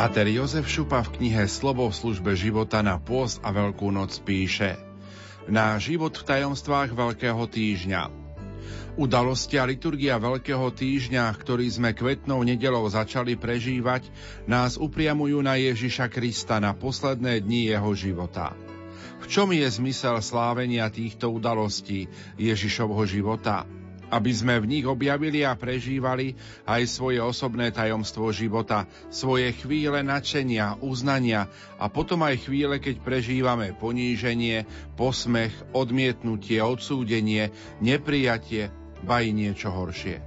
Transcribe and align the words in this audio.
Páter 0.00 0.32
Jozef 0.32 0.64
Šupa 0.64 1.04
v 1.04 1.20
knihe 1.20 1.44
Slovo 1.44 1.84
v 1.84 1.92
službe 1.92 2.32
života 2.32 2.80
na 2.80 2.96
pôst 2.96 3.36
a 3.44 3.52
Veľkú 3.52 3.92
noc 3.92 4.16
píše 4.24 4.80
Na 5.44 5.76
život 5.76 6.16
v 6.16 6.24
tajomstvách 6.24 6.96
Veľkého 6.96 7.44
týždňa 7.44 8.08
Udalosti 8.96 9.60
a 9.60 9.68
liturgia 9.68 10.16
Veľkého 10.16 10.72
týždňa, 10.72 11.28
ktorý 11.36 11.68
sme 11.68 11.92
kvetnou 11.92 12.40
nedelou 12.40 12.88
začali 12.88 13.36
prežívať, 13.36 14.08
nás 14.48 14.80
upriamujú 14.80 15.44
na 15.44 15.60
Ježiša 15.60 16.08
Krista 16.08 16.56
na 16.64 16.72
posledné 16.72 17.44
dni 17.44 17.76
jeho 17.76 17.92
života. 17.92 18.56
V 19.20 19.28
čom 19.28 19.52
je 19.52 19.68
zmysel 19.68 20.16
slávenia 20.24 20.88
týchto 20.88 21.28
udalostí 21.28 22.08
Ježišovho 22.40 23.04
života? 23.04 23.68
Aby 24.10 24.30
sme 24.34 24.58
v 24.58 24.66
nich 24.78 24.86
objavili 24.86 25.46
a 25.46 25.54
prežívali 25.54 26.34
aj 26.66 26.82
svoje 26.90 27.22
osobné 27.22 27.70
tajomstvo 27.70 28.34
života, 28.34 28.90
svoje 29.08 29.54
chvíle 29.54 30.02
nadšenia, 30.02 30.82
uznania 30.82 31.46
a 31.78 31.86
potom 31.86 32.26
aj 32.26 32.44
chvíle, 32.44 32.82
keď 32.82 33.00
prežívame 33.00 33.72
poníženie, 33.78 34.66
posmech, 34.98 35.54
odmietnutie, 35.70 36.58
odsúdenie, 36.58 37.54
neprijatie, 37.78 38.74
ba 39.06 39.22
i 39.22 39.30
niečo 39.30 39.70
horšie. 39.70 40.20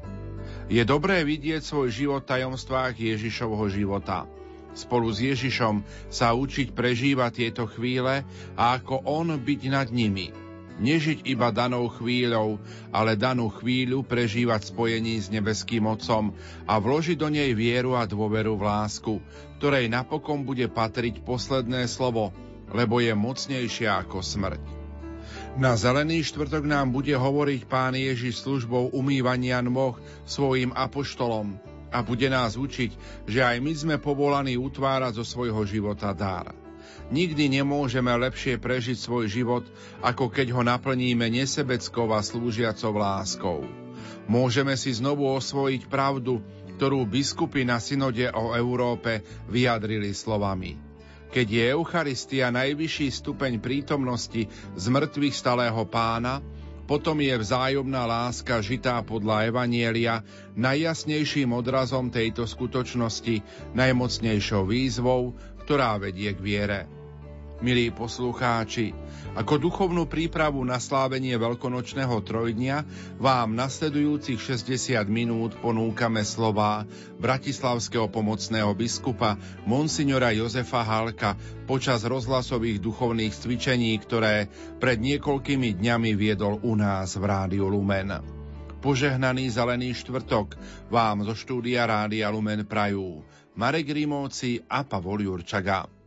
Je 0.71 0.81
dobré 0.87 1.27
vidieť 1.27 1.59
svoj 1.59 1.91
život 1.91 2.23
v 2.23 2.39
tajomstvách 2.39 2.95
Ježišovho 2.95 3.67
života. 3.67 4.25
Spolu 4.73 5.13
s 5.13 5.21
Ježišom 5.21 5.85
sa 6.09 6.33
učiť 6.33 6.73
prežívať 6.73 7.45
tieto 7.45 7.69
chvíle 7.69 8.25
a 8.57 8.63
ako 8.79 9.05
On 9.05 9.27
byť 9.37 9.61
nad 9.69 9.91
nimi– 9.93 10.33
Nežiť 10.81 11.29
iba 11.29 11.53
danou 11.53 11.85
chvíľou, 11.85 12.57
ale 12.89 13.13
danú 13.13 13.53
chvíľu 13.53 14.01
prežívať 14.01 14.73
spojení 14.73 15.21
s 15.21 15.29
nebeským 15.29 15.85
Otcom 15.85 16.33
a 16.65 16.73
vložiť 16.81 17.17
do 17.19 17.29
nej 17.29 17.53
vieru 17.53 17.93
a 17.93 18.09
dôveru 18.09 18.57
v 18.57 18.65
lásku, 18.65 19.13
ktorej 19.61 19.85
napokon 19.91 20.41
bude 20.41 20.65
patriť 20.65 21.21
posledné 21.21 21.85
slovo, 21.85 22.33
lebo 22.73 22.97
je 22.97 23.13
mocnejšia 23.13 24.01
ako 24.01 24.25
smrť. 24.25 24.63
Na 25.53 25.77
zelený 25.77 26.25
štvrtok 26.25 26.65
nám 26.65 26.89
bude 26.89 27.13
hovoriť 27.13 27.69
pán 27.69 27.93
Ježiš 27.93 28.41
službou 28.41 28.89
umývania 28.89 29.61
nôh 29.61 29.93
svojim 30.25 30.73
apoštolom 30.73 31.61
a 31.93 32.01
bude 32.01 32.25
nás 32.25 32.57
učiť, 32.57 32.91
že 33.29 33.45
aj 33.45 33.61
my 33.61 33.73
sme 33.77 33.95
povolaní 34.01 34.57
utvárať 34.57 35.21
zo 35.21 35.25
svojho 35.25 35.61
života 35.69 36.09
dar. 36.17 36.62
Nikdy 37.11 37.61
nemôžeme 37.61 38.09
lepšie 38.09 38.57
prežiť 38.57 38.97
svoj 38.97 39.29
život, 39.29 39.65
ako 40.01 40.31
keď 40.31 40.55
ho 40.55 40.61
naplníme 40.65 41.27
nesebeckou 41.29 42.09
a 42.11 42.23
slúžiacou 42.23 42.93
láskou. 42.95 43.59
Môžeme 44.25 44.73
si 44.79 44.95
znovu 44.95 45.27
osvojiť 45.27 45.91
pravdu, 45.91 46.39
ktorú 46.79 47.05
biskupy 47.05 47.67
na 47.67 47.77
synode 47.77 48.25
o 48.31 48.55
Európe 48.55 49.21
vyjadrili 49.51 50.15
slovami. 50.15 50.79
Keď 51.33 51.47
je 51.49 51.63
Eucharistia 51.73 52.53
najvyšší 52.53 53.09
stupeň 53.09 53.57
prítomnosti 53.57 54.45
z 54.77 54.85
mŕtvych 54.85 55.33
stalého 55.33 55.81
pána, 55.89 56.45
potom 56.83 57.15
je 57.23 57.31
vzájomná 57.31 58.03
láska 58.03 58.59
žitá 58.59 58.99
podľa 59.01 59.47
Evanielia 59.49 60.21
najjasnejším 60.59 61.55
odrazom 61.55 62.11
tejto 62.11 62.43
skutočnosti, 62.43 63.39
najmocnejšou 63.71 64.67
výzvou, 64.67 65.33
ktorá 65.63 65.95
vedie 65.97 66.35
k 66.35 66.39
viere. 66.43 66.79
Milí 67.63 67.95
poslucháči, 67.95 68.91
ako 69.39 69.55
duchovnú 69.55 70.03
prípravu 70.03 70.59
na 70.67 70.83
slávenie 70.83 71.39
veľkonočného 71.39 72.19
trojdnia 72.19 72.83
vám 73.15 73.55
nasledujúcich 73.55 74.35
60 74.35 74.99
minút 75.07 75.55
ponúkame 75.63 76.27
slová 76.27 76.83
bratislavského 77.23 78.11
pomocného 78.11 78.67
biskupa 78.75 79.39
Monsignora 79.63 80.35
Jozefa 80.35 80.83
Halka 80.83 81.39
počas 81.63 82.03
rozhlasových 82.03 82.83
duchovných 82.83 83.31
cvičení, 83.31 83.95
ktoré 83.95 84.51
pred 84.83 84.99
niekoľkými 84.99 85.79
dňami 85.79 86.11
viedol 86.19 86.59
u 86.67 86.75
nás 86.75 87.15
v 87.15 87.23
Rádiu 87.23 87.71
Lumen. 87.71 88.19
Požehnaný 88.83 89.47
zelený 89.47 89.95
štvrtok 89.95 90.59
vám 90.91 91.23
zo 91.23 91.31
štúdia 91.31 91.87
Rádia 91.87 92.27
Lumen 92.27 92.67
prajú 92.67 93.23
Marek 93.55 93.89
Rimóci 93.89 94.61
a 94.67 94.83
Pavol 94.83 95.21
Jurčaga. 95.21 96.02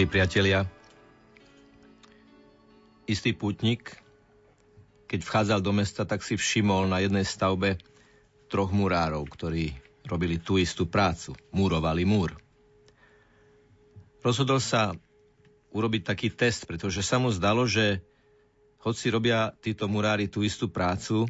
Milí 0.00 0.16
priatelia, 0.16 0.64
istý 3.04 3.36
pútnik, 3.36 4.00
keď 5.04 5.20
vchádzal 5.20 5.60
do 5.60 5.76
mesta, 5.76 6.08
tak 6.08 6.24
si 6.24 6.40
všimol 6.40 6.88
na 6.88 7.04
jednej 7.04 7.20
stavbe 7.20 7.76
troch 8.48 8.72
murárov, 8.72 9.20
ktorí 9.28 9.76
robili 10.08 10.40
tú 10.40 10.56
istú 10.56 10.88
prácu, 10.88 11.36
murovali 11.52 12.08
múr. 12.08 12.32
Rozhodol 14.24 14.64
sa 14.64 14.96
urobiť 15.68 16.16
taký 16.16 16.32
test, 16.32 16.64
pretože 16.64 17.04
sa 17.04 17.20
mu 17.20 17.28
zdalo, 17.28 17.68
že 17.68 18.00
hoci 18.80 19.12
robia 19.12 19.52
títo 19.60 19.84
murári 19.84 20.32
tú 20.32 20.40
istú 20.40 20.72
prácu, 20.72 21.28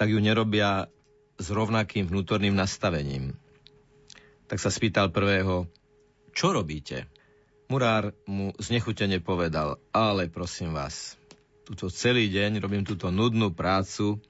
tak 0.00 0.08
ju 0.08 0.16
nerobia 0.16 0.88
s 1.36 1.52
rovnakým 1.52 2.08
vnútorným 2.08 2.56
nastavením. 2.56 3.36
Tak 4.48 4.64
sa 4.64 4.72
spýtal 4.72 5.12
prvého, 5.12 5.68
čo 6.32 6.56
robíte? 6.56 7.12
Murár 7.66 8.14
mu 8.30 8.54
znechutene 8.62 9.18
povedal, 9.18 9.82
ale 9.90 10.30
prosím 10.30 10.70
vás, 10.70 11.18
túto 11.66 11.90
celý 11.90 12.30
deň 12.30 12.62
robím 12.62 12.86
túto 12.86 13.10
nudnú 13.10 13.50
prácu, 13.50 14.22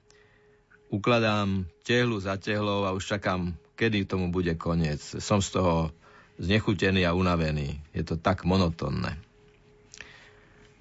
ukladám 0.89 1.69
tehlu 1.85 2.17
za 2.17 2.33
tehlou 2.41 2.89
a 2.89 2.97
už 2.97 3.17
čakám, 3.17 3.53
kedy 3.77 4.09
tomu 4.09 4.33
bude 4.33 4.57
koniec. 4.57 5.21
Som 5.21 5.45
z 5.45 5.53
toho 5.53 5.93
znechutený 6.41 7.05
a 7.05 7.13
unavený. 7.13 7.77
Je 7.93 8.01
to 8.01 8.17
tak 8.17 8.41
monotónne. 8.41 9.21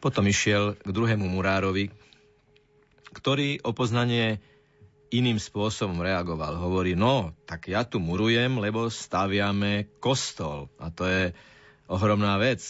Potom 0.00 0.24
išiel 0.24 0.80
k 0.80 0.88
druhému 0.88 1.28
murárovi, 1.28 1.92
ktorý 3.12 3.60
o 3.68 3.76
poznanie 3.76 4.40
iným 5.12 5.36
spôsobom 5.36 6.00
reagoval. 6.00 6.56
Hovorí, 6.56 6.96
no, 6.96 7.36
tak 7.44 7.68
ja 7.68 7.84
tu 7.84 8.00
murujem, 8.00 8.56
lebo 8.64 8.88
staviame 8.88 9.92
kostol. 10.00 10.72
A 10.80 10.88
to 10.88 11.04
je 11.04 11.36
ohromná 11.86 12.38
vec. 12.38 12.62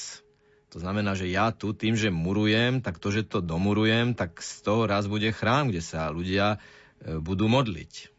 To 0.75 0.83
znamená, 0.83 1.17
že 1.17 1.31
ja 1.33 1.55
tu 1.55 1.73
tým, 1.73 1.97
že 1.97 2.13
murujem, 2.13 2.85
tak 2.85 3.01
to, 3.01 3.09
že 3.09 3.25
to 3.25 3.41
domurujem, 3.41 4.13
tak 4.13 4.43
z 4.45 4.61
toho 4.61 4.85
raz 4.85 5.09
bude 5.09 5.33
chrám, 5.33 5.73
kde 5.73 5.81
sa 5.81 6.13
ľudia 6.13 6.57
e, 6.57 7.17
budú 7.17 7.49
modliť. 7.49 8.13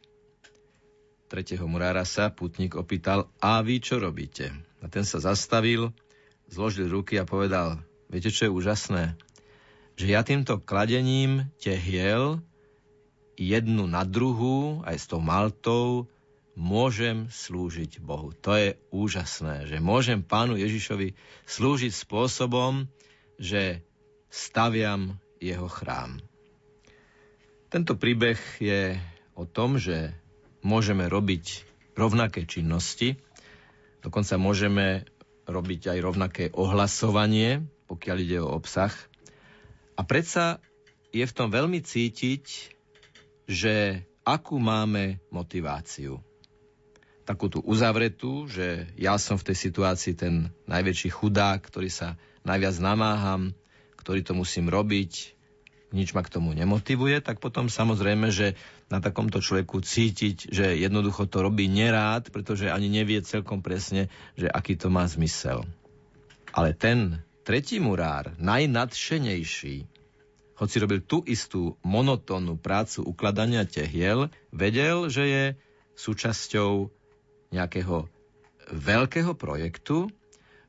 Tretieho 1.28 1.68
murára 1.68 2.08
sa 2.08 2.32
putník 2.32 2.80
opýtal, 2.80 3.30
a 3.44 3.60
vy 3.62 3.84
čo 3.84 4.00
robíte? 4.00 4.56
A 4.80 4.88
ten 4.88 5.04
sa 5.04 5.20
zastavil, 5.20 5.92
zložil 6.48 6.88
ruky 6.88 7.20
a 7.20 7.28
povedal, 7.28 7.84
viete, 8.08 8.32
čo 8.32 8.48
je 8.48 8.56
úžasné? 8.56 9.04
Že 10.00 10.06
ja 10.08 10.22
týmto 10.24 10.58
kladením 10.58 11.52
tehiel 11.60 12.42
jednu 13.38 13.86
na 13.86 14.02
druhú, 14.08 14.82
aj 14.82 14.98
s 14.98 15.06
tou 15.06 15.22
maltou, 15.22 16.10
môžem 16.58 17.30
slúžiť 17.30 18.02
Bohu. 18.02 18.34
To 18.42 18.58
je 18.58 18.74
úžasné, 18.90 19.70
že 19.70 19.78
môžem 19.78 20.26
pánu 20.26 20.58
Ježišovi 20.58 21.14
slúžiť 21.46 21.94
spôsobom, 21.94 22.90
že 23.38 23.86
staviam 24.34 25.22
jeho 25.38 25.70
chrám. 25.70 26.18
Tento 27.70 27.94
príbeh 27.94 28.42
je 28.58 28.98
o 29.38 29.46
tom, 29.46 29.78
že 29.78 30.18
môžeme 30.66 31.06
robiť 31.06 31.62
rovnaké 31.94 32.50
činnosti, 32.50 33.22
dokonca 34.02 34.42
môžeme 34.42 35.06
robiť 35.46 35.94
aj 35.94 36.00
rovnaké 36.02 36.44
ohlasovanie, 36.58 37.70
pokiaľ 37.86 38.18
ide 38.18 38.40
o 38.42 38.50
obsah. 38.50 38.92
A 39.94 40.02
predsa 40.02 40.58
je 41.14 41.22
v 41.22 41.36
tom 41.38 41.54
veľmi 41.54 41.86
cítiť, 41.86 42.74
že 43.46 44.04
akú 44.26 44.58
máme 44.58 45.22
motiváciu 45.30 46.27
takú 47.28 47.52
tú 47.52 47.60
uzavretú, 47.60 48.48
že 48.48 48.88
ja 48.96 49.20
som 49.20 49.36
v 49.36 49.52
tej 49.52 49.58
situácii 49.68 50.14
ten 50.16 50.48
najväčší 50.72 51.12
chudák, 51.12 51.60
ktorý 51.60 51.92
sa 51.92 52.16
najviac 52.48 52.80
namáham, 52.80 53.52
ktorý 54.00 54.24
to 54.24 54.32
musím 54.32 54.72
robiť, 54.72 55.36
nič 55.92 56.16
ma 56.16 56.24
k 56.24 56.32
tomu 56.32 56.56
nemotivuje, 56.56 57.20
tak 57.20 57.44
potom 57.44 57.68
samozrejme, 57.68 58.32
že 58.32 58.56
na 58.88 59.04
takomto 59.04 59.44
človeku 59.44 59.84
cítiť, 59.84 60.52
že 60.52 60.80
jednoducho 60.80 61.28
to 61.28 61.44
robí 61.44 61.68
nerád, 61.68 62.32
pretože 62.32 62.72
ani 62.72 62.88
nevie 62.88 63.20
celkom 63.24 63.60
presne, 63.60 64.08
že 64.40 64.48
aký 64.48 64.80
to 64.80 64.88
má 64.88 65.04
zmysel. 65.04 65.68
Ale 66.56 66.72
ten 66.72 67.20
tretí 67.44 67.84
murár, 67.84 68.36
najnadšenejší, 68.40 69.88
hoci 70.58 70.76
robil 70.82 71.04
tú 71.06 71.22
istú 71.28 71.76
monotónnu 71.84 72.58
prácu 72.58 73.06
ukladania 73.06 73.68
tehiel, 73.68 74.34
vedel, 74.50 75.12
že 75.12 75.24
je 75.28 75.44
súčasťou 75.94 76.90
nejakého 77.52 78.08
veľkého 78.72 79.32
projektu, 79.36 80.12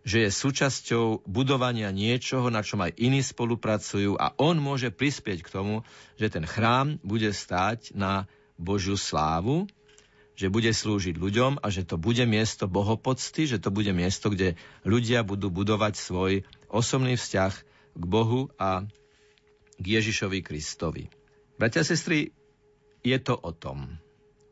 že 0.09 0.25
je 0.25 0.31
súčasťou 0.33 1.29
budovania 1.29 1.93
niečoho, 1.93 2.49
na 2.49 2.65
čom 2.65 2.81
aj 2.81 2.97
iní 2.97 3.21
spolupracujú 3.21 4.17
a 4.17 4.33
on 4.41 4.57
môže 4.57 4.89
prispieť 4.89 5.45
k 5.45 5.53
tomu, 5.53 5.85
že 6.17 6.33
ten 6.33 6.49
chrám 6.49 6.97
bude 7.05 7.29
stáť 7.29 7.93
na 7.93 8.25
Božiu 8.57 8.97
slávu, 8.97 9.69
že 10.39 10.49
bude 10.49 10.71
slúžiť 10.71 11.19
ľuďom 11.19 11.61
a 11.61 11.67
že 11.67 11.83
to 11.83 11.99
bude 11.99 12.23
miesto 12.25 12.71
bohopocty, 12.71 13.51
že 13.51 13.59
to 13.59 13.75
bude 13.75 13.91
miesto, 13.91 14.31
kde 14.31 14.55
ľudia 14.87 15.27
budú 15.27 15.51
budovať 15.51 15.99
svoj 15.99 16.33
osobný 16.71 17.19
vzťah 17.19 17.53
k 17.99 18.05
Bohu 18.07 18.47
a 18.55 18.87
k 19.77 19.85
Ježišovi 19.85 20.41
Kristovi. 20.47 21.11
Bratia 21.59 21.83
a 21.83 21.89
sestry, 21.91 22.31
je 23.03 23.19
to 23.19 23.35
o 23.35 23.51
tom. 23.51 23.99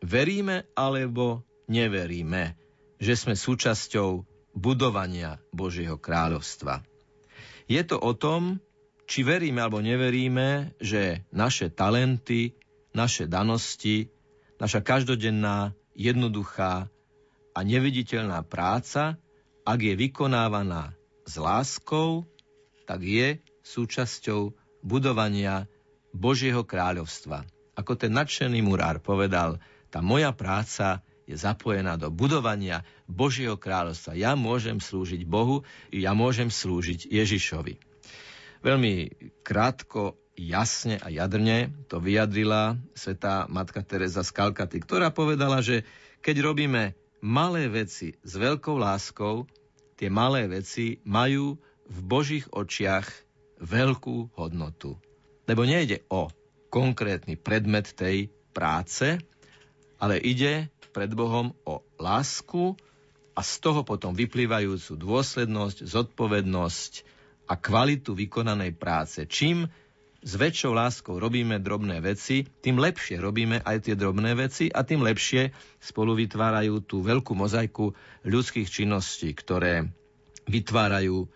Veríme 0.02 0.67
alebo 0.75 1.45
neveríme, 1.70 2.58
že 2.96 3.14
sme 3.14 3.36
súčasťou 3.36 4.24
budovania 4.56 5.36
Božieho 5.52 6.00
kráľovstva. 6.00 6.80
Je 7.68 7.82
to 7.84 8.00
o 8.00 8.16
tom, 8.16 8.62
či 9.06 9.22
veríme 9.22 9.62
alebo 9.62 9.82
neveríme, 9.84 10.74
že 10.82 11.22
naše 11.30 11.70
talenty, 11.70 12.56
naše 12.96 13.28
danosti, 13.28 14.10
naša 14.56 14.80
každodenná, 14.80 15.76
jednoduchá 15.96 16.88
a 17.56 17.58
neviditeľná 17.64 18.44
práca, 18.44 19.16
ak 19.64 19.78
je 19.80 19.94
vykonávaná 19.96 20.92
s 21.24 21.34
láskou, 21.40 22.28
tak 22.86 23.02
je 23.02 23.42
súčasťou 23.66 24.54
budovania 24.84 25.66
Božieho 26.14 26.62
kráľovstva. 26.62 27.42
Ako 27.74 27.98
ten 27.98 28.14
nadšený 28.14 28.62
murár 28.62 29.02
povedal, 29.02 29.58
tá 29.90 30.00
moja 30.00 30.30
práca 30.32 31.02
je 31.26 31.34
zapojená 31.34 31.99
do 31.99 32.08
budovania 32.08 32.87
Božieho 33.11 33.58
kráľovstva. 33.58 34.14
Ja 34.14 34.38
môžem 34.38 34.78
slúžiť 34.78 35.26
Bohu, 35.26 35.67
ja 35.90 36.14
môžem 36.14 36.49
slúžiť 36.49 37.11
Ježišovi. 37.11 37.82
Veľmi 38.62 38.94
krátko, 39.43 40.17
jasne 40.38 41.00
a 41.02 41.11
jadrne 41.11 41.75
to 41.90 41.99
vyjadrila 41.99 42.78
svetá 42.94 43.50
matka 43.50 43.82
Teresa 43.82 44.23
z 44.23 44.31
Kalkaty, 44.31 44.78
ktorá 44.84 45.11
povedala, 45.11 45.64
že 45.64 45.82
keď 46.20 46.46
robíme 46.46 46.94
malé 47.25 47.67
veci 47.67 48.14
s 48.20 48.32
veľkou 48.37 48.76
láskou, 48.76 49.49
tie 49.96 50.12
malé 50.12 50.46
veci 50.46 51.00
majú 51.08 51.56
v 51.87 51.99
Božích 52.05 52.46
očiach 52.52 53.08
veľkú 53.62 54.37
hodnotu. 54.37 55.00
Lebo 55.49 55.62
nejde 55.64 56.05
o 56.12 56.29
konkrétny 56.69 57.40
predmet 57.40 57.96
tej 57.96 58.29
práce, 58.52 59.17
ale 59.96 60.20
ide 60.20 60.69
pred 60.96 61.12
Bohom 61.12 61.52
o 61.69 61.84
lásku 62.00 62.72
a 63.37 63.44
z 63.44 63.52
toho 63.60 63.84
potom 63.84 64.16
vyplývajúcu 64.16 64.96
dôslednosť, 64.96 65.84
zodpovednosť 65.84 66.93
a 67.52 67.54
kvalitu 67.60 68.16
vykonanej 68.16 68.72
práce. 68.81 69.20
Čím 69.28 69.69
s 70.25 70.32
väčšou 70.34 70.72
láskou 70.72 71.20
robíme 71.20 71.60
drobné 71.60 72.00
veci, 72.00 72.48
tým 72.48 72.81
lepšie 72.81 73.20
robíme 73.20 73.60
aj 73.60 73.87
tie 73.87 73.94
drobné 73.94 74.32
veci 74.32 74.72
a 74.72 74.81
tým 74.88 75.04
lepšie 75.04 75.52
spolu 75.78 76.16
vytvárajú 76.16 76.81
tú 76.81 77.04
veľkú 77.04 77.37
mozaiku 77.37 77.93
ľudských 78.25 78.66
činností, 78.66 79.37
ktoré 79.37 79.84
vytvárajú 80.48 81.28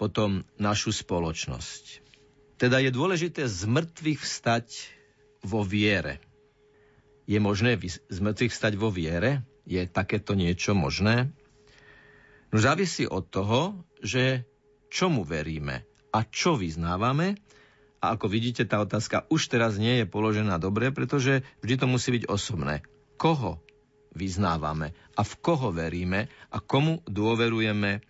potom 0.00 0.42
našu 0.56 0.90
spoločnosť. 0.90 2.00
Teda 2.56 2.80
je 2.80 2.90
dôležité 2.90 3.44
z 3.44 3.60
mŕtvych 3.68 4.20
vstať 4.24 4.66
vo 5.44 5.62
viere. 5.62 6.31
Je 7.26 7.38
možné 7.38 7.78
z 7.86 8.18
mŕtvych 8.18 8.52
stať 8.54 8.74
vo 8.74 8.90
viere? 8.90 9.46
Je 9.62 9.82
takéto 9.86 10.34
niečo 10.34 10.74
možné? 10.74 11.30
No 12.50 12.58
závisí 12.58 13.06
od 13.08 13.30
toho, 13.30 13.86
že 14.02 14.44
čomu 14.92 15.24
veríme 15.24 15.88
a 16.12 16.26
čo 16.26 16.58
vyznávame. 16.58 17.40
A 18.02 18.18
ako 18.18 18.26
vidíte, 18.26 18.66
tá 18.66 18.82
otázka 18.82 19.24
už 19.30 19.46
teraz 19.48 19.78
nie 19.78 20.02
je 20.02 20.10
položená 20.10 20.58
dobre, 20.58 20.90
pretože 20.90 21.46
vždy 21.62 21.74
to 21.78 21.86
musí 21.86 22.10
byť 22.18 22.24
osobné. 22.26 22.82
Koho 23.16 23.62
vyznávame 24.12 24.92
a 25.16 25.22
v 25.24 25.32
koho 25.40 25.72
veríme 25.72 26.28
a 26.52 26.58
komu 26.60 27.00
dôverujeme 27.08 28.04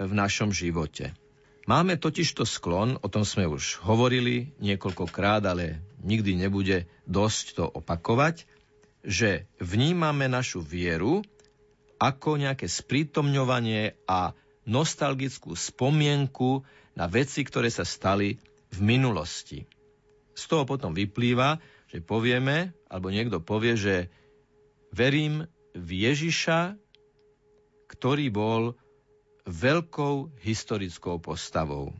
v 0.00 0.12
našom 0.16 0.50
živote. 0.50 1.14
Máme 1.68 2.00
totižto 2.00 2.48
sklon, 2.48 2.96
o 2.96 3.12
tom 3.12 3.28
sme 3.28 3.44
už 3.44 3.84
hovorili 3.84 4.56
niekoľkokrát, 4.56 5.44
ale 5.44 5.84
nikdy 6.00 6.32
nebude 6.32 6.88
dosť 7.04 7.44
to 7.60 7.64
opakovať, 7.68 8.48
že 9.04 9.44
vnímame 9.60 10.32
našu 10.32 10.64
vieru 10.64 11.20
ako 12.00 12.40
nejaké 12.40 12.72
sprítomňovanie 12.72 14.00
a 14.08 14.32
nostalgickú 14.64 15.52
spomienku 15.52 16.64
na 16.96 17.04
veci, 17.04 17.44
ktoré 17.44 17.68
sa 17.68 17.84
stali 17.84 18.40
v 18.72 18.78
minulosti. 18.80 19.68
Z 20.32 20.48
toho 20.48 20.64
potom 20.64 20.96
vyplýva, 20.96 21.60
že 21.92 22.00
povieme, 22.00 22.72
alebo 22.88 23.12
niekto 23.12 23.44
povie, 23.44 23.76
že 23.76 24.08
verím 24.88 25.44
v 25.76 25.88
Ježiša, 26.08 26.80
ktorý 27.92 28.32
bol 28.32 28.72
veľkou 29.48 30.36
historickou 30.44 31.16
postavou. 31.24 31.96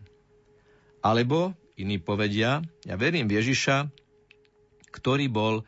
Alebo 1.01 1.57
iní 1.81 1.97
povedia, 1.97 2.61
ja 2.85 2.95
verím 3.01 3.25
v 3.25 3.41
Ježiša, 3.41 3.89
ktorý 4.93 5.33
bol 5.33 5.65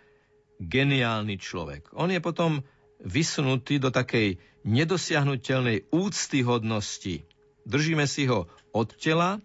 geniálny 0.60 1.40
človek. 1.40 1.88
On 1.96 2.12
je 2.12 2.20
potom 2.20 2.60
vysunutý 3.00 3.80
do 3.80 3.88
takej 3.88 4.36
nedosiahnutelnej 4.68 5.88
úctyhodnosti. 5.88 7.24
Držíme 7.64 8.04
si 8.04 8.28
ho 8.28 8.44
od 8.76 8.92
tela 9.00 9.40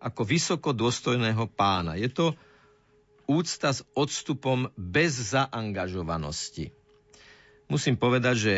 ako 0.00 0.22
vysoko 0.24 0.72
dôstojného 0.72 1.44
pána. 1.52 2.00
Je 2.00 2.08
to 2.08 2.32
úcta 3.28 3.74
s 3.74 3.84
odstupom 3.92 4.72
bez 4.78 5.36
zaangažovanosti. 5.36 6.72
Musím 7.66 7.98
povedať, 7.98 8.36
že 8.38 8.54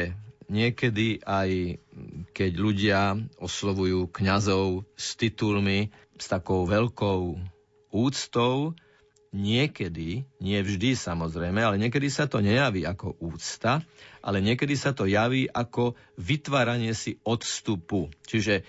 niekedy 0.48 1.20
aj 1.22 1.78
keď 2.32 2.50
ľudia 2.56 3.00
oslovujú 3.36 4.08
kňazov 4.08 4.88
s 4.96 5.14
titulmi, 5.14 5.92
s 6.18 6.26
takou 6.26 6.64
veľkou 6.66 7.20
úctou, 7.92 8.74
niekedy, 9.32 10.24
nie 10.40 10.58
vždy 10.60 10.96
samozrejme, 10.96 11.60
ale 11.60 11.76
niekedy 11.76 12.08
sa 12.08 12.24
to 12.24 12.40
nejaví 12.40 12.88
ako 12.88 13.16
úcta, 13.20 13.84
ale 14.24 14.40
niekedy 14.40 14.74
sa 14.74 14.96
to 14.96 15.04
javí 15.04 15.44
ako 15.46 15.94
vytváranie 16.16 16.96
si 16.96 17.20
odstupu. 17.22 18.08
Čiže 18.24 18.64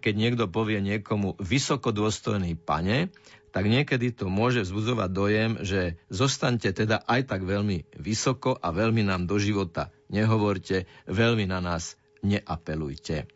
keď 0.00 0.14
niekto 0.16 0.44
povie 0.48 0.80
niekomu 0.80 1.36
vysokodôstojný 1.38 2.56
pane, 2.58 3.12
tak 3.50 3.66
niekedy 3.66 4.14
to 4.14 4.30
môže 4.30 4.66
vzbudzovať 4.66 5.10
dojem, 5.10 5.50
že 5.66 5.98
zostaňte 6.10 6.70
teda 6.70 7.02
aj 7.06 7.30
tak 7.30 7.42
veľmi 7.42 7.98
vysoko 7.98 8.54
a 8.54 8.70
veľmi 8.70 9.02
nám 9.06 9.26
do 9.26 9.38
života 9.38 9.90
nehovorte, 10.10 10.90
veľmi 11.06 11.46
na 11.46 11.62
nás 11.62 11.94
neapelujte. 12.20 13.30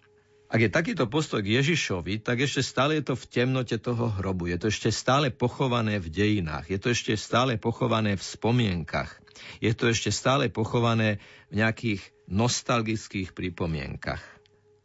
Ak 0.55 0.61
je 0.63 0.71
takýto 0.71 1.11
postoj 1.11 1.43
k 1.43 1.59
Ježišovi, 1.59 2.23
tak 2.23 2.47
ešte 2.47 2.63
stále 2.63 3.01
je 3.01 3.11
to 3.11 3.15
v 3.19 3.27
temnote 3.27 3.75
toho 3.81 4.07
hrobu. 4.07 4.47
Je 4.47 4.59
to 4.61 4.71
ešte 4.71 4.95
stále 4.95 5.35
pochované 5.35 5.99
v 5.99 6.13
dejinách. 6.13 6.71
Je 6.71 6.79
to 6.79 6.95
ešte 6.95 7.19
stále 7.19 7.59
pochované 7.59 8.15
v 8.15 8.23
spomienkach. 8.23 9.19
Je 9.59 9.75
to 9.75 9.91
ešte 9.91 10.15
stále 10.15 10.47
pochované 10.53 11.19
v 11.51 11.65
nejakých 11.65 12.03
nostalgických 12.31 13.35
pripomienkach. 13.35 14.23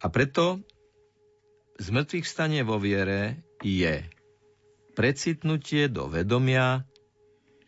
A 0.02 0.10
preto 0.10 0.64
zmrtvých 1.78 2.26
stanie 2.26 2.66
vo 2.66 2.82
viere 2.82 3.46
je 3.62 4.10
precitnutie 5.00 5.88
do 5.88 6.12
vedomia 6.12 6.84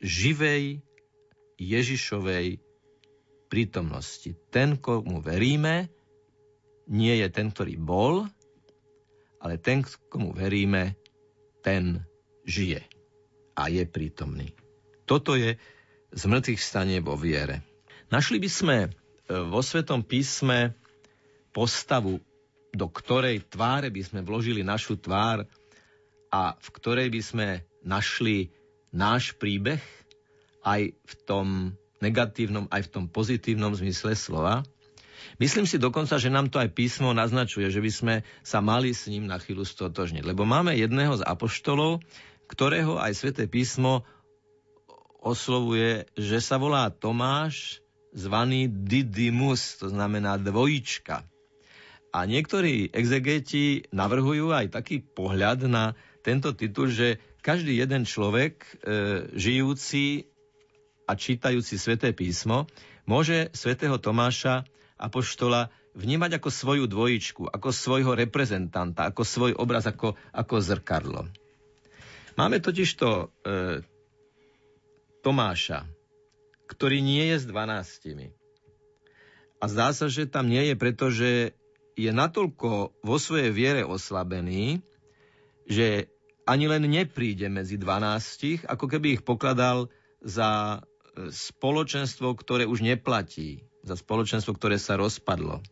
živej 0.03 0.83
Ježišovej 1.55 2.59
prítomnosti. 3.47 4.35
Ten, 4.51 4.75
komu 4.75 5.23
veríme, 5.23 5.87
nie 6.91 7.15
je 7.23 7.31
ten, 7.31 7.55
ktorý 7.55 7.79
bol, 7.79 8.27
ale 9.39 9.55
ten, 9.63 9.79
komu 10.11 10.35
veríme, 10.35 10.99
ten 11.63 12.03
žije 12.43 12.83
a 13.55 13.71
je 13.71 13.87
prítomný. 13.87 14.51
Toto 15.07 15.39
je 15.39 15.55
z 16.11 16.23
mŕtvych 16.27 16.59
stanie 16.59 16.99
vo 16.99 17.15
viere. 17.15 17.63
Našli 18.11 18.43
by 18.43 18.49
sme 18.51 18.77
e, 18.83 18.89
vo 19.47 19.63
Svetom 19.63 20.03
písme 20.03 20.75
postavu, 21.55 22.19
do 22.75 22.87
ktorej 22.91 23.47
tváre 23.47 23.87
by 23.87 24.03
sme 24.03 24.19
vložili 24.19 24.67
našu 24.67 24.99
tvár 24.99 25.47
a 26.31 26.55
v 26.55 26.67
ktorej 26.71 27.07
by 27.11 27.21
sme 27.21 27.47
našli 27.83 28.49
náš 28.95 29.35
príbeh 29.35 29.83
aj 30.63 30.95
v 30.95 31.13
tom 31.27 31.75
negatívnom, 31.99 32.71
aj 32.71 32.87
v 32.87 32.91
tom 32.91 33.05
pozitívnom 33.11 33.75
zmysle 33.75 34.15
slova. 34.15 34.63
Myslím 35.37 35.69
si 35.69 35.77
dokonca, 35.77 36.17
že 36.17 36.33
nám 36.33 36.49
to 36.49 36.57
aj 36.57 36.73
písmo 36.73 37.13
naznačuje, 37.13 37.69
že 37.69 37.81
by 37.81 37.91
sme 37.93 38.15
sa 38.41 38.59
mali 38.61 38.93
s 38.93 39.05
ním 39.05 39.29
na 39.29 39.37
chvíľu 39.37 39.65
stotožniť. 39.65 40.25
Lebo 40.25 40.45
máme 40.45 40.73
jedného 40.73 41.17
z 41.17 41.25
apoštolov, 41.25 42.01
ktorého 42.49 42.97
aj 42.97 43.13
sväté 43.15 43.45
písmo 43.45 44.03
oslovuje, 45.21 46.09
že 46.17 46.41
sa 46.41 46.57
volá 46.57 46.89
Tomáš, 46.89 47.79
zvaný 48.11 48.67
Didymus, 48.67 49.77
to 49.79 49.87
znamená 49.87 50.35
dvojička. 50.41 51.23
A 52.11 52.27
niektorí 52.27 52.91
exegeti 52.91 53.87
navrhujú 53.93 54.51
aj 54.51 54.75
taký 54.75 54.99
pohľad 54.99 55.63
na 55.71 55.95
tento 56.21 56.53
titul, 56.53 56.93
že 56.93 57.17
každý 57.41 57.77
jeden 57.77 58.05
človek 58.05 58.53
e, 58.61 58.69
žijúci 59.33 60.29
a 61.09 61.17
čítajúci 61.17 61.75
sväté 61.81 62.13
písmo 62.13 62.69
môže 63.09 63.49
svätého 63.57 63.97
Tomáša 63.97 64.63
apoštola 65.01 65.73
vnímať 65.97 66.39
ako 66.39 66.49
svoju 66.53 66.85
dvojičku, 66.87 67.49
ako 67.49 67.69
svojho 67.73 68.13
reprezentanta, 68.15 69.09
ako 69.11 69.25
svoj 69.25 69.51
obraz, 69.57 69.89
ako, 69.89 70.15
ako 70.31 70.55
zrkadlo. 70.61 71.27
Máme 72.39 72.63
totižto 72.63 73.07
e, 73.11 73.25
Tomáša, 75.25 75.83
ktorý 76.69 77.03
nie 77.03 77.27
je 77.35 77.37
s 77.43 77.45
dvanáctimi. 77.49 78.31
A 79.61 79.69
zdá 79.69 79.93
sa, 79.93 80.07
že 80.07 80.25
tam 80.25 80.49
nie 80.49 80.71
je, 80.71 80.75
pretože 80.79 81.29
je 81.99 82.09
natoľko 82.09 82.95
vo 83.03 83.17
svojej 83.19 83.51
viere 83.51 83.83
oslabený, 83.85 84.81
že 85.71 86.11
ani 86.43 86.67
len 86.67 86.83
nepríde 86.83 87.47
medzi 87.47 87.79
dvanástich, 87.79 88.67
ako 88.67 88.91
keby 88.91 89.15
ich 89.15 89.23
pokladal 89.23 89.87
za 90.19 90.83
e, 90.83 91.31
spoločenstvo, 91.31 92.35
ktoré 92.35 92.67
už 92.67 92.83
neplatí, 92.83 93.63
za 93.87 93.95
spoločenstvo, 93.95 94.51
ktoré 94.59 94.75
sa 94.75 94.99
rozpadlo. 94.99 95.63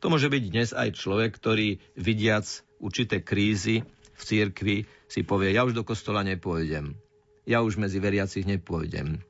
To 0.00 0.06
môže 0.08 0.30
byť 0.30 0.42
dnes 0.48 0.70
aj 0.70 0.96
človek, 0.96 1.34
ktorý 1.34 1.82
vidiac 1.98 2.46
určité 2.80 3.20
krízy 3.20 3.84
v 4.16 4.22
cirkvi 4.22 4.76
si 5.10 5.20
povie, 5.26 5.52
ja 5.52 5.66
už 5.66 5.76
do 5.76 5.84
kostola 5.84 6.24
nepôjdem, 6.24 6.96
ja 7.44 7.60
už 7.60 7.76
medzi 7.76 8.00
veriacich 8.00 8.46
nepôjdem, 8.46 9.20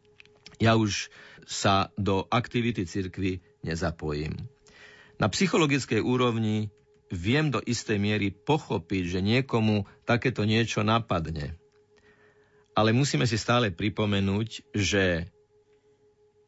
ja 0.61 0.77
už 0.77 1.11
sa 1.49 1.91
do 1.99 2.29
aktivity 2.31 2.87
cirkvy 2.87 3.43
nezapojím. 3.67 4.37
Na 5.19 5.27
psychologickej 5.27 6.05
úrovni 6.05 6.71
viem 7.11 7.51
do 7.51 7.59
istej 7.59 7.99
miery 7.99 8.31
pochopiť, 8.31 9.19
že 9.19 9.21
niekomu 9.21 9.85
takéto 10.07 10.47
niečo 10.47 10.87
napadne. 10.87 11.59
Ale 12.73 12.95
musíme 12.95 13.27
si 13.27 13.35
stále 13.35 13.75
pripomenúť, 13.75 14.73
že 14.73 15.27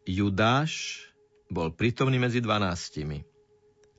Judáš 0.06 1.04
bol 1.50 1.74
prítomný 1.74 2.16
medzi 2.16 2.38
dvanáctimi. 2.38 3.26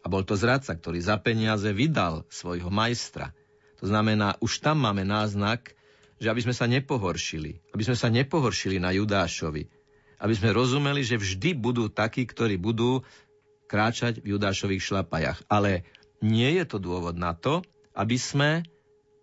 A 0.03 0.11
bol 0.11 0.27
to 0.27 0.35
zradca, 0.35 0.75
ktorý 0.75 0.99
za 0.99 1.15
peniaze 1.19 1.67
vydal 1.71 2.27
svojho 2.27 2.67
majstra. 2.67 3.31
To 3.79 3.87
znamená, 3.87 4.35
už 4.43 4.59
tam 4.59 4.83
máme 4.83 5.07
náznak, 5.07 5.71
že 6.19 6.27
aby 6.31 6.43
sme 6.43 6.55
sa 6.55 6.67
nepohoršili. 6.67 7.59
Aby 7.71 7.83
sme 7.87 7.95
sa 7.99 8.11
nepohoršili 8.11 8.79
na 8.79 8.91
Judášovi 8.91 9.83
aby 10.23 10.33
sme 10.39 10.55
rozumeli, 10.55 11.03
že 11.03 11.19
vždy 11.19 11.51
budú 11.59 11.91
takí, 11.91 12.23
ktorí 12.23 12.55
budú 12.55 13.03
kráčať 13.67 14.23
v 14.23 14.39
Judášových 14.39 14.79
šlapajach. 14.79 15.43
Ale 15.51 15.83
nie 16.23 16.55
je 16.55 16.63
to 16.63 16.79
dôvod 16.79 17.19
na 17.19 17.35
to, 17.35 17.59
aby 17.91 18.15
sme 18.15 18.63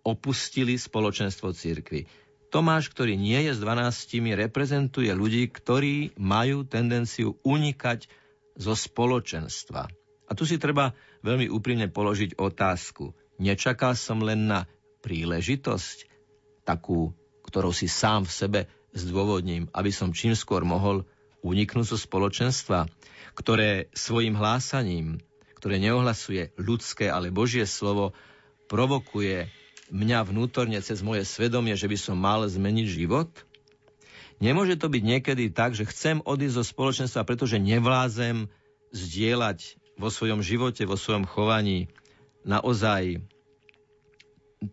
opustili 0.05 0.77
spoločenstvo 0.77 1.51
církvy. 1.51 2.05
Tomáš, 2.53 2.91
ktorý 2.91 3.15
nie 3.15 3.47
je 3.47 3.55
s 3.55 3.63
dvanáctimi, 3.63 4.35
reprezentuje 4.35 5.09
ľudí, 5.15 5.49
ktorí 5.49 6.13
majú 6.19 6.67
tendenciu 6.67 7.39
unikať 7.41 8.05
zo 8.59 8.75
spoločenstva. 8.75 9.87
A 10.27 10.31
tu 10.35 10.43
si 10.43 10.59
treba 10.59 10.91
veľmi 11.23 11.47
úprimne 11.47 11.87
položiť 11.87 12.35
otázku. 12.35 13.15
Nečakal 13.39 13.95
som 13.95 14.19
len 14.21 14.51
na 14.51 14.67
príležitosť, 15.01 16.11
takú, 16.67 17.15
ktorou 17.47 17.73
si 17.73 17.89
sám 17.89 18.27
v 18.27 18.35
sebe 18.35 18.59
zdôvodním, 18.91 19.71
aby 19.71 19.89
som 19.89 20.11
čím 20.11 20.35
skôr 20.35 20.67
mohol 20.67 21.07
uniknúť 21.41 21.95
zo 21.95 21.97
spoločenstva, 21.97 22.85
ktoré 23.33 23.89
svojim 23.95 24.35
hlásaním, 24.37 25.23
ktoré 25.61 25.77
neohlasuje 25.77 26.57
ľudské, 26.57 27.13
ale 27.13 27.29
Božie 27.29 27.69
slovo, 27.69 28.17
provokuje 28.65 29.45
mňa 29.93 30.25
vnútorne 30.25 30.81
cez 30.81 31.05
moje 31.05 31.21
svedomie, 31.21 31.77
že 31.77 31.85
by 31.85 31.97
som 32.01 32.17
mal 32.17 32.41
zmeniť 32.49 32.87
život? 32.89 33.29
Nemôže 34.41 34.73
to 34.81 34.89
byť 34.89 35.03
niekedy 35.05 35.53
tak, 35.53 35.77
že 35.77 35.85
chcem 35.85 36.17
odísť 36.25 36.57
zo 36.57 36.65
spoločenstva, 36.65 37.29
pretože 37.29 37.61
nevlázem 37.61 38.49
zdieľať 38.89 39.77
vo 40.01 40.09
svojom 40.09 40.41
živote, 40.41 40.89
vo 40.89 40.97
svojom 40.97 41.29
chovaní 41.29 41.93
naozaj 42.41 43.21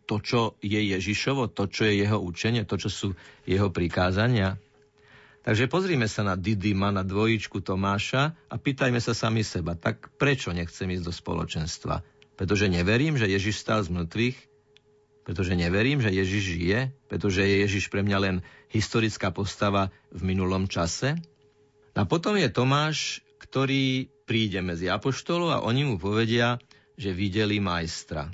to, 0.08 0.16
čo 0.24 0.40
je 0.64 0.80
Ježišovo, 0.96 1.52
to, 1.52 1.68
čo 1.68 1.84
je 1.84 2.00
jeho 2.00 2.16
učenie, 2.16 2.64
to, 2.64 2.80
čo 2.80 2.88
sú 2.88 3.08
jeho 3.44 3.68
prikázania. 3.68 4.56
Takže 5.48 5.64
pozrime 5.64 6.04
sa 6.12 6.20
na 6.20 6.36
Didyma, 6.36 6.92
na 6.92 7.00
dvojičku 7.00 7.64
Tomáša 7.64 8.36
a 8.52 8.54
pýtajme 8.60 9.00
sa 9.00 9.16
sami 9.16 9.40
seba, 9.40 9.72
tak 9.72 10.12
prečo 10.20 10.52
nechcem 10.52 10.84
ísť 10.92 11.08
do 11.08 11.08
spoločenstva? 11.08 12.04
Pretože 12.36 12.68
neverím, 12.68 13.16
že 13.16 13.32
Ježiš 13.32 13.64
stal 13.64 13.80
z 13.80 13.88
mŕtvych? 13.88 14.36
Pretože 15.24 15.56
neverím, 15.56 16.04
že 16.04 16.12
Ježiš 16.12 16.44
žije? 16.52 16.78
Pretože 17.08 17.48
je 17.48 17.64
Ježiš 17.64 17.88
pre 17.88 18.04
mňa 18.04 18.18
len 18.20 18.36
historická 18.68 19.32
postava 19.32 19.88
v 20.12 20.20
minulom 20.20 20.68
čase? 20.68 21.16
A 21.96 22.04
potom 22.04 22.36
je 22.36 22.52
Tomáš, 22.52 23.24
ktorý 23.40 24.12
príde 24.28 24.60
medzi 24.60 24.92
apoštolov 24.92 25.48
a 25.48 25.64
oni 25.64 25.88
mu 25.88 25.96
povedia, 25.96 26.60
že 27.00 27.16
videli 27.16 27.56
majstra. 27.56 28.28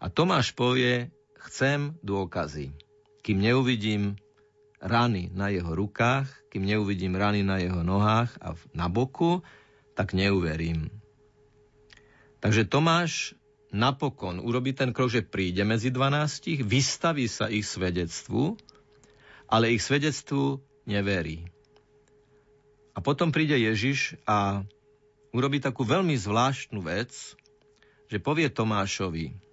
A 0.00 0.08
Tomáš 0.08 0.56
povie, 0.56 1.12
chcem 1.36 2.00
dôkazy. 2.00 2.72
Kým 3.20 3.44
neuvidím 3.44 4.16
rany 4.78 5.30
na 5.34 5.50
jeho 5.50 5.74
rukách, 5.74 6.26
kým 6.48 6.64
neuvidím 6.64 7.18
rany 7.18 7.42
na 7.42 7.58
jeho 7.58 7.82
nohách 7.82 8.30
a 8.38 8.54
na 8.74 8.86
boku, 8.86 9.42
tak 9.94 10.14
neuverím. 10.14 10.90
Takže 12.38 12.70
Tomáš 12.70 13.34
napokon 13.74 14.38
urobí 14.38 14.72
ten 14.72 14.94
krok, 14.94 15.10
že 15.10 15.26
príde 15.26 15.66
medzi 15.66 15.90
dvanástich, 15.90 16.62
vystaví 16.62 17.26
sa 17.26 17.50
ich 17.50 17.66
svedectvu, 17.66 18.54
ale 19.50 19.74
ich 19.74 19.82
svedectvu 19.82 20.62
neverí. 20.86 21.50
A 22.94 23.02
potom 23.02 23.34
príde 23.34 23.58
Ježiš 23.58 24.18
a 24.26 24.62
urobí 25.34 25.58
takú 25.58 25.82
veľmi 25.82 26.14
zvláštnu 26.14 26.82
vec, 26.82 27.14
že 28.08 28.18
povie 28.22 28.48
Tomášovi, 28.48 29.48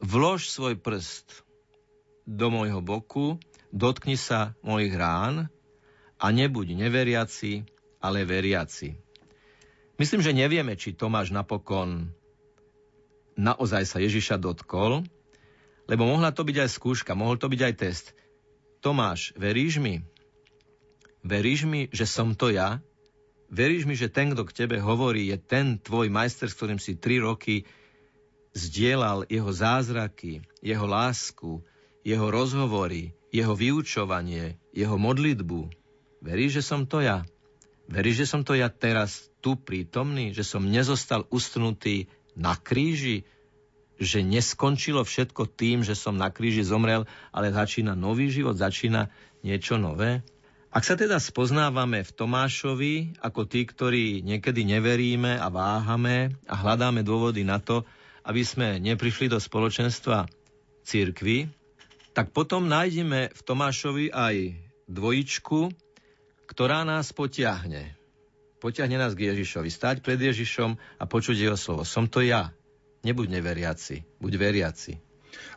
Vlož 0.00 0.48
svoj 0.48 0.80
prst 0.80 1.44
do 2.24 2.48
môjho 2.48 2.80
boku, 2.80 3.36
dotkni 3.70 4.18
sa 4.18 4.54
mojich 4.60 4.94
rán 4.94 5.48
a 6.20 6.26
nebuď 6.28 6.76
neveriaci, 6.76 7.64
ale 8.02 8.26
veriaci. 8.26 8.98
Myslím, 10.00 10.20
že 10.24 10.36
nevieme, 10.36 10.74
či 10.76 10.96
Tomáš 10.96 11.32
napokon 11.32 12.12
naozaj 13.36 13.84
sa 13.84 13.98
Ježiša 14.00 14.40
dotkol, 14.40 15.04
lebo 15.88 16.02
mohla 16.06 16.32
to 16.32 16.44
byť 16.44 16.56
aj 16.66 16.70
skúška, 16.70 17.12
mohol 17.18 17.36
to 17.36 17.48
byť 17.48 17.60
aj 17.60 17.74
test. 17.76 18.06
Tomáš, 18.80 19.36
veríš 19.36 19.76
mi? 19.76 20.00
Veríš 21.20 21.68
mi, 21.68 21.92
že 21.92 22.08
som 22.08 22.32
to 22.32 22.48
ja? 22.48 22.80
Veríš 23.52 23.84
mi, 23.84 23.92
že 23.98 24.08
ten, 24.08 24.32
kto 24.32 24.46
k 24.46 24.56
tebe 24.64 24.80
hovorí, 24.80 25.28
je 25.28 25.36
ten 25.36 25.76
tvoj 25.76 26.08
majster, 26.08 26.48
s 26.48 26.56
ktorým 26.56 26.80
si 26.80 26.96
tri 26.96 27.20
roky 27.20 27.68
zdieľal 28.56 29.28
jeho 29.28 29.50
zázraky, 29.52 30.40
jeho 30.64 30.86
lásku, 30.86 31.60
jeho 32.06 32.26
rozhovory, 32.32 33.12
jeho 33.30 33.54
vyučovanie, 33.54 34.58
jeho 34.74 34.98
modlitbu. 34.98 35.70
Veríš, 36.20 36.60
že 36.60 36.62
som 36.66 36.84
to 36.84 37.00
ja? 37.00 37.22
Veríš, 37.90 38.26
že 38.26 38.30
som 38.30 38.42
to 38.46 38.54
ja 38.54 38.70
teraz 38.70 39.30
tu 39.42 39.58
prítomný? 39.58 40.34
Že 40.34 40.44
som 40.46 40.62
nezostal 40.66 41.26
ustnutý 41.30 42.10
na 42.38 42.54
kríži? 42.58 43.26
Že 43.98 44.26
neskončilo 44.26 45.02
všetko 45.02 45.46
tým, 45.50 45.82
že 45.86 45.98
som 45.98 46.14
na 46.18 46.30
kríži 46.30 46.66
zomrel, 46.66 47.06
ale 47.30 47.54
začína 47.54 47.94
nový 47.98 48.30
život, 48.30 48.58
začína 48.58 49.10
niečo 49.42 49.78
nové? 49.78 50.22
Ak 50.70 50.86
sa 50.86 50.94
teda 50.94 51.18
spoznávame 51.18 52.06
v 52.06 52.14
Tomášovi 52.14 52.94
ako 53.18 53.42
tí, 53.42 53.66
ktorí 53.66 54.22
niekedy 54.22 54.62
neveríme 54.62 55.34
a 55.34 55.50
váhame 55.50 56.38
a 56.46 56.54
hľadáme 56.54 57.02
dôvody 57.02 57.42
na 57.42 57.58
to, 57.58 57.82
aby 58.22 58.46
sme 58.46 58.78
neprišli 58.78 59.26
do 59.26 59.42
spoločenstva 59.42 60.30
církvy, 60.86 61.50
tak 62.10 62.34
potom 62.34 62.66
nájdeme 62.66 63.30
v 63.30 63.40
Tomášovi 63.40 64.10
aj 64.10 64.58
dvojičku, 64.90 65.70
ktorá 66.50 66.82
nás 66.82 67.14
potiahne. 67.14 67.94
Potiahne 68.60 69.00
nás 69.00 69.14
k 69.16 69.32
Ježišovi. 69.32 69.70
Stať 69.70 70.02
pred 70.04 70.20
Ježišom 70.20 70.76
a 70.76 71.04
počuť 71.06 71.36
jeho 71.38 71.56
slovo. 71.56 71.86
Som 71.86 72.10
to 72.10 72.20
ja. 72.20 72.52
Nebuď 73.00 73.40
neveriaci, 73.40 74.04
buď 74.20 74.32
veriaci. 74.36 74.92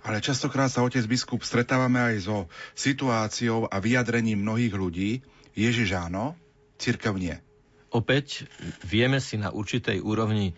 Ale 0.05 0.24
častokrát 0.24 0.72
sa 0.72 0.86
otec 0.86 1.03
biskup 1.03 1.43
stretávame 1.43 2.00
aj 2.00 2.15
so 2.24 2.38
situáciou 2.77 3.67
a 3.67 3.83
vyjadrením 3.83 4.39
mnohých 4.39 4.72
ľudí. 4.72 5.12
Ježiš 5.51 5.98
áno, 6.00 6.39
církev 6.79 7.19
nie. 7.19 7.36
Opäť 7.91 8.48
vieme 8.88 9.19
si 9.19 9.36
na 9.36 9.51
určitej 9.51 10.00
úrovni 10.00 10.55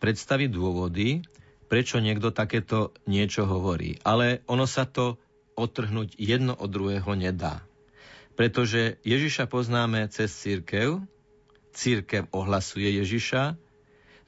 predstaviť 0.00 0.48
dôvody, 0.50 1.22
prečo 1.68 2.00
niekto 2.00 2.34
takéto 2.34 2.94
niečo 3.04 3.44
hovorí. 3.44 4.00
Ale 4.02 4.40
ono 4.48 4.64
sa 4.64 4.88
to 4.88 5.20
otrhnúť 5.54 6.18
jedno 6.18 6.54
od 6.54 6.70
druhého 6.70 7.14
nedá. 7.14 7.62
Pretože 8.34 8.98
Ježiša 9.06 9.46
poznáme 9.46 10.10
cez 10.10 10.34
církev, 10.34 11.02
církev 11.70 12.26
ohlasuje 12.34 12.98
Ježiša, 12.98 13.54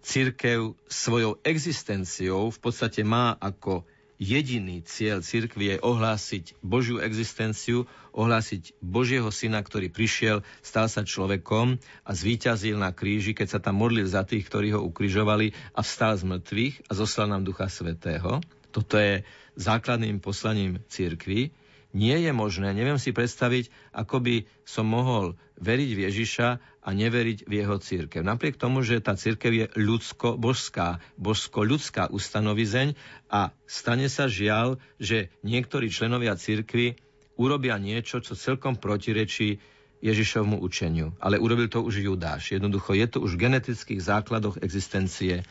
církev 0.07 0.79
svojou 0.87 1.43
existenciou 1.43 2.55
v 2.55 2.59
podstate 2.63 3.03
má 3.03 3.35
ako 3.43 3.83
jediný 4.17 4.81
cieľ 4.85 5.21
cirkvi 5.21 5.77
je 5.77 5.83
ohlásiť 5.83 6.57
Božiu 6.65 7.01
existenciu, 7.05 7.85
ohlásiť 8.17 8.77
Božieho 8.81 9.29
syna, 9.29 9.61
ktorý 9.61 9.93
prišiel, 9.93 10.41
stal 10.65 10.89
sa 10.89 11.05
človekom 11.05 11.77
a 12.05 12.11
zvíťazil 12.17 12.81
na 12.81 12.93
kríži, 12.97 13.37
keď 13.37 13.49
sa 13.57 13.61
tam 13.61 13.81
modlil 13.85 14.09
za 14.09 14.25
tých, 14.25 14.49
ktorí 14.49 14.73
ho 14.73 14.81
ukrižovali 14.81 15.53
a 15.77 15.81
vstal 15.85 16.17
z 16.17 16.25
mŕtvych 16.25 16.75
a 16.89 16.91
zoslal 16.97 17.29
nám 17.29 17.45
Ducha 17.45 17.69
Svetého. 17.69 18.41
Toto 18.73 18.97
je 18.97 19.25
základným 19.57 20.21
poslaním 20.21 20.79
cirkvi. 20.87 21.51
Nie 21.97 22.21
je 22.21 22.33
možné, 22.37 22.77
neviem 22.77 23.01
si 23.01 23.17
predstaviť, 23.17 23.73
ako 23.97 24.21
by 24.21 24.37
som 24.69 24.85
mohol 24.85 25.33
veriť 25.57 25.91
v 25.97 26.03
Ježiša 26.05 26.49
a 26.85 26.89
neveriť 26.93 27.49
v 27.49 27.53
jeho 27.65 27.77
církev. 27.81 28.21
Napriek 28.21 28.61
tomu, 28.61 28.85
že 28.85 29.01
tá 29.01 29.17
církev 29.17 29.51
je 29.51 29.67
ľudsko-božská, 29.81 31.01
božsko-ľudská 31.17 32.13
ustanovizeň 32.13 32.93
a 33.33 33.57
stane 33.65 34.13
sa 34.13 34.29
žiaľ, 34.29 34.77
že 35.01 35.33
niektorí 35.41 35.89
členovia 35.89 36.37
církvy 36.37 37.01
urobia 37.41 37.81
niečo, 37.81 38.21
čo 38.21 38.37
celkom 38.37 38.77
protirečí 38.77 39.57
Ježišovmu 40.05 40.61
učeniu. 40.61 41.17
Ale 41.19 41.41
urobil 41.41 41.73
to 41.73 41.81
už 41.81 42.05
Judáš. 42.05 42.53
Jednoducho 42.53 42.93
je 42.93 43.07
to 43.09 43.19
už 43.25 43.35
v 43.37 43.49
genetických 43.49 44.01
základoch 44.05 44.61
existencie, 44.61 45.43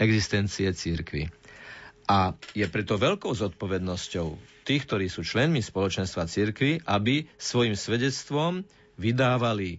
existencie 0.00 0.72
církvy. 0.72 1.28
A 2.10 2.34
je 2.58 2.66
preto 2.66 2.98
veľkou 2.98 3.30
zodpovednosťou 3.30 4.34
tých, 4.66 4.82
ktorí 4.82 5.06
sú 5.06 5.22
členmi 5.22 5.62
spoločenstva 5.62 6.26
církvy, 6.26 6.82
aby 6.82 7.30
svojim 7.38 7.78
svedectvom 7.78 8.66
vydávali 8.98 9.78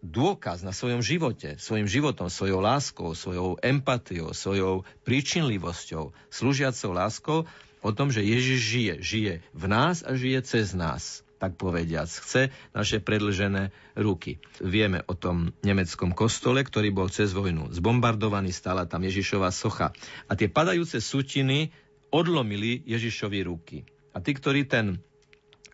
dôkaz 0.00 0.64
na 0.64 0.72
svojom 0.72 1.04
živote, 1.04 1.60
svojim 1.60 1.84
životom, 1.84 2.32
svojou 2.32 2.64
láskou, 2.64 3.12
svojou 3.12 3.60
empatiou, 3.60 4.32
svojou 4.32 4.88
príčinlivosťou, 5.04 6.16
slúžiacou 6.32 6.90
láskou 6.96 7.38
o 7.84 7.90
tom, 7.92 8.08
že 8.08 8.24
Ježiš 8.24 8.60
žije. 8.64 8.94
Žije 9.04 9.32
v 9.52 9.64
nás 9.68 10.00
a 10.08 10.16
žije 10.16 10.40
cez 10.40 10.72
nás 10.72 11.25
tak 11.36 11.60
povediac, 11.60 12.08
chce 12.08 12.48
naše 12.72 12.98
predlžené 13.04 13.70
ruky. 13.96 14.40
Vieme 14.60 15.04
o 15.04 15.12
tom 15.12 15.52
nemeckom 15.60 16.16
kostole, 16.16 16.64
ktorý 16.64 16.92
bol 16.92 17.12
cez 17.12 17.36
vojnu 17.36 17.72
zbombardovaný, 17.76 18.52
stála 18.52 18.88
tam 18.88 19.04
Ježišova 19.04 19.52
socha. 19.52 19.92
A 20.26 20.32
tie 20.32 20.48
padajúce 20.48 21.00
sutiny 21.04 21.72
odlomili 22.08 22.80
Ježišovi 22.88 23.44
ruky. 23.44 23.84
A 24.16 24.24
tí, 24.24 24.32
ktorí 24.32 24.64
ten 24.64 25.04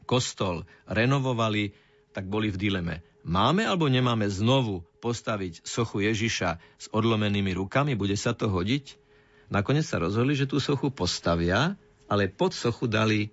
kostol 0.03 0.67
renovovali, 0.91 1.73
tak 2.11 2.27
boli 2.27 2.51
v 2.51 2.59
dileme. 2.59 2.95
Máme 3.23 3.63
alebo 3.63 3.87
nemáme 3.87 4.27
znovu 4.27 4.83
postaviť 4.99 5.63
sochu 5.63 6.03
Ježiša 6.11 6.51
s 6.59 6.87
odlomenými 6.91 7.55
rukami? 7.55 7.95
Bude 7.95 8.19
sa 8.19 8.35
to 8.35 8.51
hodiť? 8.51 8.99
Nakoniec 9.47 9.87
sa 9.87 10.03
rozhodli, 10.03 10.35
že 10.35 10.51
tú 10.51 10.59
sochu 10.59 10.91
postavia, 10.91 11.79
ale 12.11 12.27
pod 12.27 12.51
sochu 12.51 12.91
dali 12.91 13.31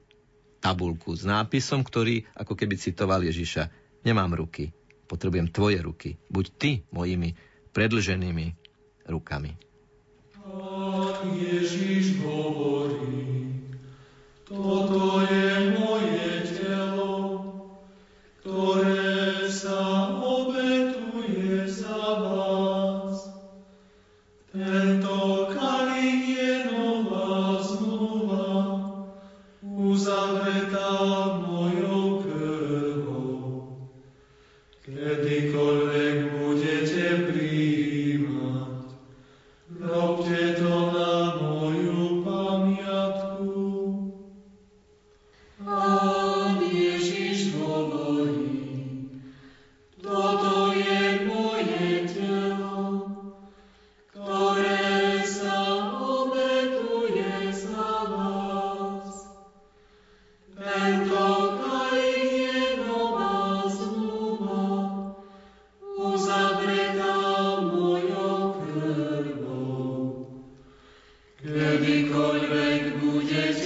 tabulku 0.60 1.16
s 1.16 1.24
nápisom, 1.24 1.82
ktorý 1.84 2.28
ako 2.36 2.54
keby 2.56 2.76
citoval 2.76 3.24
Ježiša. 3.24 3.72
Nemám 4.04 4.36
ruky, 4.36 4.72
potrebujem 5.08 5.52
tvoje 5.52 5.80
ruky. 5.80 6.10
Buď 6.28 6.46
ty 6.56 6.72
mojimi 6.92 7.36
predlženými 7.72 8.46
rukami. 9.10 9.52
Tak 10.40 11.18
Ježiš 11.36 12.22
hovorí, 12.24 13.54
toto 14.46 15.22
je 15.26 15.49
kdokolwiek 72.40 72.84
będzie 72.84 73.59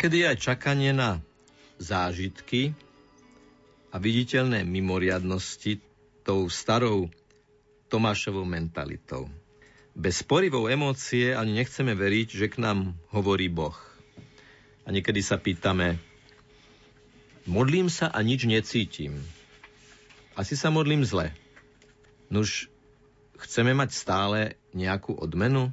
Niekedy 0.00 0.32
aj 0.32 0.40
čakanie 0.40 0.96
na 0.96 1.20
zážitky 1.76 2.72
a 3.92 4.00
viditeľné 4.00 4.64
mimoriadnosti 4.64 5.76
tou 6.24 6.48
starou 6.48 7.12
Tomášovou 7.92 8.48
mentalitou. 8.48 9.28
Bez 9.92 10.24
sporivou 10.24 10.72
emócie 10.72 11.36
ani 11.36 11.60
nechceme 11.60 11.92
veriť, 11.92 12.32
že 12.32 12.48
k 12.48 12.64
nám 12.64 12.96
hovorí 13.12 13.52
Boh. 13.52 13.76
A 14.88 14.88
niekedy 14.88 15.20
sa 15.20 15.36
pýtame, 15.36 16.00
modlím 17.44 17.92
sa 17.92 18.08
a 18.08 18.24
nič 18.24 18.48
necítim. 18.48 19.20
Asi 20.32 20.56
sa 20.56 20.72
modlím 20.72 21.04
zle. 21.04 21.28
Nuž, 22.32 22.72
chceme 23.36 23.76
mať 23.76 23.92
stále 23.92 24.56
nejakú 24.72 25.12
odmenu? 25.12 25.68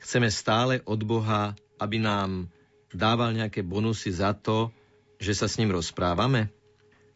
Chceme 0.00 0.32
stále 0.32 0.80
od 0.88 1.04
Boha, 1.04 1.52
aby 1.76 2.00
nám 2.00 2.48
dával 2.94 3.34
nejaké 3.34 3.66
bonusy 3.66 4.14
za 4.14 4.36
to, 4.36 4.70
že 5.16 5.32
sa 5.32 5.46
s 5.48 5.58
ním 5.58 5.72
rozprávame? 5.72 6.52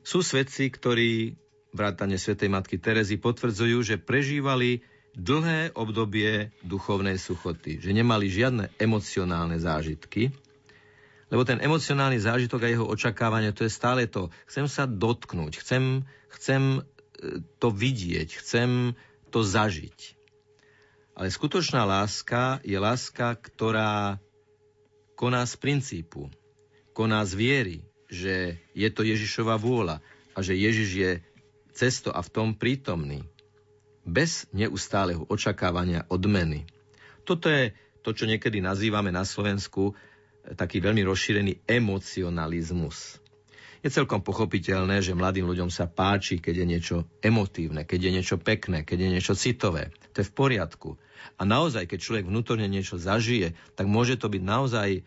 Sú 0.00 0.24
svedci, 0.24 0.72
ktorí 0.72 1.37
vrátane 1.70 2.18
svätej 2.18 2.50
matky 2.50 2.80
Terezy 2.80 3.20
potvrdzujú, 3.20 3.85
že 3.85 3.96
prežívali 4.00 4.83
dlhé 5.14 5.74
obdobie 5.74 6.54
duchovnej 6.62 7.18
suchoty, 7.18 7.83
že 7.83 7.90
nemali 7.90 8.30
žiadne 8.30 8.70
emocionálne 8.78 9.59
zážitky, 9.59 10.30
lebo 11.30 11.46
ten 11.46 11.62
emocionálny 11.62 12.18
zážitok 12.18 12.66
a 12.66 12.70
jeho 12.70 12.87
očakávanie, 12.90 13.54
to 13.54 13.62
je 13.66 13.72
stále 13.72 14.06
to, 14.11 14.35
chcem 14.50 14.66
sa 14.66 14.87
dotknúť, 14.87 15.62
chcem, 15.62 16.02
chcem 16.35 16.62
e, 16.78 17.42
to 17.62 17.70
vidieť, 17.70 18.35
chcem 18.42 18.98
to 19.30 19.46
zažiť. 19.46 20.18
Ale 21.14 21.30
skutočná 21.30 21.87
láska 21.87 22.59
je 22.66 22.78
láska, 22.78 23.38
ktorá 23.38 24.18
koná 25.20 25.44
z 25.44 25.61
princípu, 25.61 26.33
koná 26.96 27.20
z 27.28 27.37
viery, 27.37 27.78
že 28.09 28.56
je 28.72 28.88
to 28.88 29.04
Ježišova 29.04 29.61
vôľa 29.61 30.00
a 30.33 30.38
že 30.40 30.56
Ježiš 30.56 30.90
je 30.96 31.11
cesto 31.76 32.09
a 32.09 32.24
v 32.24 32.33
tom 32.33 32.48
prítomný. 32.56 33.20
Bez 34.00 34.48
neustáleho 34.56 35.28
očakávania 35.28 36.09
odmeny. 36.09 36.64
Toto 37.28 37.52
je 37.52 37.76
to, 38.00 38.16
čo 38.16 38.24
niekedy 38.24 38.64
nazývame 38.64 39.12
na 39.12 39.28
Slovensku 39.28 39.92
taký 40.56 40.80
veľmi 40.80 41.04
rozšírený 41.04 41.68
emocionalizmus. 41.68 43.20
Je 43.81 43.88
celkom 43.88 44.21
pochopiteľné, 44.21 45.01
že 45.01 45.16
mladým 45.16 45.49
ľuďom 45.49 45.73
sa 45.73 45.88
páči, 45.88 46.37
keď 46.37 46.55
je 46.61 46.66
niečo 46.69 46.97
emotívne, 47.25 47.88
keď 47.88 48.01
je 48.09 48.11
niečo 48.12 48.37
pekné, 48.37 48.85
keď 48.85 48.99
je 49.01 49.09
niečo 49.09 49.33
citové. 49.33 49.88
To 50.12 50.21
je 50.21 50.29
v 50.29 50.37
poriadku. 50.37 51.01
A 51.40 51.49
naozaj, 51.49 51.88
keď 51.88 51.99
človek 52.01 52.27
vnútorne 52.29 52.69
niečo 52.69 53.01
zažije, 53.01 53.57
tak 53.73 53.88
môže 53.88 54.21
to 54.21 54.29
byť 54.29 54.43
naozaj 54.45 54.88
e, 55.01 55.03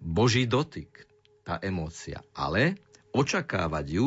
boží 0.00 0.48
dotyk, 0.48 1.04
tá 1.44 1.60
emócia. 1.60 2.24
Ale 2.32 2.80
očakávať 3.12 3.86
ju 4.00 4.06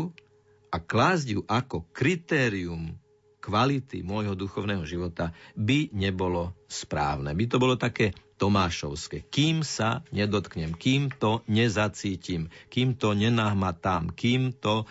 a 0.74 0.78
klásť 0.82 1.28
ju 1.38 1.42
ako 1.46 1.86
kritérium 1.94 2.98
kvality 3.42 4.06
môjho 4.06 4.38
duchovného 4.38 4.86
života 4.86 5.34
by 5.58 5.90
nebolo 5.98 6.54
správne. 6.70 7.34
By 7.34 7.46
to 7.50 7.58
bolo 7.58 7.76
také 7.78 8.14
Tomášovské. 8.42 9.22
Kým 9.22 9.62
sa 9.62 10.02
nedotknem, 10.10 10.74
kým 10.74 11.14
to 11.14 11.46
nezacítim, 11.46 12.50
kým 12.74 12.98
to 12.98 13.14
nenahmatám, 13.14 14.10
kým 14.10 14.50
to 14.50 14.90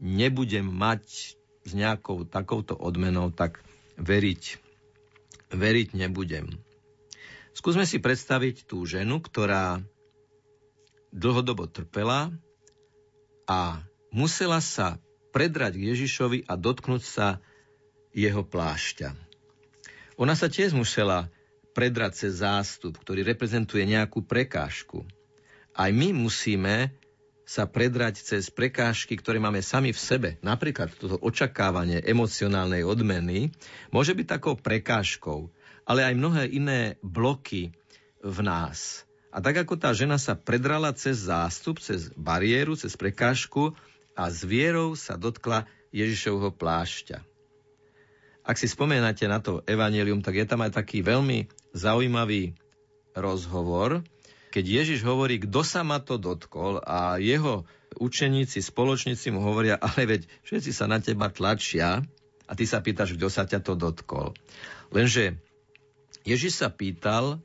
nebudem 0.00 0.64
mať 0.64 1.36
s 1.68 1.70
nejakou 1.76 2.24
takouto 2.24 2.72
odmenou, 2.72 3.28
tak 3.28 3.60
veriť, 4.00 4.42
veriť 5.52 5.88
nebudem. 5.92 6.56
Skúsme 7.52 7.84
si 7.84 8.00
predstaviť 8.00 8.64
tú 8.64 8.88
ženu, 8.88 9.20
ktorá 9.20 9.84
dlhodobo 11.12 11.68
trpela 11.68 12.32
a 13.44 13.84
musela 14.08 14.64
sa 14.64 14.96
predrať 15.36 15.76
k 15.76 15.92
Ježišovi 15.92 16.38
a 16.48 16.56
dotknúť 16.56 17.02
sa 17.04 17.44
jeho 18.16 18.40
plášťa. 18.40 19.12
Ona 20.16 20.32
sa 20.32 20.48
tiež 20.48 20.72
musela 20.72 21.28
predrať 21.76 22.24
cez 22.24 22.40
zástup, 22.40 22.96
ktorý 22.96 23.20
reprezentuje 23.20 23.84
nejakú 23.84 24.24
prekážku. 24.24 25.04
Aj 25.76 25.92
my 25.92 26.16
musíme 26.16 26.96
sa 27.44 27.68
predrať 27.68 28.24
cez 28.24 28.48
prekážky, 28.48 29.20
ktoré 29.20 29.36
máme 29.36 29.60
sami 29.60 29.92
v 29.92 30.00
sebe. 30.00 30.30
Napríklad 30.40 30.96
toto 30.96 31.20
očakávanie 31.20 32.00
emocionálnej 32.00 32.80
odmeny 32.82 33.52
môže 33.92 34.16
byť 34.16 34.26
takou 34.26 34.56
prekážkou, 34.56 35.52
ale 35.84 36.00
aj 36.02 36.14
mnohé 36.16 36.44
iné 36.48 36.96
bloky 37.04 37.76
v 38.24 38.38
nás. 38.40 39.06
A 39.30 39.44
tak 39.44 39.62
ako 39.62 39.76
tá 39.76 39.92
žena 39.92 40.16
sa 40.16 40.32
predrala 40.32 40.96
cez 40.96 41.28
zástup, 41.28 41.78
cez 41.78 42.08
bariéru, 42.16 42.72
cez 42.72 42.96
prekážku 42.96 43.76
a 44.16 44.32
s 44.32 44.40
vierou 44.42 44.96
sa 44.96 45.14
dotkla 45.14 45.68
Ježišovho 45.92 46.50
plášťa. 46.56 47.20
Ak 48.46 48.56
si 48.56 48.70
spomenate 48.70 49.26
na 49.26 49.42
to 49.42 49.60
evanelium, 49.66 50.22
tak 50.22 50.38
je 50.38 50.46
tam 50.46 50.62
aj 50.62 50.78
taký 50.78 51.02
veľmi 51.02 51.50
zaujímavý 51.76 52.56
rozhovor, 53.12 54.00
keď 54.48 54.64
Ježiš 54.64 55.04
hovorí, 55.04 55.36
kto 55.36 55.60
sa 55.60 55.84
ma 55.84 56.00
to 56.00 56.16
dotkol 56.16 56.80
a 56.80 57.20
jeho 57.20 57.68
učeníci, 58.00 58.64
spoločníci 58.64 59.28
mu 59.28 59.44
hovoria, 59.44 59.76
ale 59.76 60.08
veď 60.08 60.22
všetci 60.48 60.70
sa 60.72 60.88
na 60.88 60.96
teba 60.96 61.28
tlačia 61.28 62.00
a 62.48 62.52
ty 62.56 62.64
sa 62.64 62.80
pýtaš, 62.80 63.20
kto 63.20 63.28
sa 63.28 63.44
ťa 63.44 63.60
to 63.60 63.76
dotkol. 63.76 64.32
Lenže 64.88 65.36
Ježiš 66.24 66.64
sa 66.64 66.72
pýtal 66.72 67.44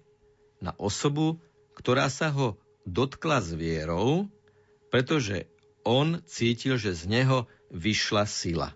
na 0.64 0.72
osobu, 0.80 1.44
ktorá 1.76 2.08
sa 2.08 2.32
ho 2.32 2.56
dotkla 2.88 3.44
s 3.44 3.52
vierou, 3.54 4.32
pretože 4.88 5.52
on 5.84 6.22
cítil, 6.30 6.78
že 6.78 6.94
z 6.94 7.10
neho 7.10 7.50
vyšla 7.74 8.24
sila. 8.24 8.72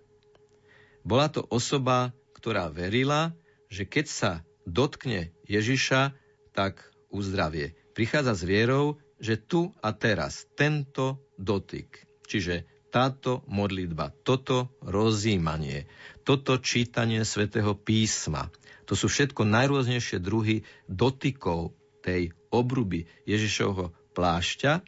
Bola 1.06 1.30
to 1.30 1.46
osoba, 1.48 2.12
ktorá 2.34 2.68
verila, 2.74 3.32
že 3.70 3.86
keď 3.86 4.06
sa 4.10 4.32
dotkne 4.68 5.32
Ježiša, 5.46 6.12
tak 6.52 6.84
uzdravie. 7.14 7.78
Prichádza 7.96 8.36
s 8.36 8.44
vierou, 8.44 9.00
že 9.22 9.40
tu 9.40 9.72
a 9.80 9.96
teraz 9.96 10.44
tento 10.60 11.24
dotyk, 11.40 12.04
čiže 12.28 12.68
táto 12.92 13.44
modlitba, 13.48 14.12
toto 14.24 14.76
rozímanie, 14.84 15.88
toto 16.28 16.60
čítanie 16.60 17.24
svätého 17.24 17.76
písma, 17.76 18.52
to 18.86 18.94
sú 18.94 19.10
všetko 19.10 19.44
najrôznejšie 19.44 20.22
druhy 20.22 20.62
dotykov 20.86 21.74
tej 22.06 22.32
obruby 22.54 23.10
Ježišovho 23.26 23.92
plášťa. 24.14 24.86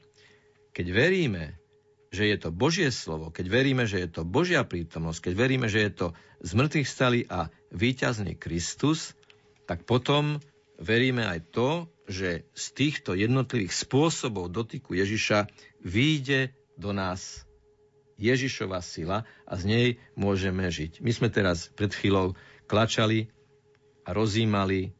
Keď 0.72 0.88
veríme, 0.94 1.58
že 2.14 2.30
je 2.30 2.38
to 2.38 2.54
Božie 2.54 2.94
slovo, 2.94 3.34
keď 3.34 3.46
veríme, 3.50 3.84
že 3.90 4.00
je 4.06 4.10
to 4.10 4.22
Božia 4.24 4.62
prítomnosť, 4.64 5.28
keď 5.28 5.34
veríme, 5.34 5.68
že 5.68 5.90
je 5.90 5.92
to 5.92 6.08
z 6.46 6.52
mŕtvych 6.54 6.90
a 7.34 7.50
víťazný 7.74 8.38
Kristus, 8.38 9.17
tak 9.68 9.84
potom 9.84 10.40
veríme 10.80 11.28
aj 11.28 11.40
to, 11.52 11.70
že 12.08 12.48
z 12.56 12.66
týchto 12.72 13.12
jednotlivých 13.14 13.76
spôsobov 13.76 14.48
dotyku 14.48 14.96
Ježiša 14.96 15.52
výjde 15.84 16.56
do 16.80 16.96
nás 16.96 17.44
Ježišova 18.18 18.82
sila 18.82 19.28
a 19.46 19.54
z 19.60 19.64
nej 19.68 19.88
môžeme 20.18 20.66
žiť. 20.66 21.04
My 21.04 21.12
sme 21.14 21.30
teraz 21.30 21.70
pred 21.76 21.92
chvíľou 21.94 22.34
klačali 22.66 23.30
a 24.08 24.16
rozímali 24.16 24.96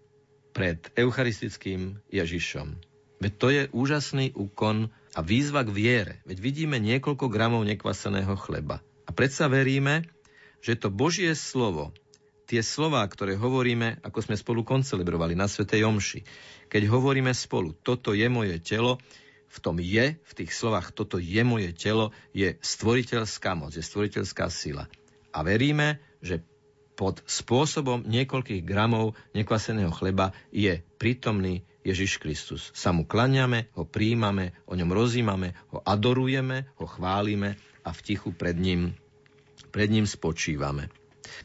pred 0.52 0.78
eucharistickým 0.94 2.04
Ježišom. 2.12 2.78
Veď 3.18 3.34
to 3.40 3.48
je 3.50 3.64
úžasný 3.74 4.36
úkon 4.38 4.94
a 5.18 5.20
výzva 5.26 5.66
k 5.66 5.74
viere. 5.74 6.14
Veď 6.30 6.38
vidíme 6.44 6.78
niekoľko 6.78 7.26
gramov 7.34 7.66
nekvaseného 7.66 8.38
chleba. 8.38 8.86
A 9.08 9.16
predsa 9.16 9.50
veríme, 9.50 10.06
že 10.62 10.78
to 10.78 10.94
Božie 10.94 11.34
slovo, 11.34 11.96
tie 12.48 12.64
slová, 12.64 13.04
ktoré 13.04 13.36
hovoríme, 13.36 14.00
ako 14.02 14.24
sme 14.24 14.40
spolu 14.40 14.64
koncelebrovali 14.64 15.36
na 15.36 15.52
Svetej 15.52 15.84
Omši, 15.84 16.20
keď 16.72 16.88
hovoríme 16.88 17.36
spolu, 17.36 17.76
toto 17.76 18.16
je 18.16 18.26
moje 18.32 18.56
telo, 18.64 18.98
v 19.48 19.58
tom 19.60 19.80
je, 19.80 20.16
v 20.16 20.34
tých 20.34 20.52
slovách, 20.52 20.96
toto 20.96 21.20
je 21.20 21.44
moje 21.44 21.72
telo, 21.76 22.16
je 22.32 22.56
stvoriteľská 22.60 23.56
moc, 23.56 23.76
je 23.76 23.84
stvoriteľská 23.84 24.48
sila. 24.48 24.88
A 25.36 25.44
veríme, 25.44 26.00
že 26.24 26.44
pod 26.98 27.22
spôsobom 27.30 28.04
niekoľkých 28.10 28.66
gramov 28.66 29.14
nekvaseného 29.38 29.94
chleba 29.94 30.34
je 30.50 30.82
prítomný 30.98 31.62
Ježiš 31.86 32.20
Kristus. 32.20 32.74
Sa 32.74 32.92
mu 32.92 33.08
klaniame, 33.08 33.72
ho 33.78 33.88
príjmame, 33.88 34.58
o 34.68 34.74
ňom 34.76 34.92
rozímame, 34.92 35.56
ho 35.72 35.80
adorujeme, 35.86 36.68
ho 36.76 36.86
chválime 36.90 37.56
a 37.86 37.94
v 37.94 38.00
tichu 38.04 38.34
pred 38.34 38.58
ním, 38.58 38.98
pred 39.72 39.88
ním 39.88 40.10
spočívame. 40.10 40.90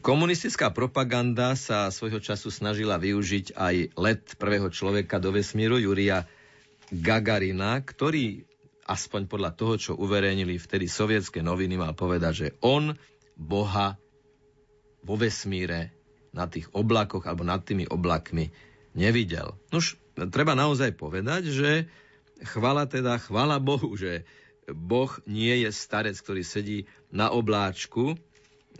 Komunistická 0.03 0.71
propaganda 0.71 1.55
sa 1.55 1.87
svojho 1.89 2.19
času 2.19 2.51
snažila 2.51 2.99
využiť 2.99 3.55
aj 3.55 3.75
let 3.97 4.23
prvého 4.35 4.67
človeka 4.67 5.19
do 5.19 5.31
vesmíru 5.31 5.79
Juria 5.79 6.27
Gagarina, 6.91 7.79
ktorý 7.79 8.43
aspoň 8.83 9.31
podľa 9.31 9.51
toho, 9.55 9.73
čo 9.79 9.91
uverejnili 9.95 10.59
vtedy 10.59 10.91
sovietské 10.91 11.39
noviny, 11.39 11.79
mal 11.79 11.95
povedať, 11.95 12.33
že 12.35 12.47
on 12.59 12.91
Boha 13.39 13.95
vo 15.03 15.15
vesmíre 15.15 15.95
na 16.35 16.49
tých 16.49 16.67
oblakoch 16.75 17.23
alebo 17.29 17.47
nad 17.47 17.63
tými 17.63 17.87
oblakmi 17.87 18.51
nevidel. 18.97 19.55
Nož, 19.71 19.95
treba 20.33 20.57
naozaj 20.57 20.97
povedať, 20.97 21.49
že 21.49 21.71
chvala 22.43 22.89
teda, 22.89 23.21
chvala 23.21 23.61
Bohu, 23.61 23.93
že 23.95 24.27
Boh 24.67 25.11
nie 25.27 25.67
je 25.67 25.69
starec, 25.75 26.15
ktorý 26.15 26.43
sedí 26.43 26.87
na 27.11 27.31
obláčku 27.31 28.15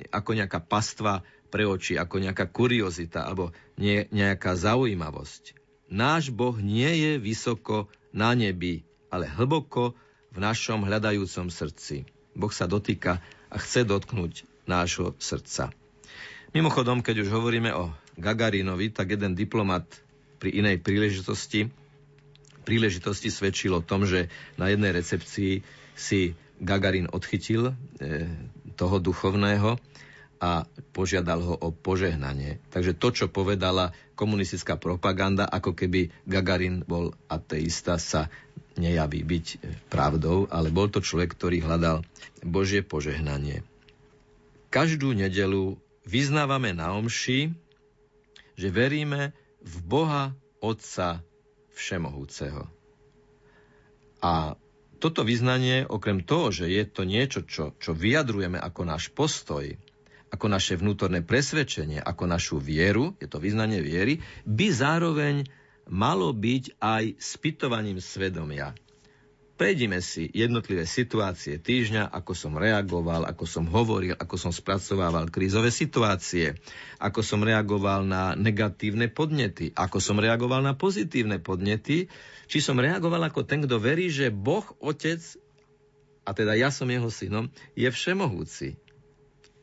ako 0.10 0.32
nejaká 0.38 0.60
pastva 0.64 1.22
pre 1.54 1.70
oči, 1.70 1.98
ako 2.02 2.18
nejaká 2.18 2.50
kuriozita 2.50 3.30
alebo 3.30 3.54
nejaká 3.78 4.58
zaujímavosť. 4.58 5.54
Náš 5.94 6.34
Boh 6.34 6.58
nie 6.58 6.90
je 6.90 7.12
vysoko 7.22 7.86
na 8.10 8.34
nebi, 8.34 8.82
ale 9.14 9.30
hlboko 9.30 9.94
v 10.34 10.38
našom 10.42 10.90
hľadajúcom 10.90 11.54
srdci. 11.54 12.10
Boh 12.34 12.50
sa 12.50 12.66
dotýka 12.66 13.22
a 13.54 13.62
chce 13.62 13.86
dotknúť 13.86 14.50
nášho 14.66 15.14
srdca. 15.22 15.70
Mimochodom, 16.54 17.06
keď 17.06 17.26
už 17.26 17.30
hovoríme 17.30 17.70
o 17.74 17.94
Gagarinovi, 18.18 18.90
tak 18.90 19.14
jeden 19.14 19.38
diplomat 19.38 19.86
pri 20.42 20.58
inej 20.58 20.82
príležitosti, 20.82 21.70
príležitosti 22.66 23.30
svedčil 23.30 23.78
o 23.78 23.86
tom, 23.86 24.10
že 24.10 24.34
na 24.58 24.70
jednej 24.74 24.94
recepcii 24.94 25.62
si 25.94 26.34
Gagarin 26.62 27.10
odchytil 27.10 27.70
e, 27.70 27.74
toho 28.76 28.98
duchovného 29.00 29.78
a 30.44 30.68
požiadal 30.92 31.40
ho 31.40 31.56
o 31.56 31.72
požehnanie. 31.72 32.60
Takže 32.68 32.98
to, 33.00 33.16
čo 33.16 33.26
povedala 33.32 33.96
komunistická 34.20 34.76
propaganda, 34.76 35.48
ako 35.48 35.72
keby 35.72 36.12
Gagarin 36.28 36.84
bol 36.84 37.16
ateista, 37.32 37.96
sa 37.96 38.28
nejaví 38.76 39.24
byť 39.24 39.46
pravdou, 39.88 40.50
ale 40.52 40.74
bol 40.74 40.92
to 40.92 41.00
človek, 41.00 41.38
ktorý 41.38 41.64
hľadal 41.64 42.04
Božie 42.44 42.84
požehnanie. 42.84 43.64
Každú 44.68 45.14
nedelu 45.14 45.78
vyznávame 46.04 46.74
na 46.76 46.92
omši, 46.98 47.54
že 48.58 48.68
veríme 48.74 49.32
v 49.64 49.76
Boha 49.86 50.36
Otca 50.60 51.24
Všemohúceho. 51.78 52.68
A 54.20 54.56
toto 55.04 55.28
vyznanie, 55.28 55.84
okrem 55.84 56.24
toho, 56.24 56.48
že 56.56 56.72
je 56.72 56.88
to 56.88 57.04
niečo, 57.04 57.44
čo, 57.44 57.76
čo 57.76 57.92
vyjadrujeme 57.92 58.56
ako 58.56 58.88
náš 58.88 59.12
postoj, 59.12 59.68
ako 60.32 60.46
naše 60.48 60.80
vnútorné 60.80 61.20
presvedčenie, 61.28 62.00
ako 62.00 62.24
našu 62.24 62.56
vieru, 62.64 63.12
je 63.20 63.28
to 63.28 63.44
vyznanie 63.44 63.84
viery, 63.84 64.24
by 64.48 64.72
zároveň 64.72 65.44
malo 65.92 66.32
byť 66.32 66.80
aj 66.80 67.20
spytovaním 67.20 68.00
svedomia. 68.00 68.72
Prejdime 69.54 70.02
si 70.02 70.32
jednotlivé 70.34 70.88
situácie 70.90 71.62
týždňa, 71.62 72.10
ako 72.10 72.34
som 72.34 72.58
reagoval, 72.58 73.30
ako 73.30 73.46
som 73.46 73.70
hovoril, 73.70 74.18
ako 74.18 74.34
som 74.40 74.50
spracovával 74.50 75.30
krízové 75.30 75.70
situácie, 75.70 76.58
ako 76.98 77.22
som 77.22 77.46
reagoval 77.46 78.02
na 78.02 78.34
negatívne 78.34 79.14
podnety, 79.14 79.70
ako 79.76 80.02
som 80.02 80.18
reagoval 80.18 80.66
na 80.66 80.74
pozitívne 80.74 81.38
podnety, 81.38 82.10
či 82.54 82.62
som 82.62 82.78
reagoval 82.78 83.18
ako 83.26 83.42
ten, 83.42 83.66
kto 83.66 83.82
verí, 83.82 84.14
že 84.14 84.30
Boh, 84.30 84.62
Otec, 84.78 85.18
a 86.22 86.38
teda 86.38 86.54
ja 86.54 86.70
som 86.70 86.86
jeho 86.86 87.10
synom, 87.10 87.50
je 87.74 87.90
všemohúci. 87.90 88.78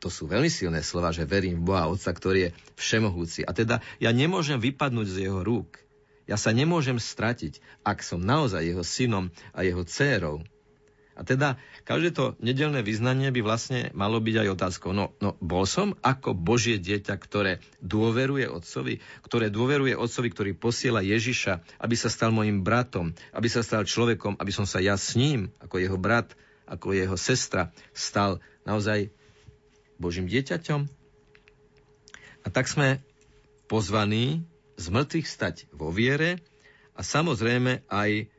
To 0.02 0.10
sú 0.10 0.26
veľmi 0.26 0.50
silné 0.50 0.82
slova, 0.82 1.14
že 1.14 1.22
verím 1.22 1.62
v 1.62 1.70
Boha 1.70 1.86
Otca, 1.86 2.10
ktorý 2.10 2.50
je 2.50 2.54
všemohúci. 2.74 3.46
A 3.46 3.54
teda 3.54 3.78
ja 4.02 4.10
nemôžem 4.10 4.58
vypadnúť 4.58 5.06
z 5.06 5.16
jeho 5.30 5.38
rúk. 5.46 5.78
Ja 6.26 6.34
sa 6.34 6.50
nemôžem 6.50 6.98
stratiť, 6.98 7.62
ak 7.86 8.02
som 8.02 8.18
naozaj 8.18 8.66
jeho 8.66 8.82
synom 8.82 9.30
a 9.54 9.62
jeho 9.62 9.86
dcérou. 9.86 10.42
A 11.20 11.22
teda 11.22 11.60
každé 11.84 12.16
to 12.16 12.32
nedelné 12.40 12.80
vyznanie 12.80 13.28
by 13.28 13.44
vlastne 13.44 13.92
malo 13.92 14.24
byť 14.24 14.40
aj 14.40 14.48
otázkou. 14.56 14.96
No, 14.96 15.12
no 15.20 15.36
bol 15.44 15.68
som 15.68 15.92
ako 16.00 16.32
Božie 16.32 16.80
dieťa, 16.80 17.12
ktoré 17.20 17.60
dôveruje 17.84 18.48
Otcovi, 18.48 19.04
ktoré 19.20 19.52
dôveruje 19.52 19.92
Otcovi, 19.92 20.32
ktorý 20.32 20.56
posiela 20.56 21.04
Ježiša, 21.04 21.60
aby 21.76 21.92
sa 21.92 22.08
stal 22.08 22.32
mojim 22.32 22.64
bratom, 22.64 23.12
aby 23.36 23.52
sa 23.52 23.60
stal 23.60 23.84
človekom, 23.84 24.40
aby 24.40 24.48
som 24.48 24.64
sa 24.64 24.80
ja 24.80 24.96
s 24.96 25.12
ním, 25.12 25.52
ako 25.60 25.76
jeho 25.76 26.00
brat, 26.00 26.32
ako 26.64 26.96
jeho 26.96 27.20
sestra, 27.20 27.68
stal 27.92 28.40
naozaj 28.64 29.12
Božím 30.00 30.24
dieťaťom. 30.24 30.88
A 32.40 32.48
tak 32.48 32.64
sme 32.64 33.04
pozvaní 33.68 34.48
z 34.80 34.88
mŕtvych 34.88 35.28
stať 35.28 35.68
vo 35.76 35.92
viere 35.92 36.40
a 36.96 37.04
samozrejme 37.04 37.84
aj 37.92 38.32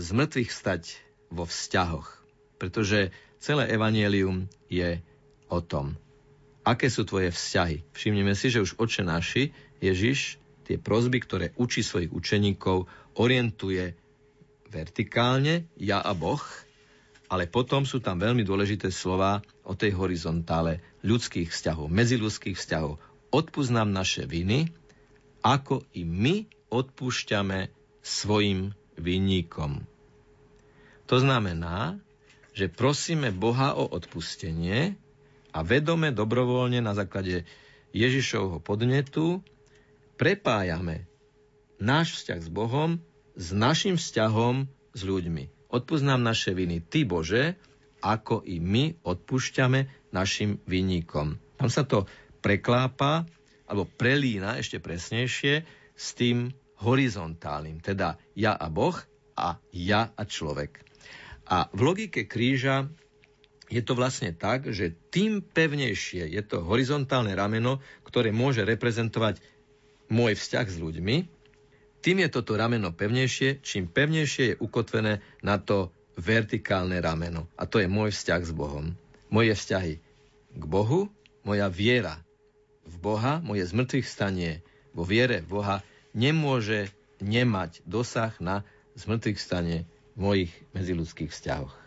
z 0.00 0.08
mŕtvych 0.16 0.48
stať 0.48 0.96
vo 1.28 1.44
vzťahoch. 1.44 2.21
Pretože 2.62 3.10
celé 3.42 3.74
evanielium 3.74 4.46
je 4.70 5.02
o 5.50 5.58
tom. 5.58 5.98
Aké 6.62 6.86
sú 6.86 7.02
tvoje 7.02 7.34
vzťahy? 7.34 7.82
Všimneme 7.90 8.38
si, 8.38 8.54
že 8.54 8.62
už 8.62 8.78
oče 8.78 9.02
naši, 9.02 9.50
Ježiš, 9.82 10.38
tie 10.62 10.78
prozby, 10.78 11.18
ktoré 11.18 11.50
učí 11.58 11.82
svojich 11.82 12.14
učeníkov, 12.14 12.86
orientuje 13.18 13.98
vertikálne, 14.70 15.66
ja 15.74 15.98
a 15.98 16.14
Boh, 16.14 16.38
ale 17.26 17.50
potom 17.50 17.82
sú 17.82 17.98
tam 17.98 18.22
veľmi 18.22 18.46
dôležité 18.46 18.94
slova 18.94 19.42
o 19.66 19.74
tej 19.74 19.98
horizontále 19.98 20.78
ľudských 21.02 21.50
vzťahov, 21.50 21.90
medziludských 21.90 22.54
vzťahov. 22.54 23.02
Odpúsť 23.34 23.74
nám 23.74 23.90
naše 23.90 24.22
viny, 24.22 24.70
ako 25.42 25.82
i 25.98 26.06
my 26.06 26.46
odpúšťame 26.70 27.74
svojim 28.06 28.70
vinníkom. 28.94 29.82
To 31.10 31.16
znamená, 31.18 31.98
že 32.52 32.68
prosíme 32.68 33.32
Boha 33.32 33.76
o 33.76 33.88
odpustenie 33.88 34.96
a 35.52 35.58
vedome 35.64 36.12
dobrovoľne 36.12 36.84
na 36.84 36.92
základe 36.92 37.44
Ježišovho 37.92 38.60
podnetu 38.60 39.44
prepájame 40.16 41.08
náš 41.82 42.20
vzťah 42.20 42.40
s 42.40 42.48
Bohom 42.48 42.90
s 43.36 43.52
našim 43.52 43.96
vzťahom 43.96 44.68
s 44.92 45.00
ľuďmi. 45.02 45.72
Odpúsť 45.72 46.04
naše 46.04 46.52
viny, 46.52 46.84
Ty 46.84 47.08
Bože, 47.08 47.56
ako 48.04 48.44
i 48.44 48.60
my 48.60 49.00
odpúšťame 49.00 50.12
našim 50.12 50.60
vinníkom. 50.68 51.40
Tam 51.56 51.70
sa 51.72 51.88
to 51.88 52.04
preklápa 52.44 53.24
alebo 53.64 53.88
prelína 53.88 54.60
ešte 54.60 54.82
presnejšie 54.82 55.64
s 55.96 56.06
tým 56.18 56.52
horizontálnym, 56.82 57.78
teda 57.78 58.18
ja 58.34 58.52
a 58.58 58.66
Boh 58.68 58.98
a 59.38 59.56
ja 59.72 60.10
a 60.12 60.22
človek. 60.26 60.91
A 61.48 61.68
v 61.74 61.80
logike 61.82 62.26
kríža 62.26 62.88
je 63.72 63.80
to 63.80 63.96
vlastne 63.96 64.36
tak, 64.36 64.68
že 64.68 64.92
tým 65.10 65.40
pevnejšie 65.40 66.28
je 66.28 66.42
to 66.44 66.60
horizontálne 66.60 67.32
rameno, 67.32 67.80
ktoré 68.04 68.28
môže 68.28 68.62
reprezentovať 68.68 69.40
môj 70.12 70.36
vzťah 70.36 70.66
s 70.68 70.76
ľuďmi, 70.76 71.16
tým 72.02 72.18
je 72.26 72.28
toto 72.34 72.58
rameno 72.58 72.90
pevnejšie, 72.90 73.62
čím 73.62 73.86
pevnejšie 73.86 74.44
je 74.52 74.58
ukotvené 74.58 75.22
na 75.40 75.62
to 75.62 75.94
vertikálne 76.18 76.98
rameno. 76.98 77.46
A 77.54 77.64
to 77.64 77.78
je 77.78 77.86
môj 77.86 78.10
vzťah 78.10 78.42
s 78.42 78.52
Bohom. 78.52 78.98
Moje 79.30 79.54
vzťahy 79.54 79.94
k 80.52 80.64
Bohu, 80.66 81.08
moja 81.46 81.70
viera 81.70 82.18
v 82.84 82.94
Boha, 82.98 83.38
moje 83.38 83.64
zmrtvých 83.70 84.04
stanie 84.04 84.66
vo 84.92 85.06
viere 85.06 85.40
v 85.46 85.62
Boha 85.62 85.76
nemôže 86.12 86.90
nemať 87.22 87.80
dosah 87.86 88.34
na 88.42 88.66
zmrtvých 88.98 89.38
stane 89.38 89.88
v 90.16 90.18
mojich 90.18 90.52
medziludských 90.76 91.32
vzťahoch. 91.32 91.82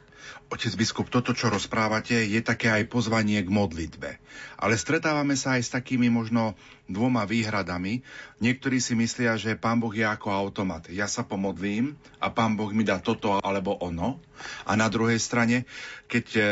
Otec 0.50 0.74
biskup, 0.78 1.10
toto, 1.14 1.38
čo 1.38 1.54
rozprávate, 1.54 2.26
je 2.26 2.42
také 2.42 2.70
aj 2.70 2.90
pozvanie 2.90 3.42
k 3.46 3.50
modlitbe. 3.50 4.18
Ale 4.58 4.74
stretávame 4.74 5.38
sa 5.38 5.58
aj 5.58 5.62
s 5.66 5.74
takými 5.74 6.10
možno 6.10 6.58
dvoma 6.90 7.30
výhradami. 7.30 8.02
Niektorí 8.42 8.82
si 8.82 8.98
myslia, 8.98 9.38
že 9.38 9.58
Pán 9.58 9.78
Boh 9.78 9.94
je 9.94 10.06
ako 10.06 10.34
automat. 10.34 10.90
Ja 10.90 11.06
sa 11.06 11.22
pomodlím 11.22 11.98
a 12.18 12.34
Pán 12.34 12.58
Boh 12.58 12.70
mi 12.74 12.82
dá 12.82 12.98
toto 13.02 13.38
alebo 13.42 13.78
ono. 13.78 14.22
A 14.66 14.74
na 14.74 14.90
druhej 14.90 15.22
strane, 15.22 15.70
keď 16.10 16.26
eh, 16.38 16.46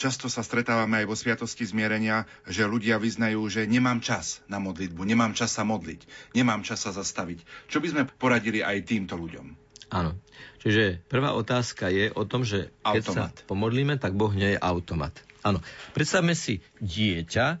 Často 0.00 0.32
sa 0.32 0.40
stretávame 0.40 1.04
aj 1.04 1.12
vo 1.12 1.12
Sviatosti 1.12 1.68
zmierenia, 1.68 2.24
že 2.48 2.64
ľudia 2.64 2.96
vyznajú, 2.96 3.44
že 3.52 3.68
nemám 3.68 4.00
čas 4.00 4.40
na 4.48 4.56
modlitbu, 4.56 5.04
nemám 5.04 5.36
čas 5.36 5.52
sa 5.52 5.60
modliť, 5.60 6.32
nemám 6.32 6.64
čas 6.64 6.80
sa 6.80 6.88
zastaviť. 6.88 7.44
Čo 7.68 7.84
by 7.84 7.86
sme 7.92 8.02
poradili 8.08 8.64
aj 8.64 8.88
týmto 8.88 9.20
ľuďom? 9.20 9.52
Áno. 9.92 10.16
Čiže 10.60 11.00
prvá 11.08 11.32
otázka 11.32 11.88
je 11.88 12.12
o 12.12 12.28
tom, 12.28 12.44
že 12.44 12.68
keď 12.84 13.02
automat. 13.08 13.32
sa 13.32 13.48
pomodlíme, 13.48 13.96
tak 13.96 14.12
Boh 14.12 14.32
nie 14.32 14.56
je 14.56 14.58
automat. 14.60 15.16
Áno. 15.40 15.64
Predstavme 15.96 16.36
si 16.36 16.60
dieťa, 16.84 17.56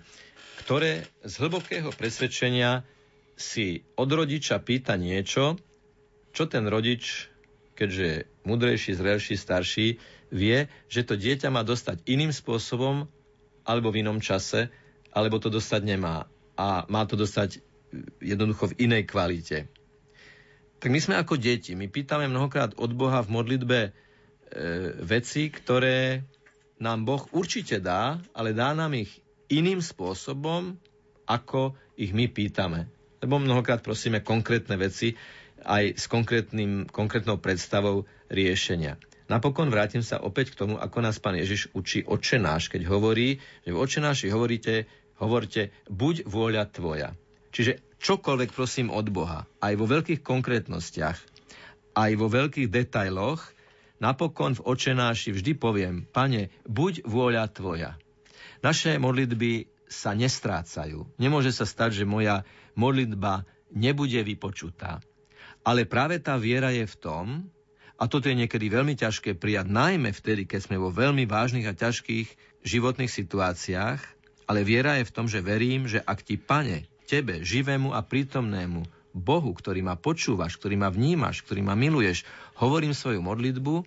ktoré 0.64 1.08
z 1.24 1.34
hlbokého 1.40 1.88
presvedčenia 1.96 2.84
si 3.40 3.88
od 3.96 4.10
rodiča 4.12 4.60
pýta 4.60 5.00
niečo, 5.00 5.56
čo 6.36 6.44
ten 6.44 6.68
rodič, 6.68 7.32
keďže 7.72 8.04
je 8.04 8.18
mudrejší, 8.44 8.92
zrelší, 8.92 9.34
starší, 9.40 9.96
vie, 10.28 10.68
že 10.92 11.02
to 11.08 11.16
dieťa 11.16 11.48
má 11.48 11.64
dostať 11.64 12.04
iným 12.04 12.36
spôsobom 12.36 13.08
alebo 13.64 13.88
v 13.88 14.04
inom 14.04 14.20
čase, 14.20 14.68
alebo 15.10 15.40
to 15.40 15.48
dostať 15.48 15.82
nemá. 15.88 16.28
A 16.60 16.84
má 16.92 17.08
to 17.08 17.16
dostať 17.16 17.64
jednoducho 18.20 18.76
v 18.76 18.78
inej 18.86 19.08
kvalite. 19.08 19.72
Tak 20.80 20.88
my 20.88 21.00
sme 21.00 21.14
ako 21.20 21.36
deti. 21.36 21.76
My 21.76 21.92
pýtame 21.92 22.24
mnohokrát 22.24 22.72
od 22.80 22.96
Boha 22.96 23.20
v 23.20 23.36
modlitbe 23.36 23.78
e, 23.84 23.90
veci, 25.04 25.52
ktoré 25.52 26.24
nám 26.80 27.04
Boh 27.04 27.28
určite 27.36 27.84
dá, 27.84 28.16
ale 28.32 28.56
dá 28.56 28.72
nám 28.72 28.96
ich 28.96 29.20
iným 29.52 29.84
spôsobom, 29.84 30.80
ako 31.28 31.76
ich 32.00 32.16
my 32.16 32.32
pýtame. 32.32 32.88
Lebo 33.20 33.36
mnohokrát 33.36 33.84
prosíme 33.84 34.24
konkrétne 34.24 34.80
veci 34.80 35.12
aj 35.60 36.00
s 36.00 36.08
konkrétnym, 36.08 36.88
konkrétnou 36.88 37.36
predstavou 37.36 38.08
riešenia. 38.32 38.96
Napokon 39.28 39.68
vrátim 39.68 40.00
sa 40.00 40.18
opäť 40.24 40.56
k 40.56 40.64
tomu, 40.64 40.74
ako 40.80 40.98
nás 41.04 41.20
pán 41.20 41.36
Ježiš 41.36 41.68
učí 41.76 42.02
očenáš, 42.02 42.72
keď 42.72 42.88
hovorí, 42.88 43.38
že 43.62 43.70
v 43.70 43.78
očenáši 43.78 44.32
hovoríte, 44.32 44.88
hovorte, 45.20 45.70
buď 45.92 46.24
vôľa 46.24 46.64
tvoja. 46.72 47.12
Čiže 47.52 47.89
čokoľvek 48.00 48.50
prosím 48.56 48.88
od 48.88 49.12
Boha, 49.12 49.44
aj 49.60 49.76
vo 49.76 49.86
veľkých 49.86 50.24
konkrétnostiach, 50.24 51.18
aj 51.94 52.10
vo 52.16 52.32
veľkých 52.32 52.72
detailoch, 52.72 53.44
napokon 54.00 54.56
v 54.56 54.64
očenáši 54.64 55.36
vždy 55.36 55.52
poviem, 55.60 56.08
pane, 56.08 56.48
buď 56.64 57.04
vôľa 57.04 57.44
tvoja. 57.52 58.00
Naše 58.64 58.96
modlitby 58.96 59.68
sa 59.90 60.16
nestrácajú. 60.16 61.04
Nemôže 61.20 61.52
sa 61.52 61.68
stať, 61.68 62.02
že 62.02 62.08
moja 62.08 62.46
modlitba 62.78 63.44
nebude 63.74 64.22
vypočutá. 64.24 65.04
Ale 65.60 65.84
práve 65.84 66.16
tá 66.22 66.40
viera 66.40 66.72
je 66.72 66.88
v 66.88 66.96
tom, 66.96 67.26
a 68.00 68.08
toto 68.08 68.32
je 68.32 68.40
niekedy 68.40 68.72
veľmi 68.72 68.96
ťažké 68.96 69.36
prijať, 69.36 69.68
najmä 69.68 70.16
vtedy, 70.16 70.48
keď 70.48 70.60
sme 70.64 70.80
vo 70.80 70.88
veľmi 70.88 71.28
vážnych 71.28 71.68
a 71.68 71.76
ťažkých 71.76 72.32
životných 72.64 73.12
situáciách, 73.12 74.00
ale 74.48 74.64
viera 74.64 74.96
je 74.96 75.04
v 75.04 75.14
tom, 75.14 75.28
že 75.28 75.44
verím, 75.44 75.84
že 75.84 76.00
ak 76.00 76.24
ti, 76.24 76.40
pane, 76.40 76.89
tebe, 77.10 77.42
živému 77.42 77.90
a 77.90 78.06
prítomnému, 78.06 78.86
Bohu, 79.10 79.50
ktorý 79.50 79.82
ma 79.82 79.98
počúvaš, 79.98 80.54
ktorý 80.54 80.78
ma 80.78 80.86
vnímaš, 80.86 81.42
ktorý 81.42 81.66
ma 81.66 81.74
miluješ, 81.74 82.22
hovorím 82.62 82.94
svoju 82.94 83.18
modlitbu, 83.18 83.82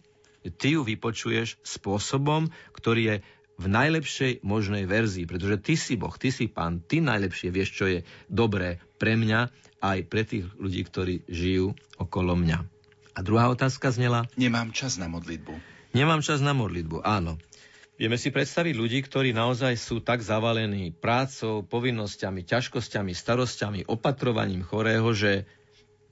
ty 0.60 0.76
ju 0.76 0.84
vypočuješ 0.84 1.56
spôsobom, 1.64 2.52
ktorý 2.76 3.02
je 3.08 3.16
v 3.56 3.66
najlepšej 3.72 4.44
možnej 4.44 4.84
verzii, 4.84 5.24
pretože 5.24 5.62
ty 5.64 5.74
si 5.80 5.94
Boh, 5.96 6.12
ty 6.20 6.34
si 6.34 6.52
Pán, 6.52 6.84
ty 6.84 7.00
najlepšie 7.00 7.54
vieš, 7.54 7.70
čo 7.80 7.86
je 7.88 8.00
dobré 8.28 8.84
pre 9.00 9.16
mňa 9.16 9.48
aj 9.80 10.00
pre 10.10 10.28
tých 10.28 10.50
ľudí, 10.60 10.84
ktorí 10.84 11.24
žijú 11.32 11.78
okolo 11.96 12.36
mňa. 12.36 12.60
A 13.14 13.20
druhá 13.22 13.48
otázka 13.48 13.94
znela? 13.94 14.26
Nemám 14.36 14.74
čas 14.74 14.98
na 14.98 15.06
modlitbu. 15.06 15.54
Nemám 15.94 16.26
čas 16.26 16.42
na 16.42 16.58
modlitbu, 16.58 17.06
áno. 17.06 17.38
Vieme 17.94 18.18
si 18.18 18.34
predstaviť 18.34 18.74
ľudí, 18.74 19.06
ktorí 19.06 19.38
naozaj 19.38 19.78
sú 19.78 20.02
tak 20.02 20.26
zavalení 20.26 20.90
prácou, 20.90 21.62
povinnosťami, 21.62 22.42
ťažkosťami, 22.42 23.14
starosťami, 23.14 23.80
opatrovaním 23.86 24.66
chorého, 24.66 25.14
že 25.14 25.46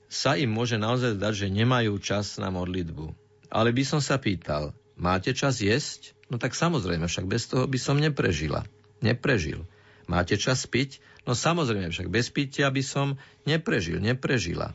sa 0.06 0.38
im 0.38 0.46
môže 0.46 0.78
naozaj 0.78 1.18
zdať, 1.18 1.34
že 1.34 1.48
nemajú 1.50 1.98
čas 1.98 2.38
na 2.38 2.54
modlitbu. 2.54 3.18
Ale 3.50 3.74
by 3.74 3.82
som 3.82 3.98
sa 3.98 4.22
pýtal, 4.22 4.70
máte 4.94 5.34
čas 5.34 5.58
jesť? 5.58 6.14
No 6.30 6.38
tak 6.38 6.54
samozrejme, 6.54 7.10
však 7.10 7.26
bez 7.26 7.50
toho 7.50 7.66
by 7.66 7.78
som 7.82 7.98
neprežila. 7.98 8.62
Neprežil. 9.02 9.66
Máte 10.06 10.38
čas 10.38 10.62
piť? 10.70 11.02
No 11.26 11.34
samozrejme, 11.34 11.90
však 11.90 12.06
bez 12.06 12.30
pitia 12.30 12.70
by 12.70 12.82
som 12.86 13.18
neprežil, 13.42 13.98
neprežila. 13.98 14.70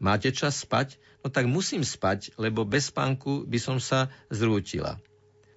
Máte 0.00 0.32
čas 0.32 0.56
spať? 0.56 0.96
No 1.20 1.28
tak 1.28 1.44
musím 1.44 1.84
spať, 1.84 2.32
lebo 2.40 2.64
bez 2.64 2.88
spánku 2.88 3.44
by 3.44 3.58
som 3.60 3.76
sa 3.76 4.08
zrútila. 4.32 4.96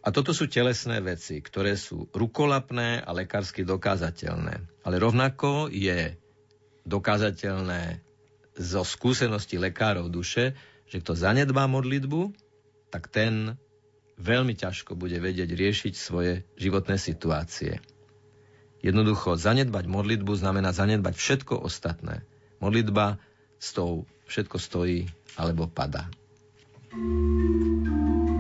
A 0.04 0.12
toto 0.12 0.36
sú 0.36 0.52
telesné 0.52 1.00
veci, 1.00 1.40
ktoré 1.40 1.80
sú 1.80 2.12
rukolapné 2.12 3.00
a 3.00 3.16
lekársky 3.16 3.64
dokázateľné. 3.64 4.84
Ale 4.84 4.96
rovnako 5.00 5.72
je 5.72 6.20
dokázateľné 6.84 8.04
zo 8.60 8.84
skúsenosti 8.84 9.56
lekárov 9.56 10.12
duše, 10.12 10.60
že 10.92 11.00
kto 11.00 11.16
zanedbá 11.16 11.72
modlitbu, 11.72 12.36
tak 12.92 13.08
ten 13.08 13.56
veľmi 14.20 14.54
ťažko 14.60 15.00
bude 15.00 15.16
vedieť 15.24 15.50
riešiť 15.56 15.94
svoje 15.96 16.44
životné 16.60 17.00
situácie. 17.00 17.80
Jednoducho, 18.84 19.40
zanedbať 19.40 19.88
modlitbu 19.88 20.36
znamená 20.36 20.76
zanedbať 20.76 21.16
všetko 21.16 21.64
ostatné. 21.64 22.28
Modlitba 22.60 23.24
s 23.56 23.72
tou 23.72 24.04
všetko 24.28 24.60
stojí 24.60 25.08
alebo 25.40 25.72
padá. 25.72 26.12
thank 26.94 28.28
you 28.28 28.33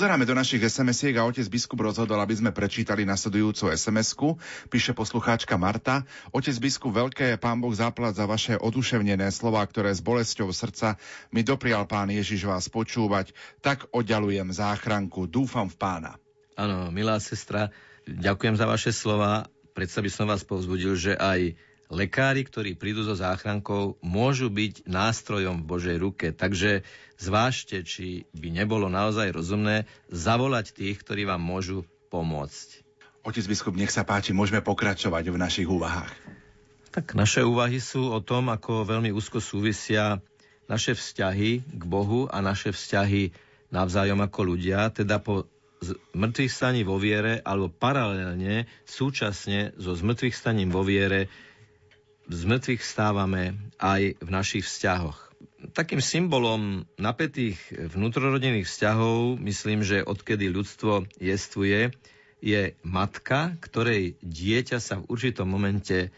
Pozeráme 0.00 0.24
do 0.24 0.32
našich 0.32 0.64
SMS-iek 0.64 1.20
a 1.20 1.28
otec 1.28 1.44
biskup 1.52 1.84
rozhodol, 1.84 2.16
aby 2.24 2.32
sme 2.32 2.56
prečítali 2.56 3.04
nasledujúcu 3.04 3.68
SMS-ku. 3.68 4.40
Píše 4.72 4.96
poslucháčka 4.96 5.60
Marta. 5.60 6.08
Otec 6.32 6.56
biskup, 6.56 6.96
veľké 6.96 7.28
je 7.28 7.36
pán 7.36 7.60
Boh 7.60 7.76
záplat 7.76 8.16
za 8.16 8.24
vaše 8.24 8.56
oduševnené 8.56 9.28
slova, 9.28 9.60
ktoré 9.68 9.92
s 9.92 10.00
bolesťou 10.00 10.56
srdca 10.56 10.96
mi 11.28 11.44
doprial 11.44 11.84
pán 11.84 12.08
Ježiš 12.08 12.48
vás 12.48 12.72
počúvať. 12.72 13.36
Tak 13.60 13.92
oddalujem 13.92 14.48
záchranku. 14.48 15.28
Dúfam 15.28 15.68
v 15.68 15.76
pána. 15.76 16.16
Áno, 16.56 16.88
milá 16.88 17.20
sestra, 17.20 17.68
ďakujem 18.08 18.56
za 18.56 18.64
vaše 18.64 18.96
slova. 18.96 19.52
Predsa 19.76 20.00
by 20.00 20.08
som 20.08 20.32
vás 20.32 20.48
povzbudil, 20.48 20.96
že 20.96 21.12
aj 21.12 21.60
lekári, 21.90 22.46
ktorí 22.46 22.78
prídu 22.78 23.02
so 23.02 23.18
záchrankou, 23.18 23.98
môžu 24.00 24.48
byť 24.48 24.86
nástrojom 24.86 25.60
v 25.60 25.68
Božej 25.68 25.96
ruke. 25.98 26.26
Takže 26.30 26.86
zvážte, 27.18 27.82
či 27.82 28.30
by 28.32 28.62
nebolo 28.62 28.86
naozaj 28.86 29.34
rozumné 29.34 29.90
zavolať 30.08 30.72
tých, 30.72 31.02
ktorí 31.02 31.26
vám 31.26 31.42
môžu 31.42 31.82
pomôcť. 32.08 32.86
Otec 33.26 33.44
biskup, 33.44 33.76
nech 33.76 33.92
sa 33.92 34.06
páči, 34.06 34.32
môžeme 34.32 34.64
pokračovať 34.64 35.28
v 35.28 35.36
našich 35.36 35.68
úvahách. 35.68 36.14
Tak 36.90 37.12
naše 37.14 37.44
úvahy 37.44 37.78
sú 37.78 38.10
o 38.10 38.18
tom, 38.24 38.48
ako 38.48 38.88
veľmi 38.88 39.12
úzko 39.12 39.38
súvisia 39.38 40.18
naše 40.66 40.96
vzťahy 40.96 41.50
k 41.62 41.82
Bohu 41.84 42.26
a 42.30 42.40
naše 42.40 42.72
vzťahy 42.72 43.30
navzájom 43.70 44.18
ako 44.24 44.40
ľudia, 44.54 44.90
teda 44.90 45.22
po 45.22 45.46
zmrtvých 45.80 46.52
staní 46.52 46.80
vo 46.82 46.98
viere, 47.00 47.40
alebo 47.40 47.72
paralelne, 47.72 48.68
súčasne 48.84 49.72
so 49.80 49.94
zmrtvých 49.96 50.34
staním 50.34 50.70
vo 50.74 50.84
viere, 50.84 51.30
z 52.30 52.42
mŕtvych 52.46 52.82
stávame 52.86 53.58
aj 53.82 54.22
v 54.22 54.28
našich 54.30 54.62
vzťahoch. 54.62 55.34
Takým 55.74 55.98
symbolom 55.98 56.86
napätých 56.96 57.58
vnútrorodinných 57.74 58.64
vzťahov, 58.64 59.36
myslím, 59.42 59.82
že 59.82 60.06
odkedy 60.06 60.48
ľudstvo 60.48 61.10
jestvuje, 61.18 61.90
je 62.40 62.72
matka, 62.80 63.58
ktorej 63.60 64.16
dieťa 64.24 64.78
sa 64.80 65.02
v 65.02 65.12
určitom 65.12 65.44
momente 65.44 66.08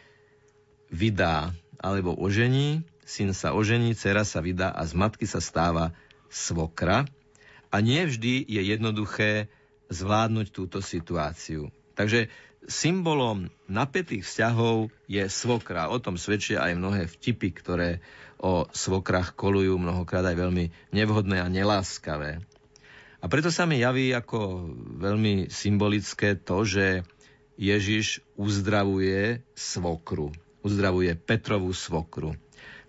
vydá 0.93 1.51
alebo 1.83 2.15
ožení, 2.15 2.87
syn 3.03 3.35
sa 3.35 3.57
ožení, 3.57 3.97
dcera 3.99 4.23
sa 4.23 4.39
vydá 4.39 4.71
a 4.71 4.87
z 4.87 4.95
matky 4.95 5.27
sa 5.27 5.43
stáva 5.43 5.91
svokra. 6.31 7.09
A 7.73 7.81
nie 7.81 8.05
vždy 8.05 8.47
je 8.47 8.63
jednoduché 8.63 9.51
zvládnuť 9.91 10.47
túto 10.55 10.79
situáciu. 10.85 11.73
Takže 11.97 12.31
Symbolom 12.71 13.51
napätých 13.67 14.23
vzťahov 14.23 14.95
je 15.11 15.27
svokra. 15.27 15.91
O 15.91 15.99
tom 15.99 16.15
svedčia 16.15 16.63
aj 16.63 16.79
mnohé 16.79 17.03
vtipy, 17.11 17.51
ktoré 17.51 17.99
o 18.43 18.67
svokrach 18.71 19.35
kolujú, 19.35 19.79
mnohokrát 19.79 20.27
aj 20.27 20.37
veľmi 20.39 20.71
nevhodné 20.95 21.43
a 21.43 21.51
neláskavé. 21.51 22.43
A 23.23 23.31
preto 23.31 23.55
sa 23.55 23.71
mi 23.71 23.79
javí 23.79 24.11
ako 24.11 24.67
veľmi 24.99 25.47
symbolické 25.47 26.35
to, 26.35 26.67
že 26.67 27.07
Ježiš 27.55 28.19
uzdravuje 28.35 29.47
svokru. 29.55 30.35
Uzdravuje 30.67 31.15
Petrovú 31.15 31.71
svokru. 31.71 32.35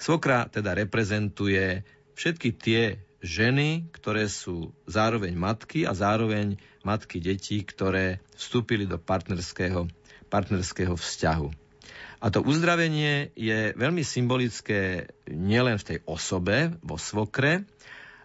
Svokra 0.01 0.49
teda 0.49 0.73
reprezentuje 0.73 1.85
všetky 2.17 2.49
tie 2.57 2.81
ženy, 3.21 3.93
ktoré 3.93 4.25
sú 4.25 4.73
zároveň 4.89 5.37
matky 5.37 5.85
a 5.85 5.93
zároveň 5.93 6.57
matky 6.83 7.23
detí, 7.23 7.63
ktoré 7.63 8.19
vstúpili 8.35 8.83
do 8.83 8.99
partnerského, 8.99 9.87
partnerského 10.27 10.93
vzťahu. 10.93 11.49
A 12.23 12.31
to 12.31 12.39
uzdravenie 12.39 13.35
je 13.35 13.75
veľmi 13.75 14.03
symbolické 14.03 15.11
nielen 15.27 15.75
v 15.75 15.87
tej 15.95 15.97
osobe, 16.07 16.71
vo 16.79 16.95
svokre, 16.95 17.67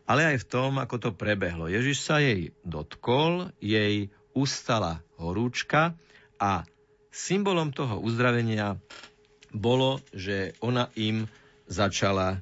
ale 0.06 0.22
aj 0.34 0.46
v 0.46 0.48
tom, 0.48 0.78
ako 0.78 0.96
to 0.98 1.10
prebehlo. 1.14 1.66
Ježiš 1.66 2.06
sa 2.06 2.22
jej 2.22 2.54
dotkol, 2.62 3.50
jej 3.58 4.10
ustala 4.38 5.02
horúčka 5.18 5.98
a 6.38 6.62
symbolom 7.10 7.74
toho 7.74 7.98
uzdravenia 7.98 8.78
bolo, 9.50 9.98
že 10.14 10.54
ona 10.62 10.94
im 10.94 11.26
začala 11.66 12.40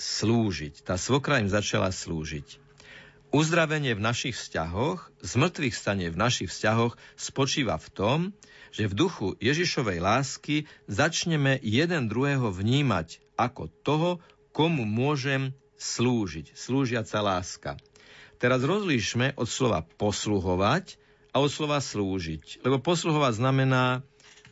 slúžiť. 0.00 0.80
Tá 0.80 0.96
svokra 0.96 1.44
im 1.44 1.52
začala 1.52 1.92
slúžiť. 1.92 2.65
Uzdravenie 3.36 3.92
v 3.92 4.00
našich 4.00 4.32
vzťahoch, 4.32 5.12
zmrtvých 5.20 5.76
stanie 5.76 6.08
v 6.08 6.16
našich 6.16 6.48
vzťahoch 6.48 6.96
spočíva 7.20 7.76
v 7.76 7.88
tom, 7.92 8.18
že 8.72 8.88
v 8.88 8.96
duchu 8.96 9.36
Ježišovej 9.44 10.00
lásky 10.00 10.64
začneme 10.88 11.60
jeden 11.60 12.08
druhého 12.08 12.48
vnímať 12.48 13.20
ako 13.36 13.68
toho, 13.84 14.10
komu 14.56 14.88
môžem 14.88 15.52
slúžiť. 15.76 16.56
Slúžiaca 16.56 17.20
láska. 17.20 17.70
Teraz 18.40 18.64
rozlíšme 18.64 19.36
od 19.36 19.52
slova 19.52 19.84
posluhovať 19.84 20.96
a 21.36 21.44
od 21.44 21.52
slova 21.52 21.84
slúžiť. 21.84 22.64
Lebo 22.64 22.80
posluhovať 22.80 23.36
znamená 23.36 24.00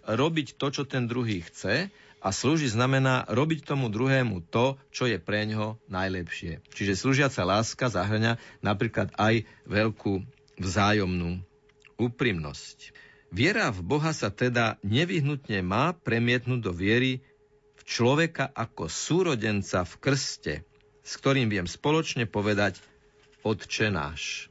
robiť 0.04 0.60
to, 0.60 0.68
čo 0.68 0.84
ten 0.84 1.08
druhý 1.08 1.40
chce 1.40 1.88
a 2.24 2.32
slúžiť 2.32 2.72
znamená 2.72 3.28
robiť 3.28 3.68
tomu 3.68 3.92
druhému 3.92 4.48
to, 4.48 4.80
čo 4.88 5.04
je 5.04 5.20
pre 5.20 5.44
ňoho 5.44 5.76
najlepšie. 5.92 6.64
Čiže 6.72 6.96
slúžiaca 6.96 7.44
láska 7.44 7.92
zahrňa 7.92 8.40
napríklad 8.64 9.12
aj 9.20 9.44
veľkú 9.68 10.24
vzájomnú 10.56 11.44
úprimnosť. 12.00 12.96
Viera 13.28 13.68
v 13.68 13.84
Boha 13.84 14.16
sa 14.16 14.32
teda 14.32 14.80
nevyhnutne 14.80 15.60
má 15.60 15.92
premietnúť 15.92 16.60
do 16.64 16.72
viery 16.72 17.20
v 17.76 17.82
človeka 17.84 18.48
ako 18.48 18.88
súrodenca 18.88 19.84
v 19.84 19.94
krste, 20.00 20.54
s 21.04 21.20
ktorým 21.20 21.52
viem 21.52 21.68
spoločne 21.68 22.24
povedať 22.24 22.80
Otče 23.44 23.92
náš. 23.92 24.48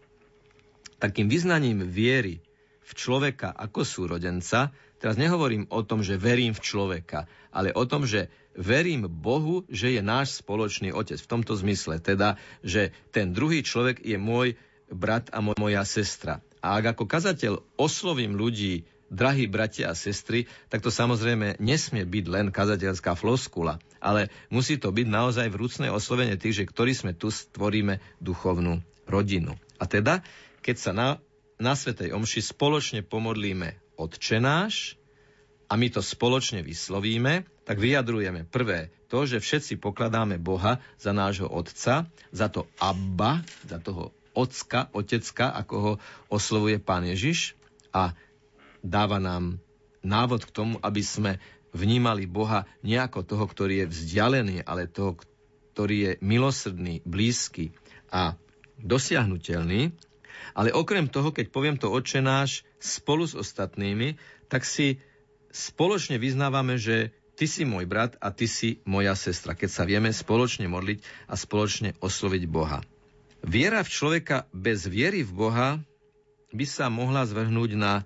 Takým 1.02 1.26
vyznaním 1.26 1.90
viery 1.90 2.46
v 2.86 2.92
človeka 2.94 3.50
ako 3.50 3.82
súrodenca 3.82 4.70
Teraz 5.04 5.20
nehovorím 5.20 5.68
o 5.68 5.84
tom, 5.84 6.00
že 6.00 6.16
verím 6.16 6.56
v 6.56 6.64
človeka, 6.64 7.28
ale 7.54 7.70
o 7.72 7.86
tom, 7.86 8.10
že 8.10 8.34
verím 8.58 9.06
Bohu, 9.06 9.64
že 9.70 9.94
je 9.94 10.02
náš 10.02 10.42
spoločný 10.42 10.90
otec. 10.90 11.22
V 11.22 11.32
tomto 11.32 11.54
zmysle 11.54 12.02
teda, 12.02 12.42
že 12.66 12.90
ten 13.14 13.32
druhý 13.32 13.62
človek 13.62 14.02
je 14.02 14.18
môj 14.18 14.58
brat 14.90 15.30
a 15.30 15.40
moja 15.40 15.86
sestra. 15.86 16.42
A 16.60 16.82
ak 16.82 16.98
ako 16.98 17.06
kazateľ 17.06 17.54
oslovím 17.78 18.34
ľudí, 18.34 18.90
drahí 19.14 19.46
bratia 19.46 19.94
a 19.94 19.96
sestry, 19.96 20.50
tak 20.74 20.82
to 20.82 20.90
samozrejme 20.90 21.62
nesmie 21.62 22.02
byť 22.02 22.26
len 22.26 22.48
kazateľská 22.50 23.14
floskula, 23.14 23.78
ale 24.02 24.34
musí 24.50 24.82
to 24.82 24.90
byť 24.90 25.06
naozaj 25.06 25.48
vrúcne 25.54 25.94
oslovenie 25.94 26.34
tých, 26.34 26.66
že 26.66 26.70
ktorí 26.70 26.98
sme 26.98 27.14
tu 27.14 27.30
stvoríme 27.30 28.02
duchovnú 28.18 28.82
rodinu. 29.06 29.54
A 29.78 29.86
teda, 29.86 30.26
keď 30.66 30.76
sa 30.82 30.92
na, 30.98 31.08
na 31.62 31.78
Svetej 31.78 32.16
Omši 32.18 32.42
spoločne 32.42 33.06
pomodlíme 33.06 33.78
Otče 33.94 34.42
náš 34.42 34.98
a 35.74 35.80
my 35.80 35.90
to 35.90 36.06
spoločne 36.06 36.62
vyslovíme, 36.62 37.50
tak 37.66 37.82
vyjadrujeme 37.82 38.46
prvé 38.46 38.94
to, 39.10 39.26
že 39.26 39.42
všetci 39.42 39.82
pokladáme 39.82 40.38
Boha 40.38 40.78
za 41.02 41.18
nášho 41.18 41.50
Otca, 41.50 42.06
za 42.30 42.48
to 42.54 42.70
Abba, 42.78 43.42
za 43.66 43.82
toho 43.82 44.14
Ocka, 44.38 44.94
Otecka, 44.94 45.50
ako 45.50 45.76
ho 45.82 45.94
oslovuje 46.30 46.78
Pán 46.78 47.10
Ježiš 47.10 47.58
a 47.90 48.14
dáva 48.86 49.18
nám 49.18 49.58
návod 50.06 50.46
k 50.46 50.54
tomu, 50.54 50.76
aby 50.78 51.02
sme 51.02 51.42
vnímali 51.74 52.30
Boha 52.30 52.70
nie 52.86 53.02
toho, 53.02 53.46
ktorý 53.50 53.82
je 53.82 53.88
vzdialený, 53.90 54.62
ale 54.70 54.86
toho, 54.86 55.18
ktorý 55.74 55.98
je 55.98 56.12
milosrdný, 56.22 57.02
blízky 57.02 57.74
a 58.14 58.38
dosiahnutelný. 58.78 59.90
Ale 60.54 60.70
okrem 60.70 61.10
toho, 61.10 61.34
keď 61.34 61.50
poviem 61.50 61.82
to 61.82 61.90
oče 61.90 62.22
náš 62.22 62.62
spolu 62.78 63.26
s 63.26 63.34
ostatnými, 63.34 64.22
tak 64.54 64.70
si 64.70 65.02
spoločne 65.54 66.18
vyznávame, 66.18 66.82
že 66.82 67.14
ty 67.38 67.46
si 67.46 67.64
môj 67.64 67.86
brat 67.86 68.18
a 68.18 68.34
ty 68.34 68.50
si 68.50 68.82
moja 68.90 69.14
sestra, 69.14 69.54
keď 69.54 69.70
sa 69.70 69.86
vieme 69.86 70.10
spoločne 70.10 70.66
modliť 70.66 71.30
a 71.30 71.38
spoločne 71.38 71.94
osloviť 72.02 72.44
Boha. 72.50 72.82
Viera 73.46 73.86
v 73.86 73.94
človeka 73.94 74.50
bez 74.50 74.90
viery 74.90 75.22
v 75.22 75.32
Boha 75.32 75.70
by 76.50 76.66
sa 76.66 76.90
mohla 76.90 77.24
zvrhnúť 77.30 77.78
na 77.78 78.02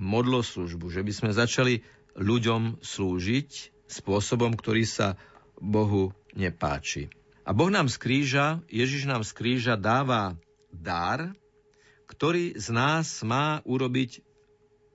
modloslužbu, 0.00 0.90
že 0.90 1.04
by 1.04 1.12
sme 1.12 1.30
začali 1.36 1.74
ľuďom 2.16 2.80
slúžiť 2.80 3.50
spôsobom, 3.90 4.56
ktorý 4.56 4.88
sa 4.88 5.20
Bohu 5.58 6.14
nepáči. 6.32 7.12
A 7.44 7.52
Boh 7.52 7.68
nám 7.68 7.92
z 7.92 7.96
kríža, 8.00 8.46
Ježiš 8.72 9.04
nám 9.04 9.20
z 9.20 9.36
kríža 9.36 9.74
dáva 9.76 10.38
dar, 10.72 11.36
ktorý 12.08 12.56
z 12.56 12.72
nás 12.72 13.20
má 13.20 13.60
urobiť 13.68 14.24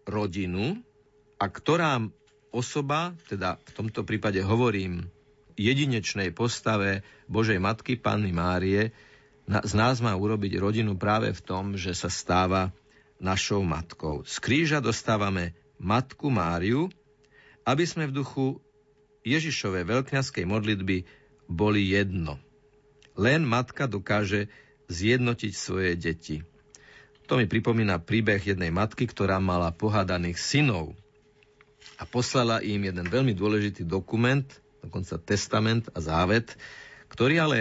rodinu 0.09 0.81
a 1.39 1.45
ktorá 1.47 2.03
osoba, 2.51 3.15
teda 3.31 3.55
v 3.63 3.71
tomto 3.71 4.03
prípade 4.03 4.43
hovorím 4.43 5.07
jedinečnej 5.55 6.35
postave 6.35 7.07
Božej 7.31 7.63
Matky 7.63 7.95
Panny 7.95 8.35
Márie, 8.35 8.91
z 9.49 9.73
nás 9.73 9.97
má 10.03 10.13
urobiť 10.13 10.61
rodinu 10.61 10.93
práve 10.99 11.33
v 11.33 11.41
tom, 11.41 11.73
že 11.73 11.95
sa 11.97 12.11
stáva 12.11 12.69
našou 13.17 13.65
matkou. 13.65 14.21
Z 14.27 14.37
kríža 14.43 14.79
dostávame 14.83 15.57
Matku 15.81 16.29
Máriu, 16.29 16.91
aby 17.65 17.83
sme 17.87 18.05
v 18.11 18.21
duchu 18.21 18.45
Ježišovej 19.25 19.89
veľkňaskej 19.89 20.45
modlitby 20.45 20.97
boli 21.49 21.91
jedno. 21.91 22.37
Len 23.17 23.43
matka 23.43 23.89
dokáže 23.89 24.47
zjednotiť 24.87 25.53
svoje 25.55 25.97
deti. 25.97 26.37
To 27.27 27.37
mi 27.37 27.45
pripomína 27.45 28.01
príbeh 28.01 28.41
jednej 28.41 28.71
matky, 28.71 29.05
ktorá 29.05 29.37
mala 29.37 29.69
pohádaných 29.75 30.39
synov 30.39 30.97
a 31.99 32.07
poslala 32.07 32.63
im 32.63 32.79
jeden 32.79 33.07
veľmi 33.11 33.35
dôležitý 33.35 33.83
dokument, 33.83 34.47
dokonca 34.79 35.19
testament 35.19 35.91
a 35.91 35.99
závet, 35.99 36.55
ktorý 37.11 37.43
ale 37.43 37.59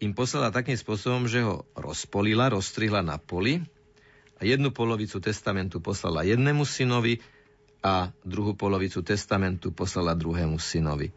im 0.00 0.16
poslala 0.16 0.48
takým 0.48 0.74
spôsobom, 0.74 1.28
že 1.28 1.44
ho 1.44 1.68
rozpolila, 1.76 2.56
rozstrihla 2.56 3.04
na 3.04 3.20
poli 3.20 3.60
a 4.40 4.42
jednu 4.42 4.72
polovicu 4.72 5.20
testamentu 5.20 5.84
poslala 5.84 6.24
jednému 6.24 6.64
synovi 6.64 7.20
a 7.84 8.08
druhú 8.24 8.56
polovicu 8.56 9.04
testamentu 9.04 9.68
poslala 9.70 10.16
druhému 10.16 10.56
synovi. 10.56 11.12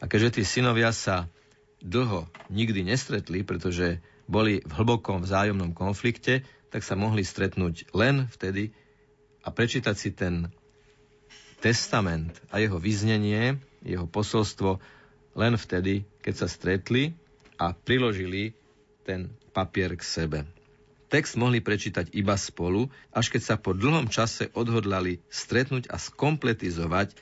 A 0.00 0.08
keďže 0.08 0.40
tí 0.40 0.42
synovia 0.48 0.88
sa 0.88 1.28
dlho 1.84 2.26
nikdy 2.48 2.82
nestretli, 2.82 3.44
pretože 3.44 4.00
boli 4.24 4.64
v 4.64 4.72
hlbokom 4.72 5.22
vzájomnom 5.22 5.76
konflikte, 5.76 6.42
tak 6.68 6.84
sa 6.84 6.96
mohli 6.96 7.24
stretnúť 7.24 7.92
len 7.92 8.28
vtedy 8.32 8.72
a 9.44 9.48
prečítať 9.52 9.96
si 9.96 10.12
ten 10.12 10.52
testament 11.58 12.34
a 12.50 12.62
jeho 12.62 12.78
vyznenie, 12.78 13.58
jeho 13.82 14.06
posolstvo 14.06 14.78
len 15.38 15.54
vtedy, 15.54 16.06
keď 16.22 16.34
sa 16.34 16.48
stretli 16.50 17.14
a 17.58 17.74
priložili 17.74 18.54
ten 19.06 19.30
papier 19.54 19.94
k 19.98 20.02
sebe. 20.02 20.38
Text 21.08 21.40
mohli 21.40 21.64
prečítať 21.64 22.12
iba 22.12 22.36
spolu, 22.36 22.92
až 23.16 23.32
keď 23.32 23.42
sa 23.42 23.56
po 23.56 23.72
dlhom 23.72 24.12
čase 24.12 24.52
odhodlali 24.52 25.24
stretnúť 25.32 25.88
a 25.88 25.96
skompletizovať 25.96 27.16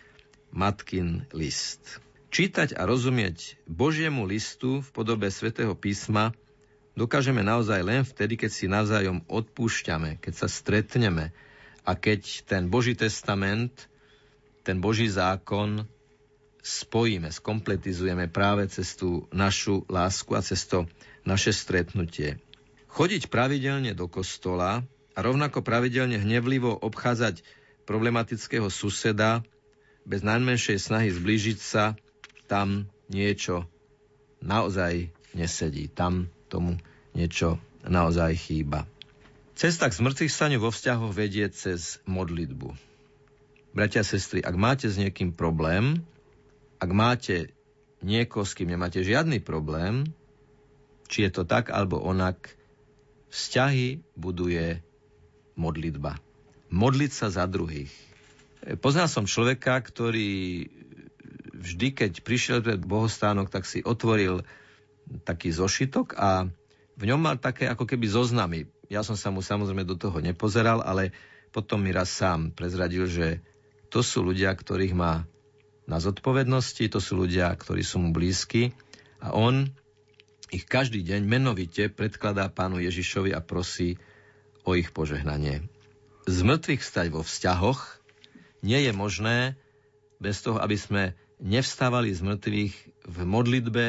matkin 0.50 1.22
list. 1.30 2.02
Čítať 2.34 2.74
a 2.74 2.82
rozumieť 2.82 3.54
Božiemu 3.70 4.26
listu 4.26 4.82
v 4.82 4.88
podobe 4.90 5.30
svätého 5.30 5.78
písma 5.78 6.34
dokážeme 6.98 7.46
naozaj 7.46 7.80
len 7.86 8.02
vtedy, 8.02 8.34
keď 8.34 8.50
si 8.50 8.66
navzájom 8.66 9.22
odpúšťame, 9.30 10.18
keď 10.18 10.34
sa 10.34 10.48
stretneme 10.50 11.30
a 11.86 11.92
keď 11.94 12.42
ten 12.42 12.66
Boží 12.66 12.98
testament, 12.98 13.86
ten 14.66 14.82
Boží 14.82 15.06
zákon 15.06 15.86
spojíme, 16.58 17.30
skompletizujeme 17.30 18.26
práve 18.26 18.66
cez 18.66 18.98
tú 18.98 19.30
našu 19.30 19.86
lásku 19.86 20.34
a 20.34 20.42
cez 20.42 20.66
to 20.66 20.90
naše 21.22 21.54
stretnutie. 21.54 22.42
Chodiť 22.90 23.30
pravidelne 23.30 23.94
do 23.94 24.10
kostola 24.10 24.82
a 25.14 25.18
rovnako 25.22 25.62
pravidelne 25.62 26.18
hnevlivo 26.18 26.74
obchádzať 26.82 27.46
problematického 27.86 28.66
suseda 28.66 29.46
bez 30.02 30.26
najmenšej 30.26 30.78
snahy 30.82 31.14
zblížiť 31.14 31.58
sa, 31.62 31.94
tam 32.50 32.90
niečo 33.06 33.70
naozaj 34.42 35.14
nesedí. 35.34 35.86
Tam 35.86 36.26
tomu 36.50 36.78
niečo 37.14 37.62
naozaj 37.86 38.34
chýba. 38.34 38.90
Cesta 39.54 39.86
k 39.86 39.98
zmrtvých 39.98 40.34
staniu 40.34 40.58
vo 40.58 40.74
vzťahoch 40.74 41.14
vedie 41.14 41.46
cez 41.54 42.02
modlitbu. 42.04 42.95
Bratia 43.76 44.00
a 44.00 44.08
sestry, 44.08 44.40
ak 44.40 44.56
máte 44.56 44.88
s 44.88 44.96
niekým 44.96 45.36
problém, 45.36 46.00
ak 46.80 46.90
máte 46.96 47.52
niekoho, 48.00 48.48
s 48.48 48.56
kým 48.56 48.72
nemáte 48.72 49.04
žiadny 49.04 49.44
problém, 49.44 50.08
či 51.12 51.28
je 51.28 51.30
to 51.36 51.44
tak 51.44 51.68
alebo 51.68 52.00
onak, 52.00 52.56
vzťahy 53.28 54.00
buduje 54.16 54.80
modlitba. 55.60 56.16
Modliť 56.72 57.12
sa 57.12 57.28
za 57.28 57.44
druhých. 57.44 57.92
Poznal 58.80 59.12
som 59.12 59.28
človeka, 59.28 59.76
ktorý 59.76 60.72
vždy, 61.52 61.88
keď 61.92 62.12
prišiel 62.24 62.64
pred 62.64 62.80
bohostánok, 62.80 63.52
tak 63.52 63.68
si 63.68 63.84
otvoril 63.84 64.40
taký 65.28 65.52
zošitok 65.52 66.16
a 66.16 66.48
v 66.96 67.02
ňom 67.12 67.20
mal 67.20 67.36
také 67.36 67.68
ako 67.68 67.84
keby 67.84 68.08
zoznamy. 68.08 68.72
Ja 68.88 69.04
som 69.04 69.20
sa 69.20 69.28
mu 69.28 69.44
samozrejme 69.44 69.84
do 69.84 70.00
toho 70.00 70.16
nepozeral, 70.24 70.80
ale 70.80 71.12
potom 71.52 71.84
mi 71.84 71.92
raz 71.92 72.08
sám 72.08 72.56
prezradil, 72.56 73.04
že 73.04 73.44
to 73.88 74.00
sú 74.02 74.26
ľudia, 74.26 74.52
ktorých 74.52 74.94
má 74.96 75.24
na 75.86 76.02
zodpovednosti, 76.02 76.90
to 76.90 76.98
sú 76.98 77.22
ľudia, 77.26 77.54
ktorí 77.54 77.86
sú 77.86 78.02
mu 78.02 78.10
blízki 78.10 78.74
a 79.22 79.32
on 79.32 79.70
ich 80.50 80.66
každý 80.66 81.02
deň 81.02 81.26
menovite 81.26 81.90
predkladá 81.90 82.46
pánu 82.50 82.78
Ježišovi 82.82 83.34
a 83.34 83.42
prosí 83.42 83.98
o 84.66 84.74
ich 84.74 84.90
požehnanie. 84.94 85.66
Z 86.26 86.38
mŕtvych 86.42 86.82
stať 86.82 87.06
vo 87.14 87.22
vzťahoch 87.22 88.02
nie 88.66 88.82
je 88.82 88.92
možné 88.94 89.54
bez 90.18 90.42
toho, 90.42 90.58
aby 90.58 90.74
sme 90.74 91.02
nevstávali 91.38 92.10
z 92.10 92.20
mŕtvych 92.24 92.74
v 93.06 93.18
modlitbe, 93.22 93.84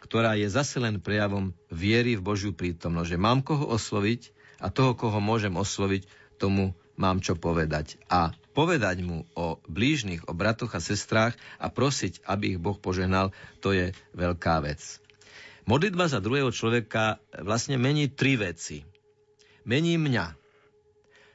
ktorá 0.00 0.38
je 0.38 0.46
zase 0.46 0.78
len 0.78 1.02
prejavom 1.02 1.54
viery 1.70 2.14
v 2.14 2.24
Božiu 2.24 2.50
prítomnosť. 2.54 3.16
Že 3.16 3.18
mám 3.18 3.42
koho 3.42 3.66
osloviť 3.70 4.34
a 4.62 4.70
toho, 4.70 4.94
koho 4.94 5.18
môžem 5.18 5.54
osloviť, 5.54 6.06
tomu 6.38 6.78
mám 6.94 7.24
čo 7.24 7.34
povedať. 7.34 7.96
A 8.06 8.34
povedať 8.60 9.00
mu 9.00 9.24
o 9.32 9.56
blížnych, 9.64 10.28
o 10.28 10.36
bratoch 10.36 10.76
a 10.76 10.84
sestrách 10.84 11.32
a 11.56 11.72
prosiť, 11.72 12.28
aby 12.28 12.52
ich 12.52 12.60
Boh 12.60 12.76
poženal, 12.76 13.32
to 13.64 13.72
je 13.72 13.96
veľká 14.12 14.60
vec. 14.60 15.00
Modlitba 15.64 16.12
za 16.12 16.20
druhého 16.20 16.52
človeka 16.52 17.24
vlastne 17.40 17.80
mení 17.80 18.12
tri 18.12 18.36
veci. 18.36 18.84
Mení 19.64 19.96
mňa. 19.96 20.36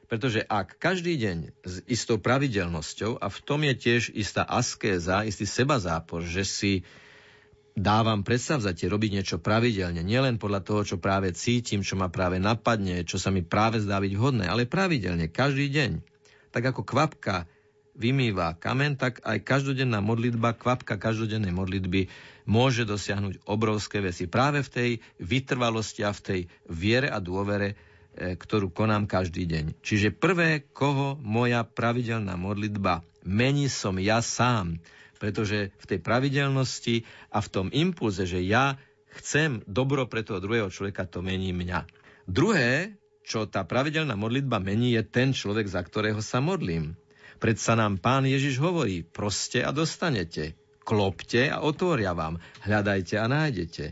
Pretože 0.05 0.45
ak 0.45 0.78
každý 0.78 1.17
deň 1.17 1.38
s 1.65 1.82
istou 1.89 2.21
pravidelnosťou, 2.21 3.17
a 3.17 3.26
v 3.26 3.39
tom 3.41 3.65
je 3.65 3.73
tiež 3.73 4.13
istá 4.13 4.45
askéza, 4.45 5.26
istý 5.26 5.49
seba 5.49 5.82
zápor, 5.82 6.21
že 6.21 6.45
si 6.45 6.86
dávam 7.73 8.21
predstavzatie 8.21 8.86
robiť 8.86 9.11
niečo 9.17 9.38
pravidelne, 9.41 10.05
nielen 10.05 10.38
podľa 10.38 10.61
toho, 10.61 10.82
čo 10.86 11.01
práve 11.01 11.34
cítim, 11.34 11.82
čo 11.82 11.97
ma 11.97 12.13
práve 12.13 12.38
napadne, 12.38 13.01
čo 13.01 13.17
sa 13.17 13.34
mi 13.34 13.41
práve 13.41 13.82
zdá 13.82 13.97
byť 13.97 14.13
vhodné, 14.13 14.45
ale 14.45 14.69
pravidelne, 14.69 15.26
každý 15.26 15.73
deň. 15.73 16.14
Tak 16.56 16.72
ako 16.72 16.88
kvapka 16.88 17.51
vymýva 17.99 18.56
kamen, 18.56 18.95
tak 18.95 19.20
aj 19.24 19.43
každodenná 19.43 19.99
modlitba, 19.99 20.56
kvapka 20.56 20.95
každodennej 20.95 21.51
modlitby 21.51 22.08
môže 22.47 22.88
dosiahnuť 22.88 23.43
obrovské 23.47 23.99
veci. 23.99 24.32
Práve 24.32 24.64
v 24.64 24.72
tej 24.72 24.89
vytrvalosti 25.20 26.08
a 26.08 26.16
v 26.16 26.24
tej 26.24 26.39
viere 26.72 27.12
a 27.12 27.20
dôvere, 27.20 27.76
e, 28.16 28.39
ktorú 28.39 28.72
konám 28.72 29.03
každý 29.08 29.47
deň. 29.47 29.84
Čiže 29.84 30.16
prvé, 30.16 30.64
koho 30.72 31.20
moja 31.20 31.68
pravidelná 31.68 32.39
modlitba 32.39 33.03
mení 33.28 33.68
som 33.72 33.99
ja 33.99 34.24
sám, 34.24 34.80
pretože 35.18 35.74
v 35.80 35.86
tej 35.88 35.99
pravidelnosti 36.03 37.08
a 37.32 37.39
v 37.41 37.51
tom 37.51 37.68
impulze, 37.72 38.28
že 38.28 38.43
ja 38.43 38.80
chcem 39.20 39.64
dobro 39.66 40.06
pre 40.06 40.22
toho 40.22 40.43
druhého 40.43 40.68
človeka, 40.68 41.08
to 41.08 41.24
mení 41.24 41.56
mňa. 41.56 41.88
Druhé, 42.28 42.99
čo 43.26 43.49
tá 43.49 43.65
pravidelná 43.65 44.13
modlitba 44.13 44.61
mení, 44.61 44.93
je 44.93 45.01
ten 45.01 45.34
človek, 45.34 45.65
za 45.65 45.82
ktorého 45.82 46.21
sa 46.21 46.38
modlím. 46.38 46.93
Predsa 47.41 47.73
nám 47.76 47.97
pán 47.99 48.23
Ježiš 48.30 48.61
hovorí, 48.61 49.01
proste 49.01 49.65
a 49.65 49.73
dostanete. 49.73 50.55
Klopte 50.86 51.49
a 51.49 51.65
otvoria 51.65 52.13
vám. 52.13 52.38
Hľadajte 52.61 53.17
a 53.17 53.26
nájdete. 53.26 53.86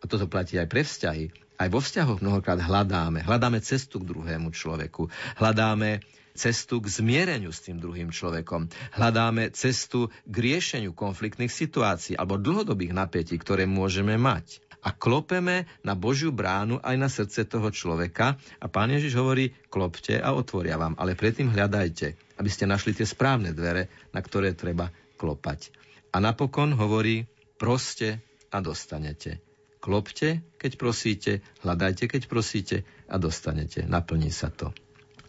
A 0.00 0.04
toto 0.08 0.24
platí 0.24 0.56
aj 0.56 0.68
pre 0.72 0.80
vzťahy. 0.80 1.24
Aj 1.60 1.68
vo 1.68 1.78
vzťahoch 1.78 2.24
mnohokrát 2.24 2.58
hľadáme. 2.58 3.22
Hľadáme 3.22 3.60
cestu 3.60 4.00
k 4.00 4.08
druhému 4.10 4.50
človeku. 4.50 5.12
Hľadáme 5.38 6.00
cestu 6.34 6.82
k 6.82 6.90
zmiereniu 6.90 7.54
s 7.54 7.62
tým 7.62 7.78
druhým 7.78 8.10
človekom. 8.10 8.66
Hľadáme 8.96 9.54
cestu 9.54 10.10
k 10.26 10.34
riešeniu 10.34 10.96
konfliktných 10.96 11.52
situácií 11.52 12.18
alebo 12.18 12.40
dlhodobých 12.40 12.96
napätí, 12.96 13.38
ktoré 13.38 13.70
môžeme 13.70 14.18
mať 14.18 14.63
a 14.84 14.92
klopeme 14.92 15.64
na 15.80 15.96
Božiu 15.96 16.28
bránu 16.28 16.76
aj 16.84 16.96
na 17.00 17.08
srdce 17.08 17.48
toho 17.48 17.72
človeka 17.72 18.36
a 18.60 18.66
pán 18.68 18.92
Ježiš 18.92 19.16
hovorí, 19.16 19.56
klopte 19.72 20.20
a 20.20 20.36
otvoria 20.36 20.76
vám, 20.76 20.92
ale 21.00 21.16
predtým 21.16 21.48
hľadajte, 21.48 22.36
aby 22.36 22.50
ste 22.52 22.68
našli 22.68 22.92
tie 22.92 23.08
správne 23.08 23.56
dvere, 23.56 23.88
na 24.12 24.20
ktoré 24.20 24.52
treba 24.52 24.92
klopať. 25.16 25.72
A 26.12 26.20
napokon 26.20 26.76
hovorí, 26.76 27.24
proste 27.56 28.20
a 28.52 28.60
dostanete. 28.60 29.40
Klopte, 29.80 30.44
keď 30.60 30.72
prosíte, 30.76 31.32
hľadajte, 31.64 32.08
keď 32.08 32.22
prosíte 32.28 32.76
a 33.08 33.16
dostanete. 33.16 33.84
Naplní 33.84 34.32
sa 34.32 34.48
to. 34.48 34.72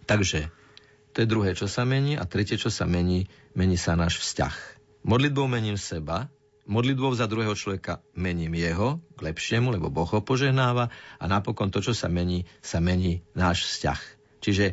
Takže 0.05 0.51
to 1.15 1.23
je 1.23 1.31
druhé, 1.31 1.55
čo 1.55 1.71
sa 1.71 1.87
mení 1.87 2.19
a 2.19 2.27
tretie, 2.27 2.59
čo 2.59 2.67
sa 2.67 2.83
mení, 2.83 3.31
mení 3.55 3.79
sa 3.79 3.95
náš 3.95 4.19
vzťah. 4.19 4.55
Modlitbou 5.07 5.47
mením 5.47 5.79
seba, 5.79 6.27
modlitbou 6.65 7.13
za 7.13 7.29
druhého 7.29 7.53
človeka 7.53 8.01
mením 8.17 8.57
jeho 8.57 9.01
k 9.17 9.19
lepšiemu, 9.31 9.73
lebo 9.73 9.93
Boh 9.93 10.09
ho 10.09 10.21
požehnáva 10.21 10.89
a 11.21 11.25
napokon 11.29 11.69
to, 11.69 11.81
čo 11.81 11.93
sa 11.93 12.09
mení, 12.09 12.49
sa 12.61 12.81
mení 12.81 13.21
náš 13.37 13.65
vzťah. 13.69 14.01
Čiže 14.41 14.65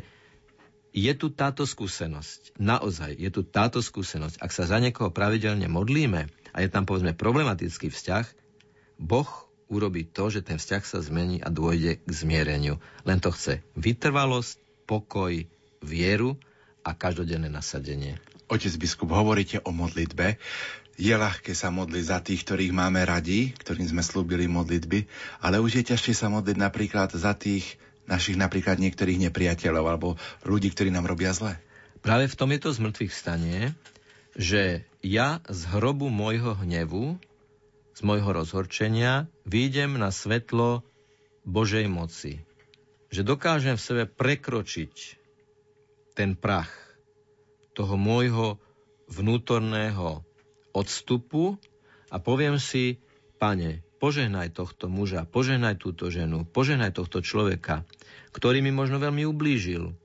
je 0.93 1.13
tu 1.17 1.33
táto 1.33 1.65
skúsenosť, 1.65 2.61
naozaj 2.61 3.17
je 3.17 3.29
tu 3.33 3.41
táto 3.41 3.81
skúsenosť. 3.81 4.37
Ak 4.37 4.53
sa 4.53 4.69
za 4.69 4.77
niekoho 4.77 5.09
pravidelne 5.09 5.65
modlíme 5.65 6.29
a 6.53 6.57
je 6.61 6.69
tam 6.69 6.85
povedzme 6.85 7.17
problematický 7.17 7.89
vzťah, 7.89 8.25
Boh 9.01 9.29
urobí 9.73 10.05
to, 10.05 10.29
že 10.29 10.45
ten 10.45 10.61
vzťah 10.61 10.83
sa 10.85 11.01
zmení 11.01 11.41
a 11.41 11.49
dôjde 11.49 11.97
k 11.97 12.09
zmiereniu. 12.13 12.77
Len 13.09 13.17
to 13.17 13.33
chce 13.33 13.65
vytrvalosť, 13.73 14.61
pokoj, 14.85 15.33
vieru 15.81 16.37
a 16.85 16.93
každodenné 16.93 17.49
nasadenie. 17.49 18.21
Otec 18.51 18.75
biskup, 18.77 19.09
hovoríte 19.09 19.65
o 19.65 19.73
modlitbe. 19.73 20.37
Je 20.93 21.09
ľahké 21.09 21.57
sa 21.57 21.73
modliť 21.73 22.03
za 22.05 22.19
tých, 22.21 22.45
ktorých 22.45 22.69
máme 22.69 23.01
radi, 23.01 23.49
ktorým 23.57 23.89
sme 23.89 24.05
slúbili 24.05 24.45
modlitby, 24.45 25.09
ale 25.41 25.57
už 25.57 25.81
je 25.81 25.83
ťažšie 25.89 26.13
sa 26.13 26.29
modliť 26.29 26.57
napríklad 26.57 27.09
za 27.17 27.33
tých 27.33 27.81
našich 28.05 28.37
napríklad 28.37 28.77
niektorých 28.77 29.29
nepriateľov 29.29 29.85
alebo 29.89 30.09
ľudí, 30.45 30.69
ktorí 30.69 30.93
nám 30.93 31.09
robia 31.09 31.33
zle. 31.33 31.57
Práve 32.03 32.27
v 32.27 32.37
tom 32.37 32.51
je 32.51 32.59
to 32.61 32.69
z 32.75 32.83
mŕtvych 32.83 33.13
stanie, 33.15 33.59
že 34.35 34.83
ja 34.99 35.39
z 35.47 35.61
hrobu 35.71 36.11
môjho 36.11 36.57
hnevu, 36.61 37.17
z 37.95 38.01
môjho 38.03 38.29
rozhorčenia, 38.29 39.31
výjdem 39.47 39.95
na 39.95 40.11
svetlo 40.11 40.83
Božej 41.47 41.87
moci. 41.87 42.43
Že 43.13 43.21
dokážem 43.23 43.79
v 43.79 43.85
sebe 43.85 44.03
prekročiť 44.09 44.93
ten 46.17 46.35
prach 46.37 46.73
toho 47.73 47.95
môjho 47.97 48.59
vnútorného 49.07 50.25
odstupu 50.73 51.61
a 52.09 52.17
poviem 52.17 52.57
si, 52.57 52.99
pane, 53.37 53.85
požehnaj 54.03 54.51
tohto 54.51 54.91
muža, 54.91 55.23
požehnaj 55.23 55.79
túto 55.79 56.11
ženu, 56.11 56.43
požehnaj 56.43 56.97
tohto 56.97 57.23
človeka, 57.23 57.87
ktorý 58.35 58.59
mi 58.59 58.75
možno 58.75 58.99
veľmi 58.99 59.23
ublížil, 59.23 59.95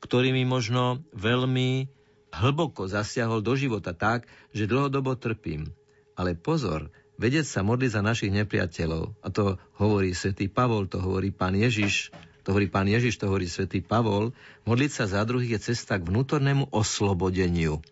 ktorý 0.00 0.32
mi 0.32 0.48
možno 0.48 1.04
veľmi 1.12 1.90
hlboko 2.32 2.88
zasiahol 2.88 3.44
do 3.44 3.52
života 3.52 3.92
tak, 3.92 4.24
že 4.56 4.64
dlhodobo 4.64 5.18
trpím. 5.20 5.68
Ale 6.16 6.32
pozor, 6.32 6.88
vedieť 7.20 7.44
sa 7.44 7.60
modliť 7.60 7.90
za 7.92 8.00
našich 8.00 8.32
nepriateľov, 8.32 9.20
a 9.20 9.28
to 9.28 9.60
hovorí 9.76 10.16
svätý 10.16 10.48
Pavol, 10.48 10.88
to 10.88 10.96
hovorí 10.98 11.28
pán 11.28 11.52
Ježiš, 11.52 12.08
to 12.42 12.56
hovorí 12.56 12.72
pán 12.72 12.88
Ježiš, 12.88 13.20
to 13.20 13.28
hovorí 13.28 13.46
svätý 13.46 13.84
Pavol, 13.84 14.34
modliť 14.64 14.90
sa 14.90 15.04
za 15.06 15.22
druhých 15.22 15.60
je 15.60 15.72
cesta 15.72 16.00
k 16.00 16.08
vnútornému 16.08 16.72
oslobodeniu. 16.72 17.84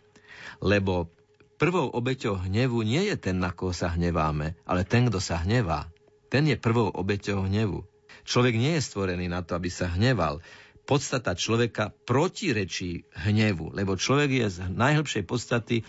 Lebo 0.58 1.12
Prvou 1.60 1.92
obeťou 1.92 2.40
hnevu 2.48 2.80
nie 2.80 3.12
je 3.12 3.20
ten, 3.20 3.36
na 3.36 3.52
koho 3.52 3.76
sa 3.76 3.92
hneváme, 3.92 4.56
ale 4.64 4.80
ten, 4.88 5.12
kto 5.12 5.20
sa 5.20 5.44
hnevá. 5.44 5.92
Ten 6.32 6.48
je 6.48 6.56
prvou 6.56 6.88
obeťou 6.88 7.44
hnevu. 7.44 7.84
Človek 8.24 8.56
nie 8.56 8.80
je 8.80 8.86
stvorený 8.88 9.28
na 9.28 9.44
to, 9.44 9.60
aby 9.60 9.68
sa 9.68 9.92
hneval. 9.92 10.40
Podstata 10.88 11.36
človeka 11.36 11.92
protirečí 12.08 13.04
hnevu, 13.12 13.76
lebo 13.76 13.92
človek 13.92 14.40
je 14.40 14.46
z 14.48 14.58
najhlbšej 14.72 15.28
podstaty 15.28 15.84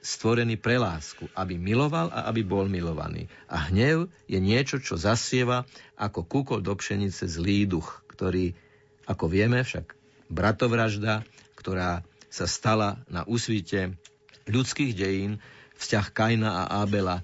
stvorený 0.00 0.56
pre 0.56 0.80
lásku, 0.80 1.28
aby 1.36 1.60
miloval 1.60 2.08
a 2.08 2.24
aby 2.32 2.40
bol 2.40 2.64
milovaný. 2.64 3.28
A 3.52 3.68
hnev 3.68 4.08
je 4.24 4.40
niečo, 4.40 4.80
čo 4.80 4.96
zasieva 4.96 5.68
ako 6.00 6.24
kúkol 6.24 6.64
do 6.64 6.72
pšenice 6.72 7.28
zlý 7.28 7.68
duch, 7.68 8.08
ktorý, 8.08 8.56
ako 9.04 9.28
vieme, 9.28 9.60
však 9.60 9.92
bratovražda, 10.32 11.28
ktorá 11.60 12.00
sa 12.32 12.48
stala 12.48 13.04
na 13.12 13.20
úsvite 13.28 14.00
ľudských 14.48 14.92
dejín, 14.96 15.42
vzťah 15.78 16.06
Kaina 16.14 16.50
a 16.66 16.84
Abela, 16.84 17.20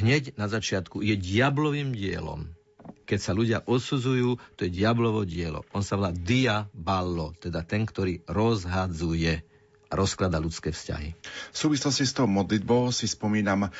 hneď 0.00 0.36
na 0.36 0.46
začiatku 0.48 1.00
je 1.00 1.16
diablovým 1.16 1.92
dielom. 1.92 2.52
Keď 3.08 3.18
sa 3.20 3.32
ľudia 3.32 3.64
odsudzujú, 3.64 4.36
to 4.56 4.60
je 4.68 4.70
diablovo 4.72 5.24
dielo. 5.24 5.64
On 5.72 5.80
sa 5.80 5.96
volá 5.96 6.12
diaballo, 6.12 7.32
teda 7.40 7.64
ten, 7.64 7.88
ktorý 7.88 8.20
rozhadzuje 8.28 9.40
rozklada 9.88 10.36
ľudské 10.36 10.68
vzťahy. 10.68 11.16
V 11.52 11.56
súvislosti 11.56 12.04
s 12.04 12.12
tou 12.12 12.28
modlitbou 12.28 12.92
si 12.92 13.08
spomínam, 13.08 13.68
e, 13.68 13.70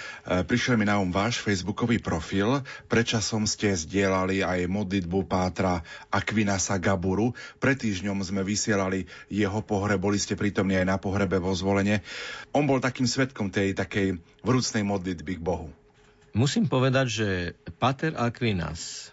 prišiel 0.44 0.80
mi 0.80 0.88
na 0.88 0.96
um 0.96 1.12
váš 1.12 1.40
facebookový 1.44 2.00
profil. 2.00 2.64
Prečasom 2.88 3.44
ste 3.44 3.76
zdieľali 3.76 4.40
aj 4.40 4.72
modlitbu 4.72 5.28
pátra 5.28 5.84
Aquinasa 6.09 6.80
Gaburu. 6.80 7.36
Pred 7.61 7.76
týždňom 7.84 8.24
sme 8.24 8.40
vysielali 8.40 9.04
jeho 9.28 9.61
pohreb, 9.61 10.00
boli 10.00 10.16
ste 10.16 10.32
prítomní 10.32 10.80
aj 10.80 10.86
na 10.88 10.96
pohrebe 10.96 11.36
vo 11.36 11.52
zvolenie. 11.52 12.00
On 12.56 12.64
bol 12.64 12.80
takým 12.80 13.04
svetkom 13.04 13.52
tej 13.52 13.76
takej 13.76 14.16
vrúcnej 14.40 14.84
modlitby 14.84 15.38
k 15.38 15.44
Bohu. 15.44 15.68
Musím 16.32 16.68
povedať, 16.68 17.06
že 17.09 17.28
Pater 17.80 18.16
Aquinas 18.16 19.12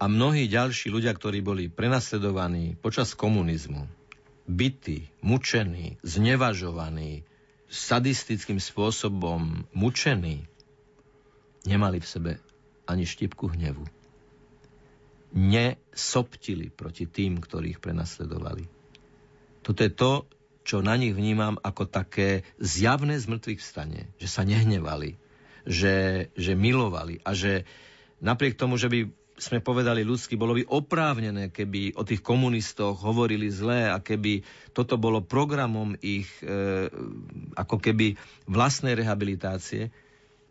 a 0.00 0.08
mnohí 0.08 0.48
ďalší 0.48 0.88
ľudia, 0.88 1.12
ktorí 1.12 1.44
boli 1.44 1.68
prenasledovaní 1.68 2.74
počas 2.80 3.12
komunizmu, 3.12 3.99
bytí, 4.50 5.14
mučení, 5.22 6.02
znevažovaní, 6.02 7.22
sadistickým 7.70 8.58
spôsobom 8.58 9.70
mučení, 9.70 10.50
nemali 11.62 12.02
v 12.02 12.10
sebe 12.10 12.32
ani 12.90 13.06
štipku 13.06 13.54
hnevu. 13.54 13.86
Nesoptili 15.30 16.74
proti 16.74 17.06
tým, 17.06 17.38
ktorých 17.38 17.78
prenasledovali. 17.78 18.66
Toto 19.62 19.80
je 19.86 19.92
to, 19.94 20.12
čo 20.66 20.82
na 20.82 20.98
nich 20.98 21.14
vnímam 21.14 21.54
ako 21.62 21.86
také 21.86 22.42
zjavné 22.58 23.22
zmrtvých 23.22 23.62
vstanie. 23.62 24.10
Že 24.18 24.28
sa 24.28 24.42
nehnevali, 24.42 25.14
že, 25.62 26.28
že 26.34 26.58
milovali 26.58 27.22
a 27.22 27.30
že 27.38 27.62
napriek 28.18 28.58
tomu, 28.58 28.74
že 28.74 28.90
by 28.90 29.06
sme 29.40 29.64
povedali 29.64 30.04
ľudsky, 30.04 30.36
bolo 30.36 30.52
by 30.52 30.68
oprávnené, 30.68 31.48
keby 31.48 31.96
o 31.96 32.04
tých 32.04 32.20
komunistoch 32.20 33.00
hovorili 33.00 33.48
zlé 33.48 33.88
a 33.88 33.98
keby 33.98 34.44
toto 34.76 35.00
bolo 35.00 35.24
programom 35.24 35.96
ich 36.04 36.28
e, 36.44 36.86
ako 37.56 37.80
keby 37.80 38.20
vlastnej 38.44 38.92
rehabilitácie. 38.92 39.88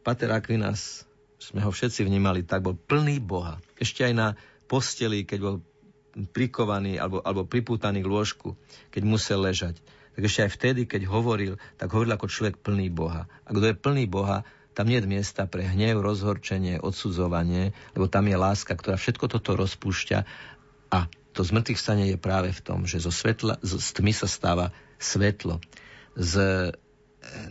Pater 0.02 0.34
Aquinas, 0.34 1.06
sme 1.38 1.62
ho 1.62 1.70
všetci 1.70 2.02
vnímali 2.04 2.44
tak, 2.44 2.66
bol 2.66 2.76
plný 2.76 3.22
Boha. 3.22 3.62
Ešte 3.78 4.04
aj 4.10 4.14
na 4.18 4.28
posteli, 4.66 5.24
keď 5.24 5.40
bol 5.40 5.56
prikovaný 6.34 6.98
alebo, 6.98 7.22
alebo 7.22 7.48
pripútaný 7.48 8.02
k 8.02 8.12
lôžku, 8.12 8.58
keď 8.90 9.02
musel 9.06 9.46
ležať. 9.46 9.80
Tak 10.18 10.28
ešte 10.28 10.44
aj 10.44 10.52
vtedy, 10.52 10.82
keď 10.84 11.08
hovoril, 11.08 11.56
tak 11.80 11.96
hovoril 11.96 12.12
ako 12.12 12.28
človek 12.28 12.60
plný 12.60 12.92
Boha. 12.92 13.30
A 13.48 13.50
kto 13.56 13.72
je 13.72 13.78
plný 13.78 14.04
Boha, 14.10 14.44
tam 14.80 14.88
nie 14.88 15.04
je 15.04 15.12
miesta 15.12 15.44
pre 15.44 15.68
hnev, 15.68 16.00
rozhorčenie, 16.00 16.80
odsudzovanie, 16.80 17.76
lebo 18.00 18.08
tam 18.08 18.32
je 18.32 18.40
láska, 18.40 18.80
ktorá 18.80 18.96
všetko 18.96 19.28
toto 19.28 19.60
rozpúšťa 19.60 20.24
a 20.96 21.12
to 21.36 21.44
zmrtvých 21.44 21.80
stane 21.84 22.08
je 22.08 22.16
práve 22.16 22.56
v 22.56 22.64
tom, 22.64 22.88
že 22.88 23.04
zo, 23.04 23.12
svetla, 23.12 23.60
z 23.60 23.76
tmy 23.92 24.16
sa 24.16 24.32
stáva 24.32 24.72
svetlo. 24.96 25.60
Z 26.16 26.36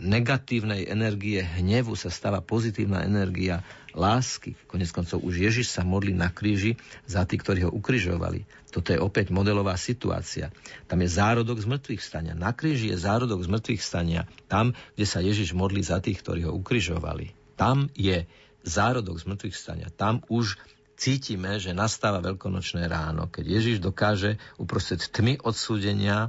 negatívnej 0.01 0.89
energie 0.89 1.45
hnevu 1.45 1.93
sa 1.93 2.09
stáva 2.09 2.41
pozitívna 2.41 3.05
energia 3.05 3.61
lásky. 3.93 4.57
Konec 4.65 4.89
koncov 4.89 5.21
už 5.21 5.45
Ježiš 5.49 5.69
sa 5.69 5.85
modlí 5.85 6.13
na 6.13 6.29
kríži 6.33 6.77
za 7.05 7.25
tých, 7.25 7.41
ktorí 7.45 7.59
ho 7.65 7.71
ukrižovali. 7.73 8.45
Toto 8.69 8.93
je 8.93 9.01
opäť 9.01 9.33
modelová 9.33 9.73
situácia. 9.77 10.53
Tam 10.85 11.01
je 11.01 11.09
zárodok 11.09 11.57
z 11.57 11.69
mŕtvych 11.69 12.01
stania. 12.01 12.33
Na 12.37 12.53
kríži 12.53 12.93
je 12.93 12.97
zárodok 13.01 13.41
z 13.45 13.49
mŕtvych 13.49 13.81
stania. 13.81 14.21
Tam, 14.45 14.77
kde 14.93 15.05
sa 15.05 15.25
Ježiš 15.25 15.57
modlí 15.57 15.81
za 15.81 15.97
tých, 16.01 16.21
ktorí 16.21 16.45
ho 16.45 16.53
ukrižovali. 16.53 17.33
Tam 17.57 17.89
je 17.97 18.29
zárodok 18.61 19.17
z 19.17 19.25
mŕtvych 19.25 19.57
stania. 19.57 19.87
Tam 19.89 20.21
už 20.29 20.57
cítime, 20.99 21.57
že 21.57 21.71
nastáva 21.71 22.19
veľkonočné 22.19 22.85
ráno, 22.91 23.31
keď 23.31 23.45
Ježiš 23.47 23.77
dokáže 23.79 24.35
uprostred 24.59 24.99
tmy 24.99 25.39
odsúdenia 25.41 26.27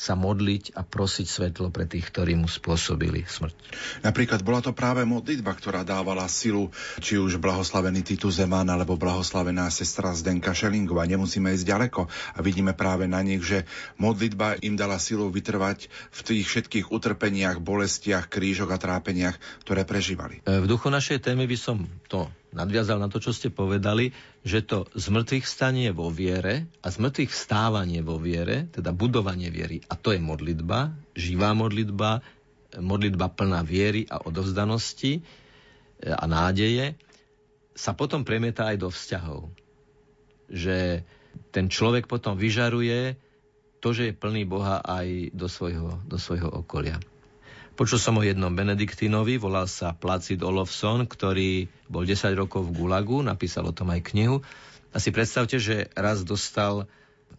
sa 0.00 0.16
modliť 0.16 0.74
a 0.78 0.80
prosiť 0.80 1.26
svetlo 1.28 1.68
pre 1.68 1.84
tých, 1.84 2.08
ktorí 2.08 2.32
mu 2.32 2.48
spôsobili 2.48 3.28
smrť. 3.28 3.52
Napríklad 4.00 4.40
bola 4.40 4.64
to 4.64 4.72
práve 4.72 5.04
modlitba, 5.04 5.52
ktorá 5.52 5.84
dávala 5.84 6.24
silu, 6.24 6.72
či 7.04 7.20
už 7.20 7.36
blahoslavený 7.36 8.00
Titus 8.00 8.40
Zeman 8.40 8.64
alebo 8.72 8.96
blahoslavená 8.96 9.68
sestra 9.68 10.16
Zdenka 10.16 10.56
Šelingová. 10.56 11.04
Nemusíme 11.04 11.52
ísť 11.52 11.68
ďaleko 11.68 12.08
a 12.08 12.38
vidíme 12.40 12.72
práve 12.72 13.04
na 13.04 13.20
nich, 13.20 13.44
že 13.44 13.68
modlitba 14.00 14.56
im 14.64 14.72
dala 14.72 14.96
silu 14.96 15.28
vytrvať 15.28 15.92
v 16.08 16.20
tých 16.24 16.44
všetkých 16.48 16.86
utrpeniach, 16.88 17.60
bolestiach, 17.60 18.32
krížoch 18.32 18.72
a 18.72 18.80
trápeniach, 18.80 19.36
ktoré 19.68 19.84
prežívali. 19.84 20.40
V 20.48 20.64
duchu 20.64 20.88
našej 20.88 21.20
témy 21.20 21.44
by 21.44 21.58
som 21.60 21.84
to 22.08 22.24
nadviazal 22.50 22.98
na 22.98 23.06
to, 23.06 23.22
čo 23.22 23.30
ste 23.30 23.48
povedali, 23.50 24.10
že 24.42 24.66
to 24.66 24.90
zmrtvých 24.94 25.46
stanie 25.46 25.94
vo 25.94 26.10
viere 26.10 26.66
a 26.82 26.90
zmrtvých 26.90 27.30
vstávanie 27.30 28.02
vo 28.02 28.18
viere, 28.18 28.66
teda 28.74 28.90
budovanie 28.90 29.48
viery, 29.48 29.82
a 29.86 29.94
to 29.94 30.10
je 30.14 30.20
modlitba, 30.20 30.94
živá 31.14 31.54
modlitba, 31.54 32.22
modlitba 32.78 33.26
plná 33.34 33.62
viery 33.66 34.06
a 34.06 34.22
odovzdanosti 34.22 35.18
e, 35.18 35.20
a 36.10 36.24
nádeje, 36.26 36.94
sa 37.74 37.94
potom 37.96 38.26
premieta 38.26 38.68
aj 38.70 38.76
do 38.78 38.88
vzťahov. 38.90 39.42
Že 40.50 41.06
ten 41.54 41.70
človek 41.70 42.10
potom 42.10 42.34
vyžaruje 42.34 43.16
to, 43.80 43.96
že 43.96 44.12
je 44.12 44.18
plný 44.18 44.44
Boha 44.44 44.82
aj 44.84 45.32
do 45.32 45.48
svojho, 45.48 46.02
do 46.04 46.20
svojho 46.20 46.50
okolia. 46.50 47.00
Počul 47.80 47.96
som 47.96 48.20
o 48.20 48.28
jednom 48.28 48.52
Benediktínovi, 48.52 49.40
volal 49.40 49.64
sa 49.64 49.96
Placid 49.96 50.44
Olofsson, 50.44 51.08
ktorý 51.08 51.64
bol 51.88 52.04
10 52.04 52.36
rokov 52.36 52.68
v 52.68 52.76
Gulagu, 52.76 53.24
napísal 53.24 53.64
o 53.64 53.72
tom 53.72 53.88
aj 53.88 54.04
knihu. 54.12 54.44
A 54.92 55.00
si 55.00 55.08
predstavte, 55.08 55.56
že 55.56 55.88
raz 55.96 56.20
dostal 56.20 56.84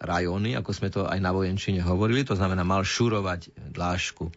rajóny, 0.02 0.58
ako 0.58 0.72
sme 0.74 0.89
to 0.89 1.06
aj 1.06 1.22
na 1.22 1.30
vojenčine 1.30 1.86
hovorili, 1.86 2.26
to 2.26 2.34
znamená 2.34 2.66
mal 2.66 2.82
šurovať 2.82 3.54
dlášku. 3.70 4.34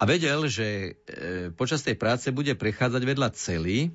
A 0.00 0.08
vedel, 0.08 0.48
že 0.48 0.96
e, 1.04 1.52
počas 1.52 1.84
tej 1.84 2.00
práce 2.00 2.32
bude 2.32 2.56
prechádzať 2.56 3.04
vedľa 3.04 3.28
celý, 3.36 3.92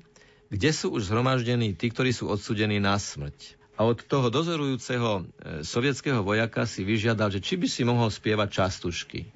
kde 0.54 0.70
sú 0.70 0.94
už 0.94 1.10
zhromaždení 1.10 1.74
tí, 1.74 1.90
ktorí 1.90 2.14
sú 2.14 2.30
odsudení 2.30 2.78
na 2.78 2.94
smrť. 2.94 3.58
A 3.74 3.90
od 3.90 3.98
toho 4.06 4.30
dozorujúceho 4.30 5.10
e, 5.18 5.22
sovietského 5.66 6.22
vojaka 6.22 6.62
si 6.62 6.86
vyžiadal, 6.86 7.34
že 7.34 7.42
či 7.42 7.58
by 7.58 7.66
si 7.66 7.82
mohol 7.82 8.06
spievať 8.06 8.54
častušky 8.54 9.26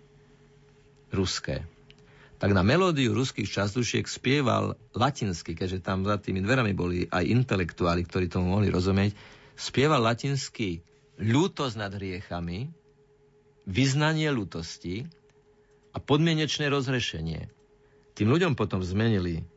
ruské 1.10 1.73
tak 2.44 2.52
na 2.52 2.60
melódiu 2.60 3.16
ruských 3.16 3.48
častušiek 3.48 4.04
spieval 4.04 4.76
latinsky, 4.92 5.56
keďže 5.56 5.80
tam 5.80 6.04
za 6.04 6.20
tými 6.20 6.44
dverami 6.44 6.76
boli 6.76 7.08
aj 7.08 7.24
intelektuáli, 7.24 8.04
ktorí 8.04 8.28
tomu 8.28 8.52
mohli 8.52 8.68
rozumieť, 8.68 9.16
spieval 9.56 10.04
latinsky 10.04 10.84
ľútosť 11.16 11.80
nad 11.80 11.88
hriechami, 11.96 12.68
vyznanie 13.64 14.28
ľútosti 14.28 15.08
a 15.96 16.04
podmienečné 16.04 16.68
rozhrešenie. 16.68 17.48
Tým 18.12 18.28
ľuďom 18.28 18.60
potom 18.60 18.84
zmenili 18.84 19.48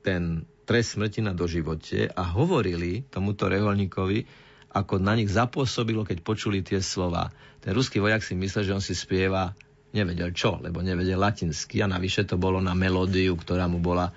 ten 0.00 0.48
trest 0.64 0.96
smrti 0.96 1.20
na 1.20 1.36
doživote 1.36 2.08
a 2.08 2.24
hovorili 2.24 3.04
tomuto 3.12 3.52
reholníkovi, 3.52 4.24
ako 4.72 4.96
na 4.96 5.12
nich 5.12 5.28
zapôsobilo, 5.28 6.08
keď 6.08 6.24
počuli 6.24 6.64
tie 6.64 6.80
slova. 6.80 7.28
Ten 7.60 7.76
ruský 7.76 8.00
vojak 8.00 8.24
si 8.24 8.32
myslel, 8.32 8.64
že 8.64 8.72
on 8.72 8.80
si 8.80 8.96
spieva 8.96 9.52
nevedel 9.90 10.30
čo, 10.34 10.58
lebo 10.62 10.82
nevedel 10.82 11.18
latinsky 11.18 11.82
a 11.82 11.90
navyše 11.90 12.26
to 12.26 12.38
bolo 12.38 12.62
na 12.62 12.74
melódiu, 12.74 13.34
ktorá 13.34 13.66
mu 13.66 13.82
bola 13.82 14.10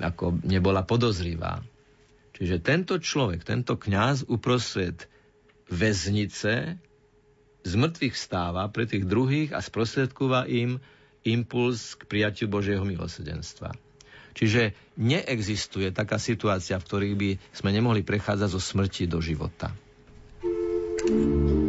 ako 0.00 0.40
nebola 0.46 0.86
podozrivá. 0.86 1.60
Čiže 2.34 2.62
tento 2.62 2.98
človek, 2.98 3.46
tento 3.46 3.78
kňaz 3.78 4.26
uprostred 4.26 5.06
väznice 5.70 6.78
z 7.64 7.72
mŕtvych 7.72 8.16
stáva 8.18 8.66
pre 8.68 8.84
tých 8.84 9.06
druhých 9.06 9.54
a 9.54 9.62
sprostredkúva 9.62 10.44
im 10.50 10.82
impuls 11.24 11.96
k 11.96 12.04
prijatiu 12.04 12.50
Božieho 12.50 12.84
milosedenstva. 12.84 13.72
Čiže 14.34 14.74
neexistuje 14.98 15.94
taká 15.94 16.18
situácia, 16.18 16.76
v 16.76 16.86
ktorých 16.90 17.16
by 17.16 17.30
sme 17.54 17.70
nemohli 17.70 18.02
prechádzať 18.02 18.50
zo 18.50 18.60
smrti 18.60 19.06
do 19.06 19.22
života. 19.22 19.70
thank 21.04 21.52
you 21.52 21.63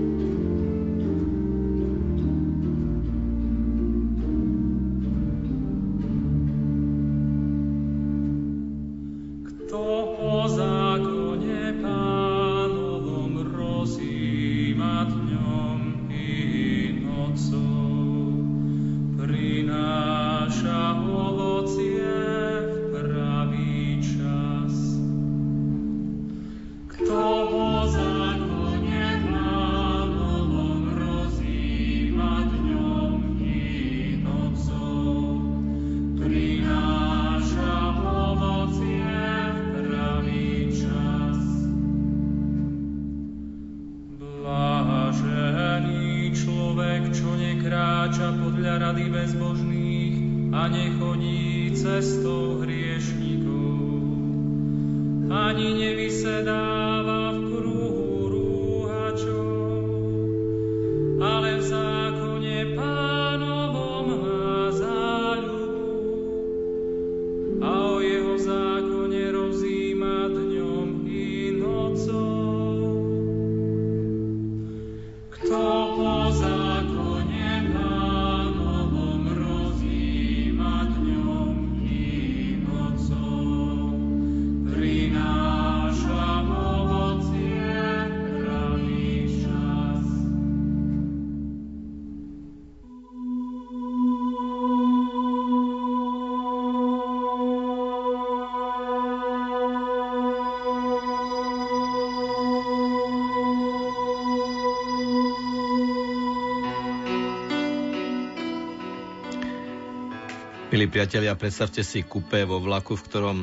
Milí 110.75 110.91
priatelia, 110.91 111.39
predstavte 111.39 111.87
si 111.87 112.03
kupé 112.03 112.43
vo 112.43 112.59
vlaku, 112.59 112.99
v 112.99 113.05
ktorom 113.07 113.37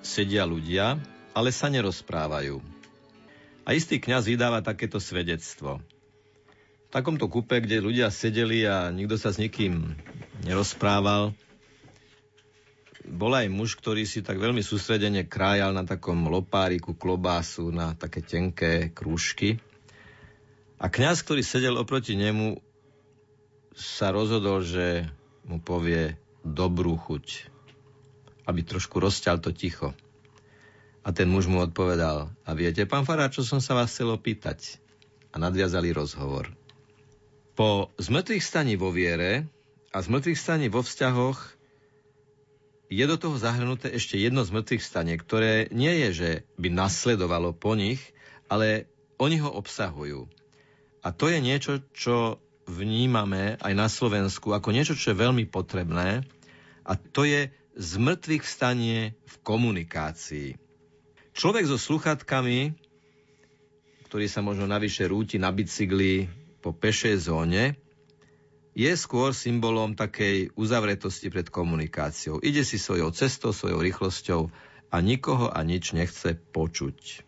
sedia 0.00 0.48
ľudia, 0.48 0.96
ale 1.36 1.52
sa 1.52 1.68
nerozprávajú. 1.68 2.64
A 3.68 3.76
istý 3.76 4.00
kňaz 4.00 4.24
vydáva 4.24 4.64
takéto 4.64 4.96
svedectvo. 4.96 5.84
V 6.88 6.88
takomto 6.88 7.28
kupe, 7.28 7.60
kde 7.60 7.84
ľudia 7.84 8.08
sedeli 8.08 8.64
a 8.64 8.88
nikto 8.88 9.20
sa 9.20 9.36
s 9.36 9.36
nikým 9.36 10.00
nerozprával, 10.40 11.36
bol 13.04 13.36
aj 13.36 13.52
muž, 13.52 13.76
ktorý 13.76 14.08
si 14.08 14.24
tak 14.24 14.40
veľmi 14.40 14.64
sústredene 14.64 15.28
krájal 15.28 15.76
na 15.76 15.84
takom 15.84 16.24
lopáriku 16.24 16.96
klobásu, 16.96 17.68
na 17.68 17.92
také 17.92 18.24
tenké 18.24 18.88
krúžky. 18.96 19.60
A 20.80 20.88
kňaz, 20.88 21.20
ktorý 21.20 21.44
sedel 21.44 21.76
oproti 21.76 22.16
nemu, 22.16 22.64
sa 23.76 24.08
rozhodol, 24.08 24.64
že 24.64 25.04
mu 25.44 25.60
povie 25.60 26.16
dobrú 26.44 26.96
chuť, 26.96 27.50
aby 28.48 28.60
trošku 28.64 28.98
rozťal 28.98 29.40
to 29.40 29.52
ticho. 29.52 29.92
A 31.00 31.16
ten 31.16 31.32
muž 31.32 31.48
mu 31.48 31.64
odpovedal, 31.64 32.28
a 32.44 32.50
viete, 32.52 32.84
pán 32.84 33.08
Fará, 33.08 33.32
čo 33.32 33.40
som 33.40 33.62
sa 33.62 33.72
vás 33.72 33.88
chcel 33.92 34.12
opýtať? 34.12 34.76
A 35.32 35.40
nadviazali 35.40 35.94
rozhovor. 35.96 36.52
Po 37.56 37.88
zmrtvých 37.96 38.44
staní 38.44 38.74
vo 38.76 38.92
viere 38.92 39.48
a 39.94 39.98
zmrtvých 40.02 40.38
staní 40.38 40.66
vo 40.68 40.84
vzťahoch 40.84 41.60
je 42.90 43.04
do 43.06 43.16
toho 43.16 43.38
zahrnuté 43.38 43.94
ešte 43.94 44.18
jedno 44.18 44.42
z 44.42 44.50
mŕtvych 44.50 44.82
ktoré 45.22 45.70
nie 45.70 45.94
je, 46.04 46.08
že 46.10 46.30
by 46.58 46.68
nasledovalo 46.74 47.54
po 47.54 47.78
nich, 47.78 48.02
ale 48.50 48.90
oni 49.22 49.38
ho 49.38 49.50
obsahujú. 49.54 50.26
A 51.00 51.14
to 51.14 51.30
je 51.30 51.38
niečo, 51.38 51.80
čo 51.94 52.42
vnímame 52.70 53.58
aj 53.58 53.74
na 53.74 53.90
Slovensku 53.90 54.54
ako 54.54 54.70
niečo, 54.70 54.94
čo 54.94 55.10
je 55.10 55.22
veľmi 55.26 55.50
potrebné 55.50 56.22
a 56.86 56.92
to 56.94 57.26
je 57.26 57.50
z 57.74 57.92
mŕtvych 57.98 58.42
vstanie 58.46 59.14
v 59.14 59.34
komunikácii. 59.42 60.48
Človek 61.34 61.64
so 61.70 61.78
sluchatkami, 61.78 62.74
ktorý 64.10 64.26
sa 64.26 64.42
možno 64.42 64.66
navyše 64.66 65.06
rúti 65.06 65.38
na 65.38 65.54
bicykli 65.54 66.26
po 66.60 66.74
pešej 66.74 67.30
zóne, 67.30 67.78
je 68.74 68.90
skôr 68.94 69.34
symbolom 69.34 69.98
takej 69.98 70.54
uzavretosti 70.54 71.30
pred 71.30 71.50
komunikáciou. 71.50 72.38
Ide 72.38 72.62
si 72.62 72.78
svojou 72.78 73.10
cestou, 73.10 73.50
svojou 73.50 73.82
rýchlosťou 73.82 74.50
a 74.90 74.96
nikoho 75.02 75.50
a 75.50 75.58
nič 75.62 75.94
nechce 75.94 76.34
počuť. 76.34 77.26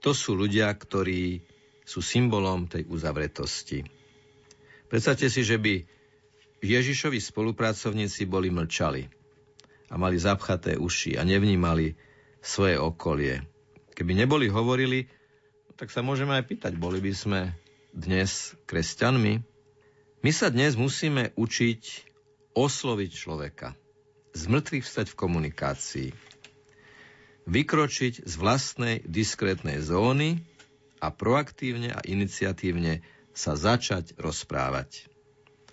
To 0.00 0.10
sú 0.16 0.34
ľudia, 0.34 0.70
ktorí 0.72 1.44
sú 1.84 2.00
symbolom 2.00 2.70
tej 2.70 2.86
uzavretosti. 2.86 3.99
Predstavte 4.90 5.30
si, 5.30 5.46
že 5.46 5.54
by 5.54 5.86
Ježišovi 6.60 7.22
spolupracovníci 7.22 8.26
boli 8.26 8.50
mlčali 8.50 9.06
a 9.86 9.94
mali 9.94 10.18
zapchaté 10.18 10.74
uši 10.74 11.14
a 11.14 11.22
nevnímali 11.22 11.94
svoje 12.42 12.74
okolie. 12.74 13.46
Keby 13.94 14.18
neboli 14.18 14.50
hovorili, 14.50 15.06
tak 15.78 15.94
sa 15.94 16.02
môžeme 16.02 16.34
aj 16.34 16.44
pýtať, 16.44 16.72
boli 16.74 16.98
by 16.98 17.12
sme 17.14 17.40
dnes 17.94 18.52
kresťanmi? 18.66 19.40
My 20.20 20.30
sa 20.34 20.50
dnes 20.50 20.74
musíme 20.74 21.32
učiť 21.38 21.82
osloviť 22.52 23.10
človeka, 23.14 23.78
z 24.34 24.42
vstať 24.50 25.14
v 25.14 25.18
komunikácii, 25.18 26.08
vykročiť 27.46 28.26
z 28.26 28.34
vlastnej 28.36 29.00
diskrétnej 29.06 29.80
zóny 29.80 30.42
a 31.00 31.08
proaktívne 31.08 31.94
a 31.94 32.04
iniciatívne 32.04 33.00
sa 33.40 33.56
začať 33.56 34.20
rozprávať. 34.20 35.08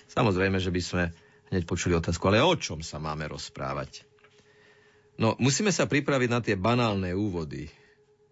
Samozrejme, 0.08 0.56
že 0.64 0.72
by 0.72 0.82
sme 0.82 1.04
hneď 1.52 1.68
počuli 1.68 2.00
otázku, 2.00 2.32
ale 2.32 2.40
o 2.40 2.56
čom 2.56 2.80
sa 2.80 2.96
máme 2.96 3.28
rozprávať? 3.28 4.08
No, 5.20 5.36
musíme 5.36 5.76
sa 5.76 5.84
pripraviť 5.84 6.30
na 6.32 6.40
tie 6.40 6.56
banálne 6.56 7.12
úvody 7.12 7.68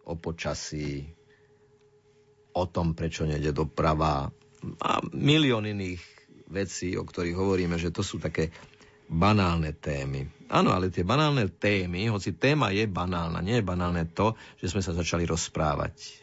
o 0.08 0.16
počasí, 0.16 1.04
o 2.56 2.64
tom, 2.72 2.96
prečo 2.96 3.28
nejde 3.28 3.52
doprava 3.52 4.32
a 4.80 4.92
milión 5.12 5.68
iných 5.68 6.00
vecí, 6.48 6.96
o 6.96 7.04
ktorých 7.04 7.36
hovoríme, 7.36 7.76
že 7.76 7.92
to 7.92 8.06
sú 8.06 8.22
také 8.22 8.56
banálne 9.12 9.76
témy. 9.76 10.26
Áno, 10.48 10.72
ale 10.72 10.94
tie 10.94 11.04
banálne 11.04 11.52
témy, 11.52 12.08
hoci 12.10 12.38
téma 12.38 12.72
je 12.72 12.88
banálna, 12.88 13.44
nie 13.44 13.60
je 13.60 13.66
banálne 13.66 14.08
to, 14.14 14.38
že 14.62 14.72
sme 14.72 14.82
sa 14.82 14.96
začali 14.96 15.28
rozprávať. 15.28 16.22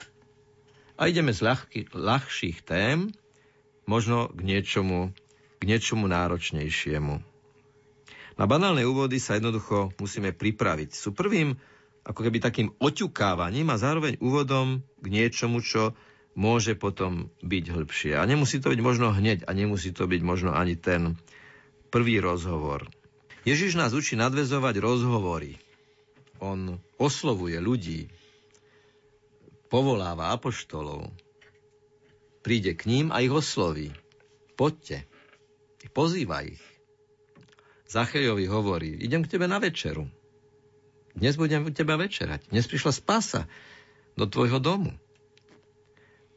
A 1.02 1.10
ideme 1.10 1.34
z 1.34 1.42
ľahky, 1.42 1.90
ľahších 1.90 2.62
tém 2.62 3.10
možno 3.90 4.30
k 4.30 4.38
niečomu, 4.46 5.10
k 5.58 5.62
niečomu 5.66 6.06
náročnejšiemu. 6.06 7.18
Na 8.38 8.44
banálne 8.46 8.86
úvody 8.86 9.18
sa 9.18 9.34
jednoducho 9.34 9.90
musíme 9.98 10.30
pripraviť. 10.30 10.94
Sú 10.94 11.10
prvým 11.10 11.58
ako 12.06 12.22
keby 12.22 12.38
takým 12.38 12.68
oťukávaním 12.78 13.74
a 13.74 13.82
zároveň 13.82 14.22
úvodom 14.22 14.86
k 15.02 15.06
niečomu, 15.10 15.58
čo 15.58 15.98
môže 16.38 16.78
potom 16.78 17.34
byť 17.42 17.64
hĺbšie. 17.74 18.14
A 18.14 18.22
nemusí 18.22 18.62
to 18.62 18.70
byť 18.70 18.78
možno 18.78 19.10
hneď 19.10 19.42
a 19.42 19.50
nemusí 19.58 19.90
to 19.90 20.06
byť 20.06 20.22
možno 20.22 20.54
ani 20.54 20.78
ten 20.78 21.18
prvý 21.90 22.22
rozhovor. 22.22 22.86
Ježiš 23.42 23.74
nás 23.74 23.90
učí 23.90 24.14
nadvezovať 24.14 24.78
rozhovory. 24.78 25.58
On 26.38 26.78
oslovuje 26.94 27.58
ľudí, 27.58 28.06
povoláva 29.72 30.36
apoštolov, 30.36 31.08
príde 32.44 32.76
k 32.76 32.84
ním 32.84 33.06
a 33.08 33.24
ich 33.24 33.32
osloví. 33.32 33.88
Poďte, 34.52 35.08
pozýva 35.96 36.44
ich. 36.44 36.60
Zachejovi 37.88 38.44
hovorí, 38.52 39.00
idem 39.00 39.24
k 39.24 39.32
tebe 39.32 39.48
na 39.48 39.56
večeru. 39.56 40.04
Dnes 41.16 41.40
budem 41.40 41.64
u 41.64 41.72
teba 41.72 41.96
večerať. 41.96 42.52
Dnes 42.52 42.68
prišla 42.68 42.92
spása 42.92 43.48
do 44.12 44.28
tvojho 44.28 44.60
domu. 44.60 44.92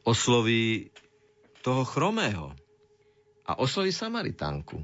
Osloví 0.07 0.91
toho 1.59 1.83
chromého 1.83 2.55
a 3.43 3.59
osloví 3.59 3.91
Samaritánku, 3.91 4.79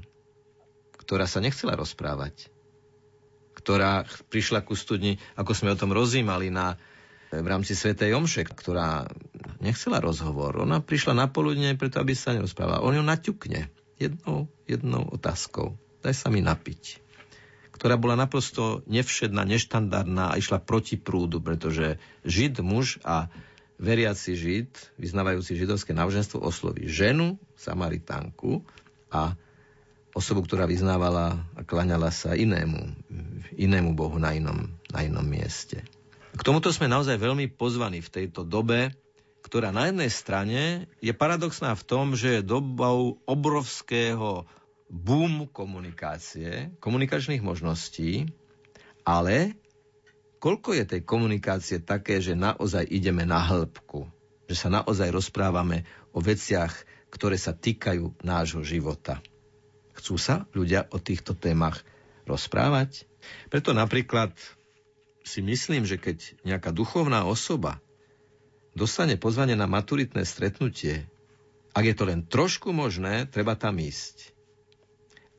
ktorá 1.00 1.24
sa 1.24 1.40
nechcela 1.40 1.76
rozprávať, 1.76 2.52
ktorá 3.56 4.04
prišla 4.28 4.64
ku 4.64 4.76
studni, 4.76 5.20
ako 5.36 5.52
sme 5.56 5.72
o 5.72 5.80
tom 5.80 5.92
rozímali 5.92 6.48
na 6.52 6.76
v 7.32 7.46
rámci 7.48 7.72
Svetej 7.72 8.12
Omše, 8.12 8.44
ktorá 8.44 9.08
nechcela 9.64 10.04
rozhovor. 10.04 10.60
Ona 10.60 10.84
prišla 10.84 11.16
na 11.16 11.26
poludne, 11.32 11.72
preto 11.80 11.96
aby 11.96 12.12
sa 12.12 12.36
nerozprávala. 12.36 12.84
On 12.84 12.92
ju 12.92 13.00
naťukne 13.00 13.72
jednou, 13.96 14.52
jednou 14.68 15.08
otázkou. 15.08 15.80
Daj 16.04 16.12
sa 16.12 16.28
mi 16.28 16.44
napiť. 16.44 17.00
Ktorá 17.72 17.96
bola 17.96 18.20
naprosto 18.20 18.84
nevšedná, 18.84 19.48
neštandardná 19.48 20.36
a 20.36 20.38
išla 20.38 20.60
proti 20.60 21.00
prúdu, 21.00 21.40
pretože 21.40 21.96
žid, 22.20 22.60
muž 22.60 23.00
a 23.00 23.32
veriaci 23.80 24.36
žid, 24.36 24.70
vyznávajúci 25.00 25.56
židovské 25.56 25.96
náboženstvo, 25.96 26.36
osloví 26.38 26.84
ženu, 26.86 27.40
Samaritánku 27.56 28.60
a 29.08 29.34
osobu, 30.12 30.44
ktorá 30.44 30.68
vyznávala 30.68 31.48
a 31.56 31.60
klaňala 31.64 32.12
sa 32.12 32.36
inému, 32.36 32.92
inému 33.56 33.96
bohu 33.96 34.20
na 34.20 34.36
inom, 34.36 34.68
na 34.92 35.00
inom 35.02 35.24
mieste. 35.24 35.80
K 36.32 36.40
tomuto 36.40 36.72
sme 36.72 36.88
naozaj 36.88 37.20
veľmi 37.20 37.52
pozvaní 37.52 38.00
v 38.00 38.12
tejto 38.12 38.48
dobe, 38.48 38.96
ktorá 39.44 39.68
na 39.68 39.92
jednej 39.92 40.08
strane 40.08 40.60
je 41.04 41.12
paradoxná 41.12 41.76
v 41.76 41.84
tom, 41.84 42.16
že 42.16 42.40
je 42.40 42.48
dobou 42.48 43.20
obrovského 43.28 44.48
boom 44.88 45.44
komunikácie, 45.52 46.72
komunikačných 46.80 47.44
možností, 47.44 48.32
ale 49.04 49.60
koľko 50.40 50.72
je 50.72 50.84
tej 50.88 51.02
komunikácie 51.04 51.84
také, 51.84 52.24
že 52.24 52.32
naozaj 52.32 52.88
ideme 52.88 53.28
na 53.28 53.42
hĺbku, 53.44 54.08
že 54.48 54.56
sa 54.56 54.72
naozaj 54.72 55.12
rozprávame 55.12 55.84
o 56.16 56.24
veciach, 56.24 56.72
ktoré 57.12 57.36
sa 57.36 57.52
týkajú 57.52 58.24
nášho 58.24 58.64
života. 58.64 59.20
Chcú 59.92 60.16
sa 60.16 60.48
ľudia 60.56 60.88
o 60.88 60.96
týchto 60.96 61.36
témach 61.36 61.84
rozprávať? 62.24 63.04
Preto 63.52 63.76
napríklad 63.76 64.32
si 65.22 65.40
myslím, 65.42 65.86
že 65.86 65.98
keď 65.98 66.42
nejaká 66.42 66.74
duchovná 66.74 67.26
osoba 67.26 67.78
dostane 68.74 69.18
pozvanie 69.20 69.54
na 69.54 69.70
maturitné 69.70 70.26
stretnutie, 70.26 71.06
ak 71.72 71.84
je 71.88 71.94
to 71.96 72.04
len 72.04 72.20
trošku 72.26 72.74
možné, 72.74 73.24
treba 73.28 73.56
tam 73.56 73.80
ísť. 73.80 74.32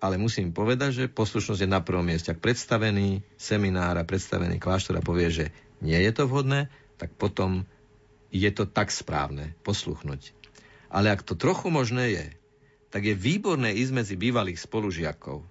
Ale 0.03 0.19
musím 0.19 0.51
povedať, 0.51 0.91
že 0.91 1.13
poslušnosť 1.13 1.63
je 1.63 1.69
na 1.69 1.79
prvom 1.79 2.03
mieste. 2.03 2.33
Ak 2.33 2.43
predstavený 2.43 3.23
seminár 3.39 3.95
a 3.95 4.03
predstavený 4.03 4.59
kláštor 4.59 4.99
povie, 4.99 5.31
že 5.31 5.45
nie 5.79 5.95
je 5.95 6.11
to 6.11 6.27
vhodné, 6.27 6.67
tak 6.99 7.15
potom 7.15 7.63
je 8.33 8.49
to 8.51 8.67
tak 8.67 8.91
správne 8.91 9.55
posluchnúť. 9.63 10.35
Ale 10.91 11.13
ak 11.13 11.23
to 11.23 11.37
trochu 11.37 11.71
možné 11.71 12.05
je, 12.11 12.25
tak 12.93 13.07
je 13.07 13.15
výborné 13.17 13.73
ísť 13.73 13.91
medzi 13.93 14.15
bývalých 14.19 14.61
spolužiakov. 14.61 15.41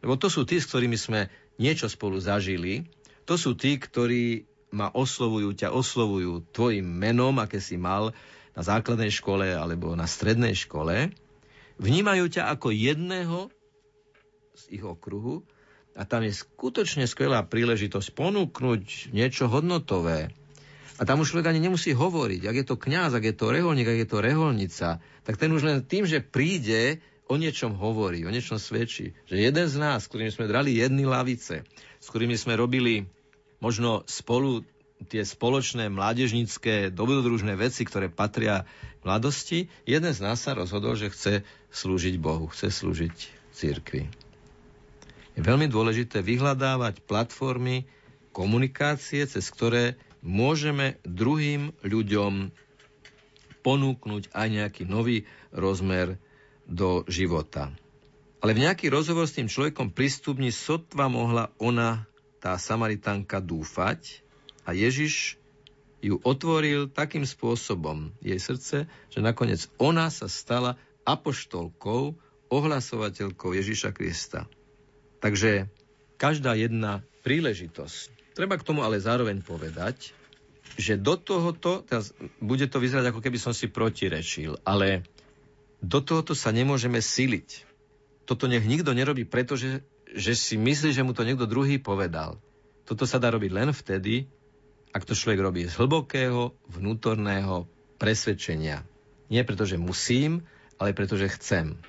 Lebo 0.00 0.14
to 0.16 0.32
sú 0.32 0.48
tí, 0.48 0.56
s 0.56 0.68
ktorými 0.68 0.96
sme 0.96 1.28
niečo 1.60 1.90
spolu 1.90 2.16
zažili 2.16 2.88
to 3.24 3.34
sú 3.38 3.54
tí, 3.54 3.78
ktorí 3.78 4.46
ma 4.72 4.88
oslovujú, 4.88 5.52
ťa 5.52 5.70
oslovujú 5.70 6.48
tvojim 6.50 6.84
menom, 6.84 7.36
aké 7.38 7.60
si 7.60 7.76
mal 7.76 8.16
na 8.56 8.62
základnej 8.64 9.12
škole 9.12 9.52
alebo 9.52 9.92
na 9.92 10.08
strednej 10.08 10.56
škole. 10.56 11.12
Vnímajú 11.76 12.24
ťa 12.32 12.52
ako 12.56 12.72
jedného 12.72 13.52
z 14.56 14.80
ich 14.80 14.84
okruhu 14.84 15.44
a 15.92 16.08
tam 16.08 16.24
je 16.24 16.32
skutočne 16.32 17.04
skvelá 17.04 17.44
príležitosť 17.44 18.16
ponúknuť 18.16 19.12
niečo 19.12 19.48
hodnotové. 19.48 20.32
A 21.00 21.08
tam 21.08 21.24
už 21.24 21.34
človek 21.34 21.52
ani 21.52 21.60
nemusí 21.60 21.96
hovoriť. 21.96 22.42
Ak 22.46 22.56
je 22.56 22.66
to 22.68 22.76
kňaz, 22.76 23.16
ak 23.16 23.24
je 23.24 23.34
to 23.36 23.50
reholník, 23.50 23.88
ak 23.88 24.00
je 24.04 24.08
to 24.08 24.18
reholnica, 24.22 24.88
tak 25.24 25.34
ten 25.40 25.50
už 25.52 25.64
len 25.64 25.78
tým, 25.84 26.04
že 26.04 26.22
príde, 26.22 27.00
o 27.32 27.40
niečom 27.40 27.72
hovorí, 27.80 28.28
o 28.28 28.30
niečom 28.30 28.60
svedčí. 28.60 29.16
Že 29.24 29.36
jeden 29.40 29.66
z 29.66 29.76
nás, 29.80 30.04
s 30.04 30.08
ktorými 30.12 30.28
sme 30.28 30.50
drali 30.50 30.76
jedny 30.76 31.08
lavice, 31.08 31.64
s 32.02 32.10
ktorými 32.10 32.34
sme 32.34 32.58
robili 32.58 33.06
možno 33.62 34.02
spolu 34.10 34.66
tie 35.06 35.22
spoločné 35.22 35.86
mládežnícke 35.90 36.90
dobrodružné 36.90 37.54
veci, 37.54 37.86
ktoré 37.86 38.10
patria 38.10 38.66
mladosti, 39.06 39.70
jeden 39.86 40.12
z 40.14 40.20
nás 40.22 40.42
sa 40.42 40.54
rozhodol, 40.54 40.98
že 40.98 41.10
chce 41.10 41.32
slúžiť 41.70 42.18
Bohu, 42.18 42.50
chce 42.50 42.70
slúžiť 42.70 43.16
církvi. 43.54 44.06
Je 45.32 45.40
veľmi 45.40 45.66
dôležité 45.66 46.20
vyhľadávať 46.20 47.02
platformy 47.06 47.88
komunikácie, 48.36 49.24
cez 49.26 49.48
ktoré 49.48 49.96
môžeme 50.22 51.00
druhým 51.02 51.74
ľuďom 51.82 52.52
ponúknuť 53.62 54.34
aj 54.34 54.46
nejaký 54.50 54.82
nový 54.86 55.24
rozmer 55.54 56.18
do 56.66 57.06
života. 57.10 57.74
Ale 58.42 58.58
v 58.58 58.66
nejaký 58.66 58.90
rozhovor 58.90 59.30
s 59.30 59.38
tým 59.38 59.46
človekom 59.46 59.94
pristupni 59.94 60.50
sotva 60.50 61.06
mohla 61.06 61.54
ona, 61.62 62.10
tá 62.42 62.58
Samaritánka, 62.58 63.38
dúfať 63.38 64.26
a 64.66 64.74
Ježiš 64.74 65.38
ju 66.02 66.18
otvoril 66.26 66.90
takým 66.90 67.22
spôsobom 67.22 68.10
jej 68.18 68.42
srdce, 68.42 68.90
že 69.14 69.20
nakoniec 69.22 69.70
ona 69.78 70.10
sa 70.10 70.26
stala 70.26 70.74
apoštolkou, 71.06 72.18
ohlasovateľkou 72.50 73.54
Ježiša 73.54 73.94
Krista. 73.94 74.50
Takže 75.22 75.70
každá 76.18 76.58
jedna 76.58 77.06
príležitosť. 77.22 78.34
Treba 78.34 78.58
k 78.58 78.66
tomu 78.66 78.82
ale 78.82 78.98
zároveň 78.98 79.38
povedať, 79.46 80.10
že 80.74 80.98
do 80.98 81.14
tohoto, 81.14 81.86
teraz 81.86 82.10
bude 82.42 82.66
to 82.66 82.82
vyzerať 82.82 83.14
ako 83.14 83.22
keby 83.22 83.38
som 83.38 83.54
si 83.54 83.70
protirečil, 83.70 84.58
ale 84.66 85.06
do 85.78 86.02
tohoto 86.02 86.34
sa 86.34 86.50
nemôžeme 86.50 86.98
siliť. 86.98 87.71
Toto 88.24 88.46
nech 88.46 88.64
nikto 88.64 88.94
nerobí, 88.94 89.26
pretože 89.26 89.82
že 90.12 90.36
si 90.36 90.60
myslí, 90.60 90.92
že 90.92 91.02
mu 91.02 91.16
to 91.16 91.24
niekto 91.24 91.48
druhý 91.48 91.80
povedal. 91.80 92.36
Toto 92.84 93.08
sa 93.08 93.16
dá 93.16 93.32
robiť 93.32 93.50
len 93.50 93.70
vtedy, 93.72 94.28
ak 94.92 95.08
to 95.08 95.16
človek 95.16 95.40
robí 95.40 95.64
z 95.64 95.74
hlbokého 95.80 96.52
vnútorného 96.68 97.64
presvedčenia. 97.96 98.84
Nie 99.32 99.48
preto, 99.48 99.64
že 99.64 99.80
musím, 99.80 100.44
ale 100.76 100.92
preto, 100.92 101.16
že 101.16 101.32
chcem. 101.32 101.80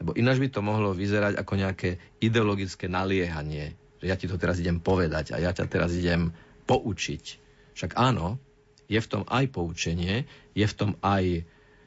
Lebo 0.00 0.16
ináč 0.16 0.40
by 0.40 0.48
to 0.48 0.64
mohlo 0.64 0.96
vyzerať 0.96 1.36
ako 1.36 1.52
nejaké 1.60 2.00
ideologické 2.24 2.88
naliehanie, 2.88 3.76
že 4.00 4.06
ja 4.08 4.16
ti 4.16 4.24
to 4.24 4.40
teraz 4.40 4.56
idem 4.58 4.80
povedať 4.80 5.36
a 5.36 5.42
ja 5.42 5.52
ťa 5.52 5.68
teraz 5.68 5.92
idem 5.92 6.32
poučiť. 6.64 7.24
Však 7.76 8.00
áno, 8.00 8.40
je 8.88 9.00
v 9.00 9.10
tom 9.10 9.22
aj 9.28 9.44
poučenie, 9.52 10.24
je 10.56 10.64
v 10.64 10.74
tom 10.74 10.96
aj 11.04 11.44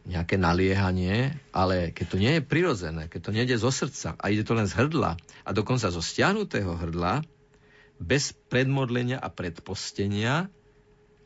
nejaké 0.08 0.40
naliehanie, 0.40 1.36
ale 1.52 1.92
keď 1.92 2.06
to 2.08 2.18
nie 2.18 2.40
je 2.40 2.48
prirodzené, 2.48 3.12
keď 3.12 3.22
to 3.28 3.36
nejde 3.36 3.56
zo 3.60 3.68
srdca 3.68 4.16
a 4.16 4.32
ide 4.32 4.48
to 4.48 4.56
len 4.56 4.66
z 4.66 4.80
hrdla 4.80 5.20
a 5.20 5.50
dokonca 5.52 5.92
zo 5.92 6.00
stiahnutého 6.00 6.80
hrdla, 6.80 7.28
bez 8.00 8.32
predmodlenia 8.48 9.18
a 9.20 9.28
predpostenia, 9.28 10.48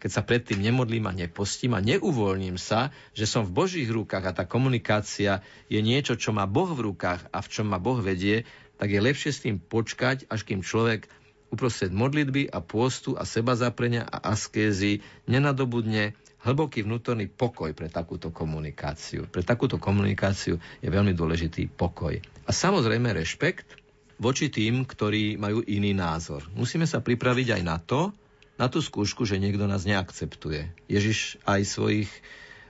keď 0.01 0.09
sa 0.09 0.25
predtým 0.25 0.57
nemodlím 0.57 1.05
a 1.05 1.13
nepostím 1.13 1.77
a 1.77 1.83
neuvoľním 1.83 2.57
sa, 2.57 2.89
že 3.13 3.29
som 3.29 3.45
v 3.45 3.53
Božích 3.53 3.85
rukách 3.85 4.33
a 4.33 4.33
tá 4.33 4.43
komunikácia 4.49 5.45
je 5.69 5.77
niečo, 5.77 6.17
čo 6.17 6.33
má 6.33 6.49
Boh 6.49 6.73
v 6.73 6.89
rukách 6.89 7.29
a 7.29 7.37
v 7.37 7.47
čom 7.53 7.69
ma 7.69 7.77
Boh 7.77 8.01
vedie, 8.01 8.49
tak 8.81 8.89
je 8.89 8.97
lepšie 8.97 9.29
s 9.29 9.43
tým 9.45 9.61
počkať, 9.61 10.25
až 10.25 10.41
kým 10.41 10.65
človek 10.65 11.05
uprostred 11.53 11.93
modlitby 11.93 12.49
a 12.49 12.63
pôstu 12.65 13.13
a 13.13 13.29
seba 13.29 13.53
zaprenia 13.53 14.07
a 14.07 14.33
askézy 14.33 15.05
nenadobudne 15.29 16.17
hlboký 16.41 16.85
vnútorný 16.85 17.29
pokoj 17.29 17.69
pre 17.77 17.87
takúto 17.87 18.33
komunikáciu. 18.33 19.29
Pre 19.29 19.45
takúto 19.45 19.77
komunikáciu 19.77 20.57
je 20.81 20.89
veľmi 20.89 21.13
dôležitý 21.13 21.69
pokoj. 21.69 22.17
A 22.45 22.51
samozrejme 22.51 23.13
rešpekt 23.13 23.77
voči 24.17 24.49
tým, 24.49 24.85
ktorí 24.85 25.37
majú 25.37 25.61
iný 25.65 25.93
názor. 25.93 26.45
Musíme 26.53 26.85
sa 26.89 27.01
pripraviť 27.01 27.57
aj 27.57 27.61
na 27.65 27.77
to, 27.77 28.13
na 28.57 28.69
tú 28.69 28.77
skúšku, 28.77 29.25
že 29.25 29.41
niekto 29.41 29.65
nás 29.65 29.85
neakceptuje. 29.89 30.85
Ježiš 30.85 31.41
aj 31.49 31.61
svojich 31.65 32.09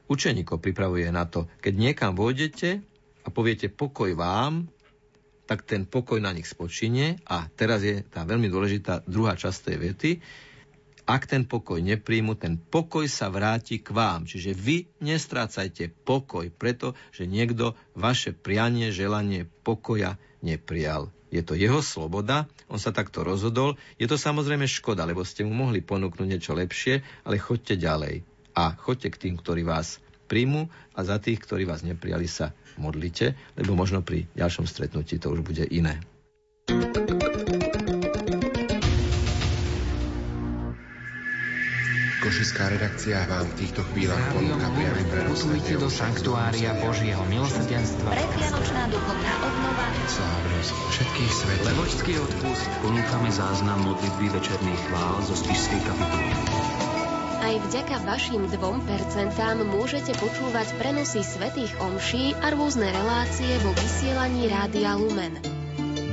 učeníkov 0.08 0.64
pripravuje 0.64 1.08
na 1.12 1.28
to. 1.28 1.48
Keď 1.60 1.74
niekam 1.76 2.16
vôjdete 2.16 2.80
a 3.24 3.28
poviete 3.28 3.68
pokoj 3.68 4.12
vám, 4.16 4.72
tak 5.48 5.68
ten 5.68 5.84
pokoj 5.84 6.24
na 6.24 6.32
nich 6.32 6.48
spočinie 6.48 7.20
a 7.28 7.44
teraz 7.52 7.84
je 7.84 8.08
tá 8.08 8.24
veľmi 8.24 8.48
dôležitá 8.48 9.04
druhá 9.04 9.36
časť 9.36 9.60
tej 9.68 9.78
vety. 9.84 10.12
Ak 11.12 11.28
ten 11.28 11.44
pokoj 11.44 11.84
nepríjmu, 11.84 12.40
ten 12.40 12.56
pokoj 12.56 13.04
sa 13.12 13.28
vráti 13.28 13.84
k 13.84 13.92
vám. 13.92 14.24
Čiže 14.24 14.56
vy 14.56 14.88
nestrácajte 15.04 15.92
pokoj, 16.08 16.48
pretože 16.56 17.28
niekto 17.28 17.76
vaše 18.00 18.32
prianie, 18.32 18.96
želanie 18.96 19.44
pokoja 19.68 20.16
neprijal. 20.40 21.12
Je 21.28 21.44
to 21.44 21.60
jeho 21.60 21.84
sloboda, 21.84 22.48
on 22.72 22.80
sa 22.80 22.96
takto 22.96 23.28
rozhodol. 23.28 23.76
Je 24.00 24.08
to 24.08 24.16
samozrejme 24.16 24.64
škoda, 24.64 25.04
lebo 25.04 25.28
ste 25.28 25.44
mu 25.44 25.52
mohli 25.52 25.84
ponúknuť 25.84 26.28
niečo 26.32 26.56
lepšie, 26.56 27.04
ale 27.28 27.44
choďte 27.44 27.76
ďalej. 27.76 28.24
A 28.56 28.72
choďte 28.80 29.12
k 29.12 29.22
tým, 29.28 29.36
ktorí 29.36 29.68
vás 29.68 30.00
príjmu 30.32 30.72
a 30.96 31.00
za 31.04 31.20
tých, 31.20 31.44
ktorí 31.44 31.68
vás 31.68 31.84
neprijali, 31.84 32.32
sa 32.32 32.56
modlite, 32.80 33.36
lebo 33.60 33.76
možno 33.76 34.00
pri 34.00 34.32
ďalšom 34.32 34.64
stretnutí 34.64 35.20
to 35.20 35.28
už 35.28 35.44
bude 35.44 35.68
iné. 35.68 36.00
Košická 42.22 42.70
redakcia 42.70 43.26
vám 43.26 43.50
v 43.50 43.66
týchto 43.66 43.82
chvíľach 43.90 44.22
ponúka 44.30 44.70
priamy 44.78 45.04
prenos 45.10 45.42
do 45.42 45.90
sanktuária 45.90 46.78
Božieho 46.78 47.26
milosedenstva. 47.26 48.14
Predvianočná 48.14 48.94
duchovná 48.94 49.34
obnova. 49.42 49.86
Slávnosť 50.06 50.76
všetkých 50.94 51.32
svetov. 51.34 51.66
Levočský 51.74 52.14
odpust. 52.22 52.70
Ponúkame 52.86 53.34
záznam 53.34 53.82
modlitby 53.90 54.38
večerných 54.38 54.82
chvál 54.86 55.16
zo 55.26 55.34
spišskej 55.34 55.82
kapituly. 55.82 56.30
Aj 57.42 57.56
vďaka 57.58 57.96
vašim 58.06 58.46
2% 58.54 58.62
môžete 59.66 60.14
počúvať 60.22 60.78
prenosy 60.78 61.26
svetých 61.26 61.74
omší 61.82 62.38
a 62.38 62.54
rôzne 62.54 62.86
relácie 62.86 63.58
vo 63.66 63.74
vysielaní 63.74 64.46
Rádia 64.46 64.94
Lumen. 64.94 65.51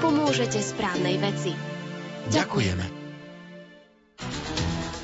Pomôžete 0.00 0.60
správnej 0.60 1.20
veci. 1.20 1.52
Ďakujeme. 2.32 2.95